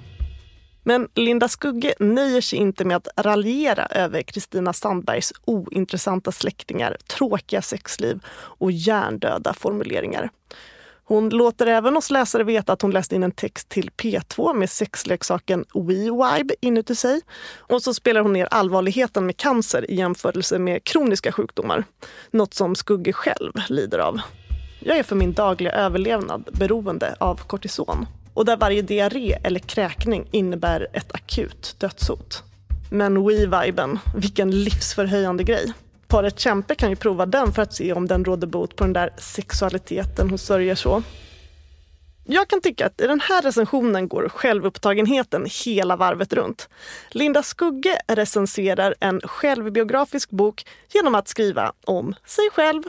Men 0.83 1.09
Linda 1.15 1.49
Skugge 1.49 1.95
nöjer 1.99 2.41
sig 2.41 2.59
inte 2.59 2.85
med 2.85 2.97
att 2.97 3.09
raljera 3.17 3.87
över 3.87 4.23
Kristina 4.23 4.73
Sandbergs 4.73 5.33
ointressanta 5.45 6.33
släktingar, 6.33 6.97
tråkiga 7.07 7.63
sexliv 7.63 8.21
och 8.35 8.73
hjärndöda 8.73 9.55
formuleringar. 9.55 10.31
Hon 11.09 11.29
låter 11.29 11.67
även 11.67 11.97
oss 11.97 12.11
läsare 12.11 12.45
veta 12.45 12.73
att 12.73 12.83
hon 12.83 12.91
läst 12.91 13.13
in 13.13 13.23
en 13.23 13.31
text 13.31 13.69
till 13.69 13.91
P2 13.91 14.55
med 14.55 14.71
sexleksaken 14.71 15.65
WeVibe 15.75 16.55
inuti 16.61 16.95
sig. 16.95 17.21
Och 17.57 17.83
så 17.83 17.95
spelar 17.95 18.21
hon 18.21 18.33
ner 18.33 18.49
allvarligheten 18.51 19.27
med 19.27 19.37
cancer 19.37 19.91
i 19.91 19.95
jämförelse 19.95 20.59
med 20.59 20.85
kroniska 20.85 21.33
sjukdomar. 21.33 21.85
Något 22.31 22.55
som 22.55 22.75
Skugge 22.75 23.13
själv 23.13 23.53
lider 23.69 23.99
av. 23.99 24.21
Jag 24.81 24.99
är 24.99 25.03
för 25.03 25.17
min 25.17 25.33
dagliga 25.33 25.73
överlevnad 25.73 26.49
beroende 26.53 27.17
av 27.21 27.37
kortison 27.47 28.07
och 28.35 28.45
där 28.45 28.57
varje 28.57 28.83
diarré 28.83 29.39
eller 29.45 29.61
kräkning 29.61 30.29
innebär 30.31 30.87
ett 30.93 31.15
akut 31.15 31.77
dödshot. 31.79 32.43
Men 32.91 33.27
WeViben, 33.27 33.99
vilken 34.17 34.51
livsförhöjande 34.51 35.45
grej 35.45 35.73
paret 36.09 36.39
Kämpe 36.39 36.75
kan 36.75 36.91
ju 36.91 36.97
prova 36.97 37.27
den 37.27 37.53
för 37.53 37.63
att 37.63 37.75
se 37.75 37.93
om 37.93 38.07
den 38.07 38.25
råder 38.25 38.47
bot 38.47 38.77
på 38.77 38.85
den 38.85 38.93
där 38.93 39.11
sexualiteten 39.19 40.29
hon 40.29 40.39
sörjer 40.39 40.75
så. 40.75 41.03
Jag 42.25 42.49
kan 42.49 42.61
tycka 42.61 42.87
att 42.87 43.01
i 43.01 43.07
den 43.07 43.21
här 43.21 43.43
recensionen 43.43 44.09
går 44.09 44.29
självupptagenheten 44.29 45.47
hela 45.65 45.97
varvet 45.97 46.33
runt. 46.33 46.69
Linda 47.11 47.43
Skugge 47.43 48.01
recenserar 48.07 48.95
en 49.01 49.21
självbiografisk 49.21 50.31
bok 50.31 50.67
genom 50.95 51.15
att 51.15 51.29
skriva 51.29 51.73
om 51.85 52.15
sig 52.27 52.49
själv. 52.53 52.83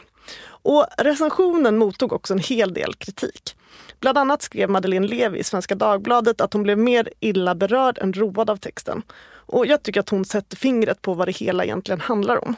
Och 0.46 0.86
recensionen 0.98 1.78
mottog 1.78 2.14
också 2.14 2.34
en 2.34 2.40
hel 2.40 2.74
del 2.74 2.94
kritik. 2.94 3.56
Bland 4.00 4.18
annat 4.18 4.42
skrev 4.42 4.70
Madeleine 4.70 5.08
Levi 5.08 5.40
i 5.40 5.44
Svenska 5.44 5.76
Dagbladet 5.76 6.42
att 6.42 6.54
hon 6.54 6.64
blev 6.64 6.78
mer 6.78 7.10
illa 7.20 7.56
berörd 7.56 7.98
än 7.98 8.14
road 8.14 8.50
av 8.50 8.58
texten. 8.58 9.02
Och 9.32 9.66
jag 9.66 9.84
tycker 9.84 10.00
att 10.00 10.10
hon 10.10 10.26
sätter 10.26 10.58
fingret 10.58 11.02
på 11.02 11.14
vad 11.14 11.28
det 11.28 11.38
hela 11.38 11.64
egentligen 11.64 12.02
handlar 12.02 12.48
om. 12.48 12.56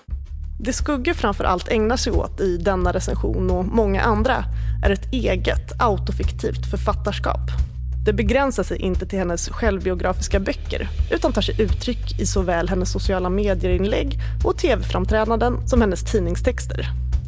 Det 0.64 0.74
Skugge 0.74 1.14
framför 1.14 1.43
allt 1.43 1.68
ägnar 1.68 1.97
sig 1.97 2.14
åt 2.14 2.41
i 2.41 2.57
denna 2.57 2.91
recension 2.91 3.51
och 3.51 3.66
många 3.66 4.01
andra 4.01 4.43
är 4.86 4.89
ett 4.89 5.14
eget 5.14 5.82
autofiktivt 5.82 6.72
författarskap. 6.72 7.39
Det 8.05 8.14
begränsar 8.14 8.64
sig 8.64 8.78
inte 8.78 9.05
till 9.05 9.20
hennes 9.20 9.49
självbiografiska 9.49 10.39
böcker 10.39 10.88
utan 11.12 11.34
tar 11.34 11.41
sig 11.41 11.62
uttryck 11.62 12.20
i 12.20 12.26
såväl 12.26 12.70
hennes 12.70 12.91
sociala 12.91 13.30
medierinlägg 13.30 14.20
och 14.45 14.57
tv-framträdanden 14.57 15.68
som 15.68 15.82
hennes 15.82 16.12
tidningstexter. 16.12 16.86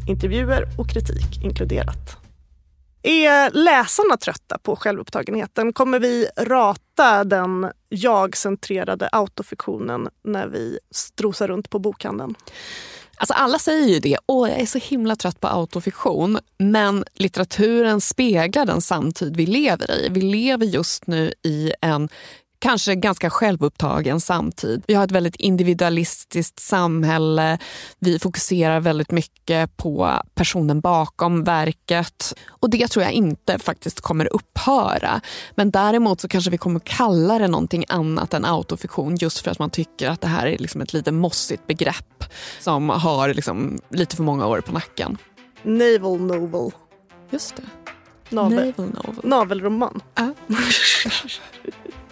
Intervjuer 0.08 0.68
och 0.78 0.88
kritik 0.88 1.44
inkluderat. 1.44 2.16
Är 3.02 3.50
läsarna 3.50 4.16
trötta 4.16 4.58
på 4.58 4.76
självupptagenheten? 4.76 5.72
Kommer 5.72 5.98
vi 5.98 6.26
rata 6.36 7.24
den 7.24 7.70
jag-centrerade 7.88 9.08
autofiktionen 9.12 10.08
när 10.24 10.46
vi 10.46 10.78
strosar 10.90 11.48
runt 11.48 11.70
på 11.70 11.78
bokhandeln? 11.78 12.34
Alltså 13.16 13.34
alla 13.34 13.58
säger 13.58 13.88
ju 13.88 13.98
det. 13.98 14.18
Åh, 14.26 14.50
jag 14.50 14.60
är 14.60 14.66
så 14.66 14.78
himla 14.78 15.16
trött 15.16 15.40
på 15.40 15.48
autofiktion. 15.48 16.38
Men 16.58 17.04
litteraturen 17.14 18.00
speglar 18.00 18.66
den 18.66 18.80
samtid 18.80 19.36
vi 19.36 19.46
lever 19.46 19.90
i. 19.90 20.08
Vi 20.10 20.20
lever 20.20 20.66
just 20.66 21.06
nu 21.06 21.32
i 21.42 21.72
en 21.80 22.08
kanske 22.64 22.94
ganska 22.94 23.30
självupptagen 23.30 24.20
samtid. 24.20 24.84
Vi 24.86 24.94
har 24.94 25.04
ett 25.04 25.10
väldigt 25.10 25.36
individualistiskt 25.36 26.60
samhälle. 26.60 27.58
Vi 27.98 28.18
fokuserar 28.18 28.80
väldigt 28.80 29.10
mycket 29.10 29.76
på 29.76 30.22
personen 30.34 30.80
bakom 30.80 31.44
verket. 31.44 32.34
Och 32.48 32.70
det 32.70 32.88
tror 32.88 33.02
jag 33.02 33.12
inte 33.12 33.58
faktiskt 33.58 34.00
kommer 34.00 34.34
upphöra. 34.34 35.20
Men 35.54 35.70
däremot 35.70 36.20
så 36.20 36.28
kanske 36.28 36.50
vi 36.50 36.58
kommer 36.58 36.80
kalla 36.80 37.38
det 37.38 37.48
någonting 37.48 37.84
annat 37.88 38.34
än 38.34 38.44
autofiktion 38.44 39.16
just 39.16 39.38
för 39.38 39.50
att 39.50 39.58
man 39.58 39.70
tycker 39.70 40.08
att 40.08 40.20
det 40.20 40.28
här 40.28 40.46
är 40.46 40.58
liksom 40.58 40.80
ett 40.80 40.92
lite 40.92 41.12
mossigt 41.12 41.66
begrepp 41.66 42.24
som 42.60 42.88
har 42.88 43.34
liksom 43.34 43.78
lite 43.90 44.16
för 44.16 44.22
många 44.22 44.46
år 44.46 44.60
på 44.60 44.72
nacken. 44.72 45.18
Naval 45.62 46.20
novel. 46.20 46.70
Just 47.30 47.56
det. 47.56 47.62
Navel. 48.28 48.66
Naval 48.76 48.90
novel. 49.04 49.20
Navelroman. 49.22 50.00
Ja. 50.14 50.34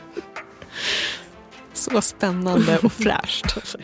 Så 1.82 2.00
spännande 2.00 2.78
och 2.82 2.92
fräscht. 2.92 3.44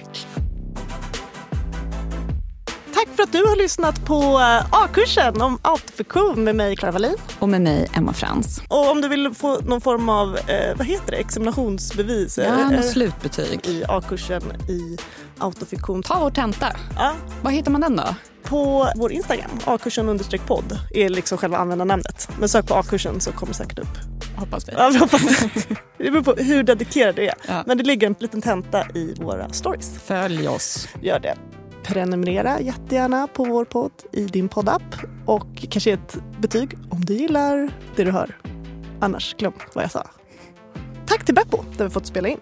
Tack 2.95 3.09
för 3.17 3.23
att 3.23 3.33
du 3.33 3.39
har 3.47 3.57
lyssnat 3.57 4.05
på 4.05 4.15
eh, 4.23 4.67
A-kursen 4.71 5.43
om 5.43 5.59
autofiktion 5.63 6.45
med 6.45 6.55
mig, 6.57 6.77
Clara 6.77 6.93
Wallin. 6.93 7.17
Och 7.39 7.49
med 7.49 7.61
mig, 7.61 7.89
Emma 7.95 8.13
Frans. 8.13 8.63
Och 8.69 8.91
om 8.91 9.01
du 9.01 9.09
vill 9.09 9.35
få 9.35 9.61
någon 9.61 9.81
form 9.81 10.09
av 10.09 10.37
eh, 10.37 10.77
vad 10.77 10.87
heter 10.87 11.11
det, 11.11 11.17
examinationsbevis 11.17 12.39
Ja, 12.39 12.73
eh, 12.75 12.83
slutbetyg. 12.83 13.61
i 13.67 13.85
A-kursen 13.89 14.43
i 14.69 14.97
autofiktion. 15.41 16.03
Ta 16.03 16.21
vår 16.21 16.31
tenta. 16.31 16.77
Ja. 16.97 17.13
Var 17.43 17.51
hittar 17.51 17.71
man 17.71 17.81
den 17.81 17.97
då? 17.97 18.15
På 18.43 18.89
vår 18.97 19.13
Instagram, 19.13 19.51
A-kursen 19.65 20.09
understreck 20.09 20.47
podd, 20.47 20.79
är 20.91 21.09
liksom 21.09 21.39
själva 21.39 21.57
användarnamnet. 21.57 22.29
Men 22.39 22.49
sök 22.49 22.67
på 22.67 22.75
A-kursen 22.75 23.21
så 23.21 23.33
kommer 23.33 23.53
det 23.53 23.57
säkert 23.57 23.79
upp. 23.79 24.19
Hoppas 24.37 24.69
vi. 24.69 24.73
Ja, 24.73 24.91
vi 24.93 24.99
hoppas 24.99 25.23
det. 25.23 25.51
det 25.99 26.11
beror 26.11 26.23
på 26.23 26.35
hur 26.43 26.63
dedikerad 26.63 27.15
du 27.15 27.23
är. 27.23 27.35
Ja. 27.49 27.65
Men 27.67 27.79
det 27.79 27.85
ligger 27.85 28.07
en 28.07 28.15
liten 28.19 28.43
tenta 28.43 28.87
i 28.95 29.15
våra 29.21 29.49
stories. 29.49 29.99
Följ 29.99 30.49
oss. 30.49 30.89
Gör 31.01 31.19
det. 31.21 31.35
Prenumerera 31.83 32.61
jättegärna 32.61 33.27
på 33.27 33.45
vår 33.45 33.65
podd 33.65 33.93
i 34.13 34.25
din 34.25 34.49
poddapp 34.49 34.95
och 35.27 35.65
kanske 35.71 35.93
ett 35.93 36.17
betyg 36.41 36.79
om 36.91 37.05
du 37.05 37.15
gillar 37.15 37.71
det 37.97 38.05
du 38.05 38.11
hör. 38.11 38.37
Annars 39.01 39.35
glöm 39.35 39.53
vad 39.75 39.85
jag 39.85 39.91
sa. 39.91 40.07
Tack 41.07 41.25
till 41.25 41.35
Beppo 41.35 41.65
där 41.77 41.85
vi 41.85 41.91
fått 41.91 42.07
spela 42.07 42.29
in. 42.29 42.39